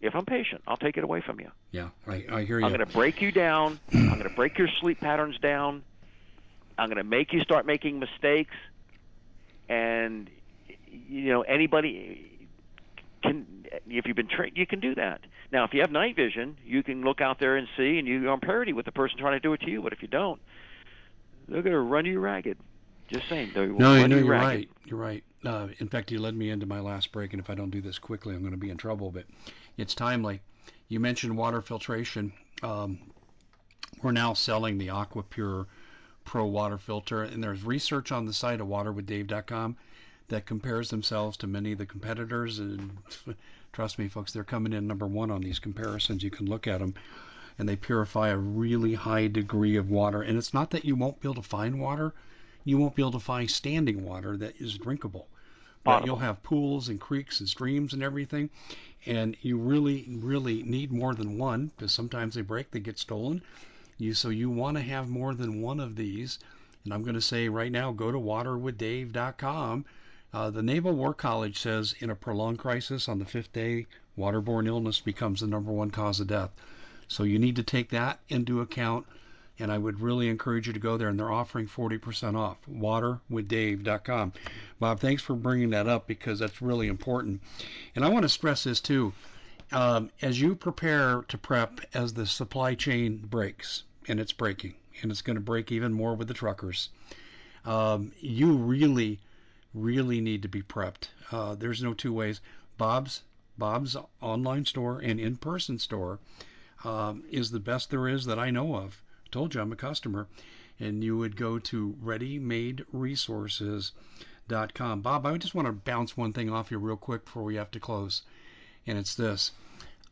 If 0.00 0.14
I'm 0.14 0.26
patient, 0.26 0.62
I'll 0.66 0.76
take 0.76 0.96
it 0.96 1.04
away 1.04 1.20
from 1.20 1.40
you. 1.40 1.50
Yeah, 1.70 1.88
I, 2.06 2.24
I 2.30 2.44
hear 2.44 2.58
you. 2.58 2.66
I'm 2.66 2.72
going 2.72 2.80
to 2.80 2.86
break 2.86 3.20
you 3.20 3.32
down. 3.32 3.80
I'm 3.92 4.08
going 4.10 4.22
to 4.24 4.30
break 4.30 4.58
your 4.58 4.68
sleep 4.80 5.00
patterns 5.00 5.38
down. 5.38 5.82
I'm 6.78 6.88
going 6.88 6.98
to 6.98 7.04
make 7.04 7.32
you 7.32 7.40
start 7.40 7.64
making 7.66 7.98
mistakes. 7.98 8.54
And 9.68 10.30
you 10.86 11.28
know 11.32 11.42
anybody 11.42 12.48
can 13.22 13.46
if 13.88 14.06
you've 14.06 14.16
been 14.16 14.28
trained, 14.28 14.56
you 14.56 14.66
can 14.66 14.80
do 14.80 14.94
that. 14.94 15.20
Now, 15.52 15.64
if 15.64 15.74
you 15.74 15.80
have 15.80 15.90
night 15.90 16.16
vision, 16.16 16.56
you 16.64 16.82
can 16.82 17.02
look 17.02 17.20
out 17.20 17.38
there 17.38 17.56
and 17.56 17.66
see, 17.76 17.98
and 17.98 18.06
you're 18.06 18.28
on 18.30 18.40
parity 18.40 18.72
with 18.72 18.84
the 18.84 18.92
person 18.92 19.18
trying 19.18 19.34
to 19.34 19.40
do 19.40 19.52
it 19.52 19.60
to 19.62 19.70
you. 19.70 19.82
But 19.82 19.92
if 19.92 20.02
you 20.02 20.08
don't, 20.08 20.40
they're 21.48 21.62
going 21.62 21.72
to 21.72 21.80
run 21.80 22.06
you 22.06 22.20
ragged. 22.20 22.58
Just 23.08 23.28
saying, 23.28 23.52
they 23.54 23.68
will 23.68 23.78
No, 23.78 23.96
run 23.96 24.10
know 24.10 24.16
you 24.16 24.24
you're 24.24 24.32
ragged. 24.32 24.46
right. 24.46 24.70
You're 24.84 24.98
right. 24.98 25.24
Uh, 25.44 25.68
in 25.78 25.88
fact, 25.88 26.10
you 26.10 26.18
led 26.20 26.34
me 26.34 26.50
into 26.50 26.66
my 26.66 26.80
last 26.80 27.12
break, 27.12 27.32
and 27.32 27.40
if 27.40 27.48
I 27.48 27.54
don't 27.54 27.70
do 27.70 27.80
this 27.80 27.98
quickly, 27.98 28.34
I'm 28.34 28.40
going 28.40 28.52
to 28.52 28.58
be 28.58 28.70
in 28.70 28.76
trouble. 28.76 29.12
But 29.12 29.26
it's 29.76 29.94
timely. 29.94 30.40
You 30.88 31.00
mentioned 31.00 31.36
water 31.36 31.60
filtration. 31.60 32.32
Um, 32.62 32.98
we're 34.02 34.12
now 34.12 34.34
selling 34.34 34.78
the 34.78 34.88
AquaPure 34.88 35.66
Pro 36.24 36.46
water 36.46 36.78
filter, 36.78 37.22
and 37.22 37.42
there's 37.42 37.62
research 37.62 38.10
on 38.10 38.26
the 38.26 38.32
site 38.32 38.60
of 38.60 38.66
waterwithdave.com 38.66 39.76
that 40.28 40.46
compares 40.46 40.90
themselves 40.90 41.36
to 41.36 41.46
many 41.46 41.72
of 41.72 41.78
the 41.78 41.86
competitors. 41.86 42.58
And 42.58 42.98
trust 43.72 43.98
me, 43.98 44.08
folks, 44.08 44.32
they're 44.32 44.42
coming 44.42 44.72
in 44.72 44.86
number 44.86 45.06
one 45.06 45.30
on 45.30 45.40
these 45.40 45.60
comparisons. 45.60 46.22
You 46.22 46.30
can 46.30 46.46
look 46.46 46.66
at 46.66 46.80
them, 46.80 46.94
and 47.58 47.68
they 47.68 47.76
purify 47.76 48.28
a 48.28 48.36
really 48.36 48.94
high 48.94 49.28
degree 49.28 49.76
of 49.76 49.88
water. 49.88 50.22
And 50.22 50.36
it's 50.36 50.52
not 50.52 50.70
that 50.70 50.84
you 50.84 50.96
won't 50.96 51.20
be 51.20 51.28
able 51.28 51.42
to 51.42 51.48
find 51.48 51.80
water 51.80 52.12
you 52.66 52.76
won't 52.76 52.96
be 52.96 53.02
able 53.02 53.12
to 53.12 53.20
find 53.20 53.48
standing 53.48 54.04
water 54.04 54.36
that 54.36 54.60
is 54.60 54.76
drinkable. 54.76 55.28
But 55.86 56.04
you'll 56.04 56.16
have 56.16 56.42
pools 56.42 56.88
and 56.88 57.00
creeks 57.00 57.40
and 57.40 57.48
streams 57.48 57.92
and 57.94 58.02
everything, 58.02 58.50
and 59.06 59.36
you 59.40 59.56
really, 59.56 60.04
really 60.08 60.62
need 60.62 60.92
more 60.92 61.14
than 61.14 61.38
one 61.38 61.68
because 61.68 61.92
sometimes 61.92 62.34
they 62.34 62.42
break, 62.42 62.70
they 62.70 62.80
get 62.80 62.98
stolen. 62.98 63.42
You 63.98 64.12
so 64.12 64.28
you 64.28 64.50
want 64.50 64.76
to 64.76 64.82
have 64.82 65.08
more 65.08 65.34
than 65.34 65.62
one 65.62 65.80
of 65.80 65.96
these, 65.96 66.38
And 66.84 66.92
I'm 66.92 67.02
going 67.02 67.14
to 67.14 67.20
say 67.20 67.48
right 67.48 67.72
now, 67.72 67.92
go 67.92 68.12
to 68.12 68.18
waterwithdave.com. 68.18 69.84
Uh, 70.32 70.50
the 70.50 70.62
Naval 70.62 70.92
War 70.92 71.14
College 71.14 71.58
says 71.58 71.94
in 72.00 72.10
a 72.10 72.14
prolonged 72.14 72.58
crisis 72.58 73.08
on 73.08 73.18
the 73.18 73.24
fifth 73.24 73.52
day, 73.52 73.86
waterborne 74.18 74.66
illness 74.66 75.00
becomes 75.00 75.40
the 75.40 75.46
number 75.46 75.72
one 75.72 75.90
cause 75.90 76.20
of 76.20 76.26
death. 76.26 76.50
So 77.08 77.22
you 77.22 77.38
need 77.38 77.56
to 77.56 77.62
take 77.62 77.90
that 77.90 78.20
into 78.28 78.60
account. 78.60 79.06
And 79.58 79.72
I 79.72 79.78
would 79.78 80.00
really 80.00 80.28
encourage 80.28 80.66
you 80.66 80.72
to 80.72 80.78
go 80.78 80.96
there. 80.96 81.08
And 81.08 81.18
they're 81.18 81.32
offering 81.32 81.66
40% 81.66 82.36
off. 82.36 82.58
Waterwithdave.com. 82.70 84.32
Bob, 84.78 85.00
thanks 85.00 85.22
for 85.22 85.34
bringing 85.34 85.70
that 85.70 85.88
up 85.88 86.06
because 86.06 86.38
that's 86.38 86.60
really 86.60 86.88
important. 86.88 87.40
And 87.94 88.04
I 88.04 88.08
want 88.08 88.24
to 88.24 88.28
stress 88.28 88.64
this 88.64 88.80
too. 88.80 89.12
Um, 89.72 90.10
as 90.22 90.40
you 90.40 90.54
prepare 90.54 91.22
to 91.28 91.38
prep 91.38 91.80
as 91.94 92.12
the 92.14 92.26
supply 92.26 92.74
chain 92.74 93.16
breaks, 93.18 93.82
and 94.08 94.20
it's 94.20 94.32
breaking, 94.32 94.74
and 95.02 95.10
it's 95.10 95.22
going 95.22 95.36
to 95.36 95.40
break 95.40 95.72
even 95.72 95.92
more 95.92 96.14
with 96.14 96.28
the 96.28 96.34
truckers, 96.34 96.90
um, 97.64 98.12
you 98.20 98.52
really, 98.56 99.18
really 99.74 100.20
need 100.20 100.42
to 100.42 100.48
be 100.48 100.62
prepped. 100.62 101.08
Uh, 101.32 101.54
there's 101.56 101.82
no 101.82 101.94
two 101.94 102.12
ways. 102.12 102.40
Bob's 102.78 103.22
Bob's 103.58 103.96
online 104.20 104.66
store 104.66 105.00
and 105.00 105.18
in-person 105.18 105.78
store 105.78 106.18
um, 106.84 107.24
is 107.30 107.50
the 107.50 107.58
best 107.58 107.90
there 107.90 108.06
is 108.06 108.26
that 108.26 108.38
I 108.38 108.50
know 108.50 108.76
of. 108.76 109.02
Told 109.36 109.54
you 109.54 109.60
I'm 109.60 109.70
a 109.70 109.76
customer, 109.76 110.26
and 110.80 111.04
you 111.04 111.18
would 111.18 111.36
go 111.36 111.58
to 111.58 111.94
ReadyMadeResources.com. 112.02 115.00
Bob, 115.02 115.26
I 115.26 115.36
just 115.36 115.54
want 115.54 115.66
to 115.66 115.72
bounce 115.72 116.16
one 116.16 116.32
thing 116.32 116.48
off 116.48 116.70
you 116.70 116.78
real 116.78 116.96
quick 116.96 117.26
before 117.26 117.42
we 117.42 117.56
have 117.56 117.70
to 117.72 117.78
close, 117.78 118.22
and 118.86 118.96
it's 118.96 119.14
this. 119.14 119.52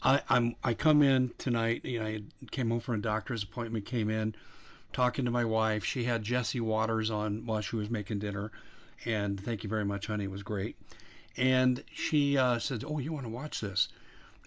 I, 0.02 0.20
I'm 0.28 0.56
I 0.62 0.74
come 0.74 1.02
in 1.02 1.30
tonight. 1.38 1.86
You 1.86 2.00
know, 2.00 2.04
I 2.04 2.22
came 2.50 2.68
home 2.68 2.80
from 2.80 2.96
a 2.96 2.98
doctor's 2.98 3.42
appointment. 3.42 3.86
Came 3.86 4.10
in, 4.10 4.34
talking 4.92 5.24
to 5.24 5.30
my 5.30 5.46
wife. 5.46 5.86
She 5.86 6.04
had 6.04 6.22
Jesse 6.22 6.60
Watters 6.60 7.10
on 7.10 7.46
while 7.46 7.62
she 7.62 7.76
was 7.76 7.88
making 7.88 8.18
dinner, 8.18 8.52
and 9.06 9.40
thank 9.40 9.64
you 9.64 9.70
very 9.70 9.86
much, 9.86 10.08
honey. 10.08 10.24
It 10.24 10.30
was 10.30 10.42
great. 10.42 10.76
And 11.38 11.82
she 11.94 12.36
uh, 12.36 12.58
said, 12.58 12.84
"Oh, 12.86 12.98
you 12.98 13.14
want 13.14 13.24
to 13.24 13.30
watch 13.30 13.62
this?" 13.62 13.88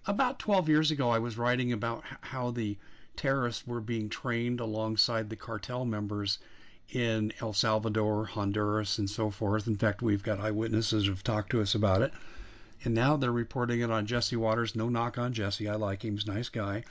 About 0.06 0.38
12 0.38 0.70
years 0.70 0.92
ago, 0.92 1.10
I 1.10 1.18
was 1.18 1.36
writing 1.36 1.74
about 1.74 2.04
how 2.22 2.52
the 2.52 2.78
terrorists 3.18 3.66
were 3.68 3.82
being 3.82 4.10
trained 4.10 4.60
alongside 4.60 5.30
the 5.30 5.36
cartel 5.36 5.84
members 5.84 6.40
in 6.90 7.34
El 7.42 7.54
Salvador, 7.54 8.26
Honduras, 8.26 8.98
and 9.00 9.10
so 9.10 9.30
forth. 9.30 9.68
In 9.68 9.76
fact, 9.76 10.02
we've 10.02 10.24
got 10.24 10.40
eyewitnesses 10.40 11.06
who've 11.06 11.24
talked 11.24 11.50
to 11.50 11.62
us 11.62 11.76
about 11.76 12.02
it. 12.02 12.14
And 12.84 12.94
now 12.94 13.18
they're 13.18 13.32
reporting 13.32 13.82
it 13.82 13.92
on 13.92 14.06
Jesse 14.06 14.36
Watters. 14.36 14.76
No 14.76 14.88
knock 14.88 15.18
on 15.18 15.34
Jesse. 15.34 15.68
I 15.68 15.76
like 15.76 16.06
him. 16.06 16.16
He's 16.16 16.28
a 16.28 16.34
nice 16.34 16.50
guy. 16.50 16.84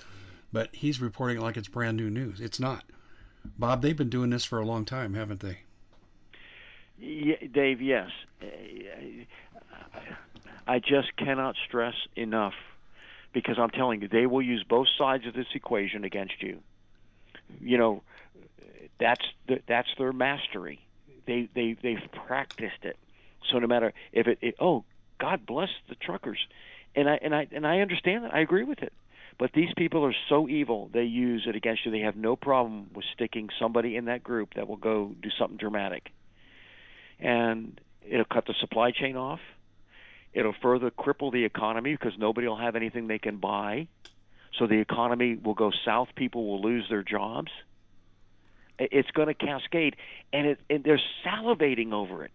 But 0.52 0.74
he's 0.74 1.00
reporting 1.00 1.38
it 1.38 1.42
like 1.42 1.56
it's 1.56 1.68
brand 1.68 1.96
new 1.96 2.10
news. 2.10 2.40
It's 2.40 2.60
not. 2.60 2.84
Bob, 3.58 3.82
they've 3.82 3.96
been 3.96 4.10
doing 4.10 4.30
this 4.30 4.44
for 4.44 4.58
a 4.58 4.66
long 4.66 4.84
time, 4.84 5.14
haven't 5.14 5.40
they? 5.40 5.58
Yeah, 6.98 7.36
Dave, 7.52 7.80
yes. 7.80 8.10
I 10.66 10.80
just 10.80 11.16
cannot 11.16 11.54
stress 11.66 11.94
enough 12.16 12.54
because 13.36 13.58
I'm 13.58 13.68
telling 13.68 14.00
you, 14.00 14.08
they 14.08 14.24
will 14.24 14.40
use 14.40 14.64
both 14.66 14.86
sides 14.96 15.26
of 15.26 15.34
this 15.34 15.44
equation 15.54 16.04
against 16.04 16.42
you. 16.42 16.60
You 17.60 17.76
know, 17.76 18.02
that's 18.98 19.26
the, 19.46 19.60
that's 19.68 19.88
their 19.98 20.14
mastery. 20.14 20.80
They 21.26 21.46
they 21.54 21.76
they've 21.82 22.10
practiced 22.26 22.82
it. 22.82 22.96
So 23.52 23.58
no 23.58 23.66
matter 23.66 23.92
if 24.10 24.26
it, 24.26 24.38
it 24.40 24.54
oh 24.58 24.84
God 25.20 25.44
bless 25.44 25.68
the 25.90 25.96
truckers, 25.96 26.38
and 26.94 27.10
I 27.10 27.18
and 27.20 27.34
I 27.34 27.46
and 27.52 27.66
I 27.66 27.80
understand 27.80 28.24
that. 28.24 28.32
I 28.34 28.40
agree 28.40 28.64
with 28.64 28.82
it. 28.82 28.94
But 29.38 29.50
these 29.52 29.68
people 29.76 30.02
are 30.06 30.14
so 30.30 30.48
evil, 30.48 30.88
they 30.94 31.02
use 31.02 31.44
it 31.46 31.54
against 31.54 31.84
you. 31.84 31.92
They 31.92 32.00
have 32.00 32.16
no 32.16 32.36
problem 32.36 32.88
with 32.94 33.04
sticking 33.12 33.50
somebody 33.60 33.96
in 33.96 34.06
that 34.06 34.22
group 34.22 34.54
that 34.54 34.66
will 34.66 34.78
go 34.78 35.14
do 35.20 35.28
something 35.38 35.58
dramatic. 35.58 36.08
And 37.20 37.78
it'll 38.08 38.24
cut 38.24 38.46
the 38.46 38.54
supply 38.60 38.92
chain 38.92 39.14
off. 39.14 39.40
It'll 40.32 40.54
further 40.60 40.90
cripple 40.90 41.32
the 41.32 41.44
economy 41.44 41.92
because 41.92 42.18
nobody 42.18 42.46
will 42.46 42.56
have 42.56 42.76
anything 42.76 43.06
they 43.06 43.18
can 43.18 43.38
buy. 43.38 43.88
So 44.58 44.66
the 44.66 44.78
economy 44.78 45.36
will 45.36 45.54
go 45.54 45.70
south. 45.84 46.08
People 46.14 46.46
will 46.46 46.62
lose 46.62 46.86
their 46.88 47.02
jobs. 47.02 47.50
It's 48.78 49.10
going 49.12 49.28
to 49.28 49.34
cascade, 49.34 49.96
and, 50.32 50.46
it, 50.48 50.60
and 50.68 50.84
they're 50.84 51.00
salivating 51.24 51.92
over 51.92 52.24
it 52.24 52.32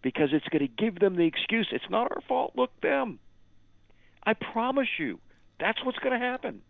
because 0.00 0.30
it's 0.32 0.48
going 0.48 0.66
to 0.66 0.68
give 0.68 0.98
them 0.98 1.16
the 1.16 1.26
excuse. 1.26 1.68
It's 1.72 1.88
not 1.90 2.10
our 2.10 2.22
fault. 2.26 2.52
Look, 2.56 2.70
them. 2.80 3.18
I 4.24 4.32
promise 4.32 4.88
you, 4.98 5.18
that's 5.60 5.84
what's 5.84 5.98
going 5.98 6.18
to 6.18 6.24
happen. 6.24 6.62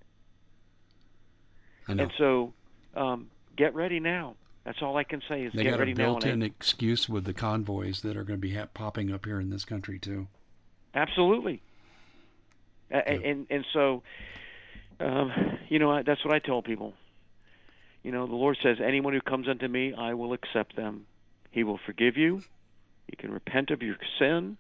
And 1.87 2.11
so, 2.19 2.53
um, 2.97 3.29
get 3.57 3.75
ready 3.75 4.01
now. 4.01 4.35
That's 4.65 4.81
all 4.81 4.97
I 4.97 5.05
can 5.05 5.23
say 5.29 5.45
is 5.45 5.53
they 5.53 5.63
get 5.63 5.73
got 5.73 5.81
ready 5.81 5.93
a 5.93 5.97
built-in 5.97 6.43
excuse 6.43 7.09
with 7.09 7.25
the 7.25 7.35
convoys 7.35 8.01
that 8.03 8.17
are 8.17 8.25
going 8.25 8.41
to 8.41 8.47
be 8.47 8.55
ha- 8.55 8.67
popping 8.73 9.13
up 9.13 9.27
here 9.27 9.39
in 9.39 9.51
this 9.51 9.65
country 9.65 9.99
too. 9.99 10.27
Absolutely. 10.95 11.61
Yeah. 12.91 12.99
And 12.99 13.47
and 13.51 13.65
so, 13.73 14.03
um, 15.01 15.33
you 15.69 15.79
know, 15.79 16.03
that's 16.03 16.25
what 16.25 16.35
I 16.35 16.39
tell 16.39 16.63
people. 16.63 16.95
You 18.03 18.13
know, 18.13 18.27
the 18.27 18.35
Lord 18.35 18.59
says, 18.63 18.79
"Anyone 18.81 19.15
who 19.15 19.21
comes 19.21 19.49
unto 19.49 19.67
me, 19.67 19.95
I 19.95 20.15
will 20.15 20.33
accept 20.33 20.77
them. 20.77 21.07
He 21.51 21.65
will 21.65 21.79
forgive 21.79 22.17
you. 22.17 22.43
You 23.09 23.17
can 23.19 23.33
repent 23.33 23.71
of 23.71 23.83
your 23.83 23.97
sin, 24.19 24.57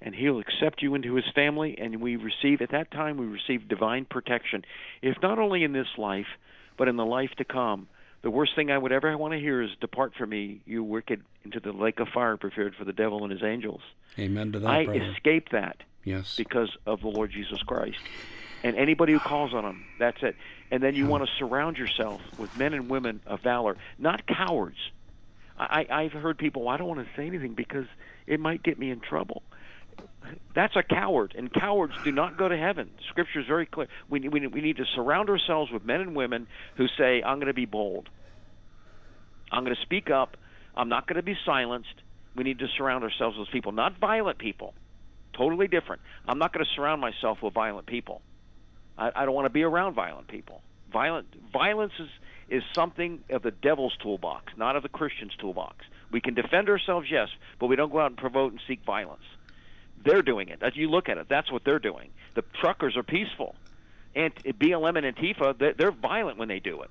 and 0.00 0.14
He'll 0.14 0.38
accept 0.38 0.82
you 0.82 0.94
into 0.94 1.14
His 1.14 1.26
family. 1.34 1.76
And 1.78 2.00
we 2.00 2.16
receive 2.16 2.62
at 2.62 2.70
that 2.70 2.90
time 2.90 3.16
we 3.16 3.26
receive 3.26 3.68
divine 3.68 4.04
protection, 4.06 4.64
if 5.02 5.20
not 5.20 5.38
only 5.38 5.64
in 5.64 5.72
this 5.72 5.98
life, 5.98 6.28
but 6.76 6.88
in 6.88 6.96
the 6.96 7.06
life 7.06 7.32
to 7.36 7.44
come." 7.44 7.88
The 8.22 8.30
worst 8.30 8.54
thing 8.54 8.70
I 8.70 8.76
would 8.76 8.92
ever 8.92 9.16
want 9.16 9.32
to 9.32 9.40
hear 9.40 9.62
is, 9.62 9.70
"Depart 9.80 10.14
from 10.14 10.30
me, 10.30 10.60
you 10.66 10.84
wicked, 10.84 11.22
into 11.44 11.58
the 11.60 11.72
lake 11.72 12.00
of 12.00 12.08
fire 12.08 12.36
prepared 12.36 12.74
for 12.74 12.84
the 12.84 12.92
devil 12.92 13.22
and 13.22 13.32
his 13.32 13.42
angels." 13.42 13.80
Amen 14.18 14.52
to 14.52 14.58
that. 14.58 14.68
I 14.68 14.84
brother. 14.84 15.02
escaped 15.12 15.52
that. 15.52 15.82
Yes. 16.04 16.36
Because 16.36 16.76
of 16.86 17.00
the 17.00 17.08
Lord 17.08 17.30
Jesus 17.30 17.62
Christ. 17.62 17.98
And 18.62 18.76
anybody 18.76 19.14
who 19.14 19.20
calls 19.20 19.54
on 19.54 19.64
him, 19.64 19.84
that's 19.98 20.22
it. 20.22 20.36
And 20.70 20.82
then 20.82 20.94
you 20.94 21.06
want 21.06 21.24
to 21.24 21.30
surround 21.38 21.78
yourself 21.78 22.20
with 22.38 22.56
men 22.58 22.74
and 22.74 22.90
women 22.90 23.20
of 23.26 23.40
valor, 23.40 23.76
not 23.98 24.26
cowards. 24.26 24.76
I, 25.58 25.86
I've 25.90 26.12
heard 26.12 26.38
people, 26.38 26.62
well, 26.62 26.74
I 26.74 26.76
don't 26.76 26.88
want 26.88 27.06
to 27.06 27.16
say 27.16 27.26
anything 27.26 27.54
because 27.54 27.86
it 28.26 28.40
might 28.40 28.62
get 28.62 28.78
me 28.78 28.90
in 28.90 29.00
trouble. 29.00 29.42
That's 30.54 30.74
a 30.76 30.82
coward, 30.82 31.34
and 31.36 31.52
cowards 31.52 31.94
do 32.04 32.12
not 32.12 32.36
go 32.36 32.48
to 32.48 32.56
heaven. 32.56 32.90
Scripture 33.08 33.40
is 33.40 33.46
very 33.46 33.66
clear. 33.66 33.88
We, 34.08 34.28
we, 34.28 34.46
we 34.46 34.60
need 34.60 34.76
to 34.78 34.84
surround 34.94 35.28
ourselves 35.28 35.70
with 35.70 35.84
men 35.84 36.00
and 36.00 36.16
women 36.16 36.46
who 36.76 36.86
say, 36.98 37.22
I'm 37.22 37.36
going 37.36 37.48
to 37.48 37.54
be 37.54 37.66
bold. 37.66 38.08
I'm 39.50 39.64
going 39.64 39.74
to 39.74 39.82
speak 39.82 40.10
up. 40.10 40.36
I'm 40.76 40.88
not 40.88 41.06
going 41.06 41.16
to 41.16 41.22
be 41.22 41.36
silenced. 41.44 41.94
We 42.36 42.44
need 42.44 42.60
to 42.60 42.66
surround 42.76 43.04
ourselves 43.04 43.36
with 43.38 43.48
people, 43.50 43.72
not 43.72 43.98
violent 43.98 44.38
people. 44.38 44.74
Totally 45.32 45.68
different. 45.68 46.02
I'm 46.26 46.38
not 46.38 46.52
going 46.52 46.64
to 46.64 46.70
surround 46.74 47.00
myself 47.00 47.38
with 47.42 47.54
violent 47.54 47.86
people. 47.86 48.20
I, 48.98 49.10
I 49.14 49.24
don't 49.24 49.34
want 49.34 49.46
to 49.46 49.50
be 49.50 49.62
around 49.62 49.94
violent 49.94 50.28
people. 50.28 50.62
Violent 50.92 51.26
violence 51.52 51.92
is 51.98 52.08
is 52.50 52.64
something 52.74 53.20
of 53.30 53.42
the 53.42 53.52
devil's 53.52 53.96
toolbox, 54.02 54.52
not 54.56 54.74
of 54.74 54.82
the 54.82 54.88
Christian's 54.88 55.32
toolbox. 55.40 55.86
We 56.10 56.20
can 56.20 56.34
defend 56.34 56.68
ourselves, 56.68 57.06
yes, 57.08 57.28
but 57.60 57.68
we 57.68 57.76
don't 57.76 57.92
go 57.92 58.00
out 58.00 58.10
and 58.10 58.16
provoke 58.16 58.50
and 58.50 58.60
seek 58.66 58.84
violence. 58.84 59.22
They're 60.04 60.22
doing 60.22 60.48
it. 60.48 60.62
As 60.62 60.76
you 60.76 60.88
look 60.88 61.08
at 61.08 61.18
it, 61.18 61.26
that's 61.28 61.50
what 61.52 61.64
they're 61.64 61.78
doing. 61.78 62.10
The 62.34 62.42
truckers 62.60 62.96
are 62.96 63.02
peaceful, 63.02 63.54
and 64.14 64.34
BLM 64.34 64.96
and 64.96 65.16
Antifa, 65.16 65.76
they're 65.76 65.92
violent 65.92 66.38
when 66.38 66.48
they 66.48 66.58
do 66.58 66.82
it. 66.82 66.90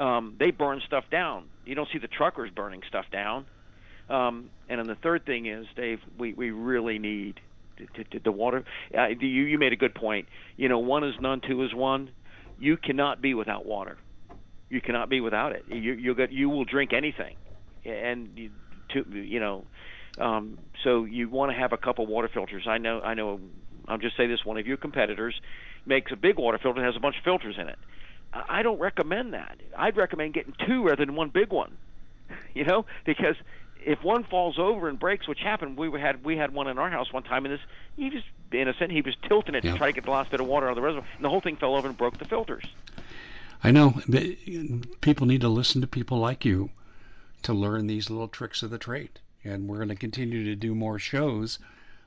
Um, 0.00 0.36
they 0.38 0.50
burn 0.50 0.80
stuff 0.86 1.04
down. 1.10 1.44
You 1.66 1.74
don't 1.74 1.88
see 1.92 1.98
the 1.98 2.08
truckers 2.08 2.50
burning 2.50 2.82
stuff 2.88 3.06
down. 3.10 3.46
Um, 4.08 4.50
and 4.68 4.78
then 4.78 4.86
the 4.86 4.94
third 4.94 5.26
thing 5.26 5.46
is, 5.46 5.66
Dave, 5.76 6.00
we, 6.18 6.32
we 6.32 6.50
really 6.50 6.98
need 6.98 7.40
to, 7.94 8.04
to, 8.04 8.18
the 8.18 8.32
water. 8.32 8.64
Uh, 8.96 9.08
you 9.08 9.44
you 9.44 9.58
made 9.58 9.72
a 9.72 9.76
good 9.76 9.94
point. 9.94 10.28
You 10.56 10.68
know, 10.68 10.78
one 10.78 11.04
is 11.04 11.14
none, 11.20 11.40
two 11.40 11.62
is 11.64 11.74
one. 11.74 12.10
You 12.58 12.76
cannot 12.76 13.20
be 13.20 13.34
without 13.34 13.66
water. 13.66 13.98
You 14.70 14.80
cannot 14.80 15.08
be 15.08 15.20
without 15.20 15.52
it. 15.52 15.64
You 15.68 15.94
you'll 15.94 16.14
get 16.14 16.32
you 16.32 16.48
will 16.48 16.64
drink 16.64 16.92
anything, 16.92 17.36
and 17.84 18.30
you, 18.36 18.50
to 18.90 19.04
you 19.10 19.40
know, 19.40 19.64
um, 20.18 20.58
so 20.82 21.04
you 21.04 21.28
want 21.28 21.52
to 21.52 21.58
have 21.58 21.72
a 21.72 21.76
couple 21.76 22.06
water 22.06 22.28
filters. 22.28 22.66
I 22.66 22.78
know 22.78 23.00
I 23.00 23.14
know. 23.14 23.40
I'll 23.88 23.98
just 23.98 24.16
say 24.16 24.26
this: 24.26 24.44
one 24.44 24.58
of 24.58 24.66
your 24.66 24.76
competitors 24.76 25.40
makes 25.86 26.12
a 26.12 26.16
big 26.16 26.38
water 26.38 26.58
filter 26.58 26.80
that 26.80 26.86
has 26.86 26.96
a 26.96 27.00
bunch 27.00 27.18
of 27.18 27.24
filters 27.24 27.56
in 27.58 27.68
it. 27.68 27.78
I 28.32 28.62
don't 28.62 28.78
recommend 28.78 29.34
that. 29.34 29.58
I'd 29.76 29.96
recommend 29.96 30.34
getting 30.34 30.54
two 30.66 30.84
rather 30.84 31.04
than 31.04 31.14
one 31.14 31.28
big 31.28 31.50
one. 31.50 31.76
You 32.54 32.64
know, 32.64 32.86
because 33.04 33.36
if 33.84 34.02
one 34.02 34.24
falls 34.24 34.58
over 34.58 34.88
and 34.88 34.98
breaks, 34.98 35.26
which 35.28 35.40
happened, 35.40 35.76
we 35.76 36.00
had 36.00 36.24
we 36.24 36.36
had 36.36 36.52
one 36.52 36.68
in 36.68 36.78
our 36.78 36.90
house 36.90 37.12
one 37.12 37.22
time, 37.22 37.44
and 37.44 37.54
this 37.54 37.60
he 37.96 38.10
was 38.10 38.22
innocent. 38.52 38.90
He 38.90 39.00
was 39.00 39.14
tilting 39.26 39.54
it 39.54 39.64
yeah. 39.64 39.72
to 39.72 39.78
try 39.78 39.88
to 39.88 39.92
get 39.92 40.04
the 40.04 40.10
last 40.10 40.30
bit 40.30 40.40
of 40.40 40.46
water 40.46 40.66
out 40.66 40.70
of 40.70 40.76
the 40.76 40.82
reservoir, 40.82 41.08
and 41.16 41.24
the 41.24 41.28
whole 41.28 41.40
thing 41.40 41.56
fell 41.56 41.74
over 41.74 41.88
and 41.88 41.96
broke 41.96 42.18
the 42.18 42.24
filters. 42.24 42.64
I 43.64 43.70
know 43.70 43.94
people 45.00 45.26
need 45.26 45.42
to 45.42 45.48
listen 45.48 45.80
to 45.80 45.86
people 45.86 46.18
like 46.18 46.44
you 46.44 46.70
to 47.42 47.52
learn 47.52 47.86
these 47.86 48.10
little 48.10 48.28
tricks 48.28 48.62
of 48.62 48.70
the 48.70 48.78
trade, 48.78 49.20
and 49.44 49.68
we're 49.68 49.76
going 49.76 49.88
to 49.88 49.94
continue 49.94 50.44
to 50.44 50.56
do 50.56 50.74
more 50.74 50.98
shows 50.98 51.58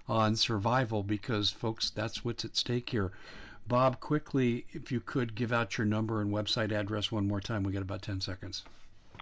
on 0.07 0.35
survival 0.35 1.03
because, 1.03 1.49
folks, 1.49 1.89
that's 1.89 2.23
what's 2.23 2.45
at 2.45 2.55
stake 2.55 2.89
here. 2.89 3.11
Bob, 3.67 3.99
quickly, 3.99 4.65
if 4.73 4.91
you 4.91 4.99
could 4.99 5.33
give 5.33 5.51
out 5.51 5.77
your 5.77 5.85
number 5.85 6.21
and 6.21 6.31
website 6.31 6.71
address 6.71 7.11
one 7.11 7.27
more 7.27 7.41
time, 7.41 7.63
we 7.63 7.71
got 7.71 7.81
about 7.81 8.01
10 8.03 8.21
seconds. 8.21 8.63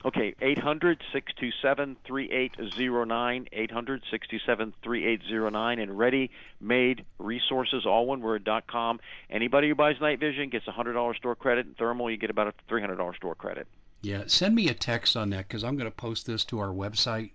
Okay, 0.05 0.36
800 0.41 1.01
627 1.14 1.95
3809, 2.05 3.47
800 3.53 4.01
627 4.11 4.74
3809, 4.84 5.80
and 5.80 5.97
ready 5.97 6.30
made 6.59 7.05
resources, 7.20 7.86
all 7.86 8.05
one 8.05 8.20
word, 8.20 8.43
dot 8.43 8.68
com. 8.68 8.99
Anybody 9.30 9.70
who 9.70 9.76
buys 9.76 9.95
night 10.01 10.20
vision 10.20 10.49
gets 10.49 10.68
a 10.68 10.72
$100 10.72 11.16
store 11.16 11.36
credit, 11.36 11.68
and 11.68 11.78
thermal, 11.78 12.11
you 12.11 12.18
get 12.18 12.30
about 12.30 12.47
a 12.47 12.53
$300 12.74 13.16
store 13.16 13.36
credit. 13.36 13.66
Yeah, 14.01 14.24
send 14.28 14.53
me 14.53 14.68
a 14.68 14.74
text 14.74 15.16
on 15.16 15.30
that 15.30 15.47
because 15.47 15.64
I'm 15.64 15.78
going 15.78 15.89
to 15.89 15.95
post 15.95 16.28
this 16.28 16.43
to 16.45 16.59
our 16.59 16.68
website 16.68 17.32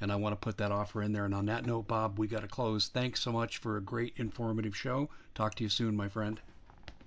and 0.00 0.12
I 0.12 0.16
want 0.16 0.32
to 0.32 0.36
put 0.36 0.58
that 0.58 0.72
offer 0.72 1.02
in 1.02 1.12
there. 1.12 1.24
And 1.24 1.34
on 1.34 1.46
that 1.46 1.66
note, 1.66 1.86
Bob, 1.86 2.18
we 2.18 2.26
got 2.26 2.42
to 2.42 2.48
close. 2.48 2.88
Thanks 2.88 3.20
so 3.20 3.32
much 3.32 3.58
for 3.58 3.76
a 3.76 3.80
great 3.80 4.14
informative 4.16 4.76
show. 4.76 5.08
Talk 5.34 5.54
to 5.56 5.64
you 5.64 5.68
soon, 5.68 5.96
my 5.96 6.08
friend. 6.08 6.40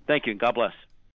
Thank 0.06 0.26
you, 0.26 0.34
God 0.34 0.54
bless. 0.54 0.72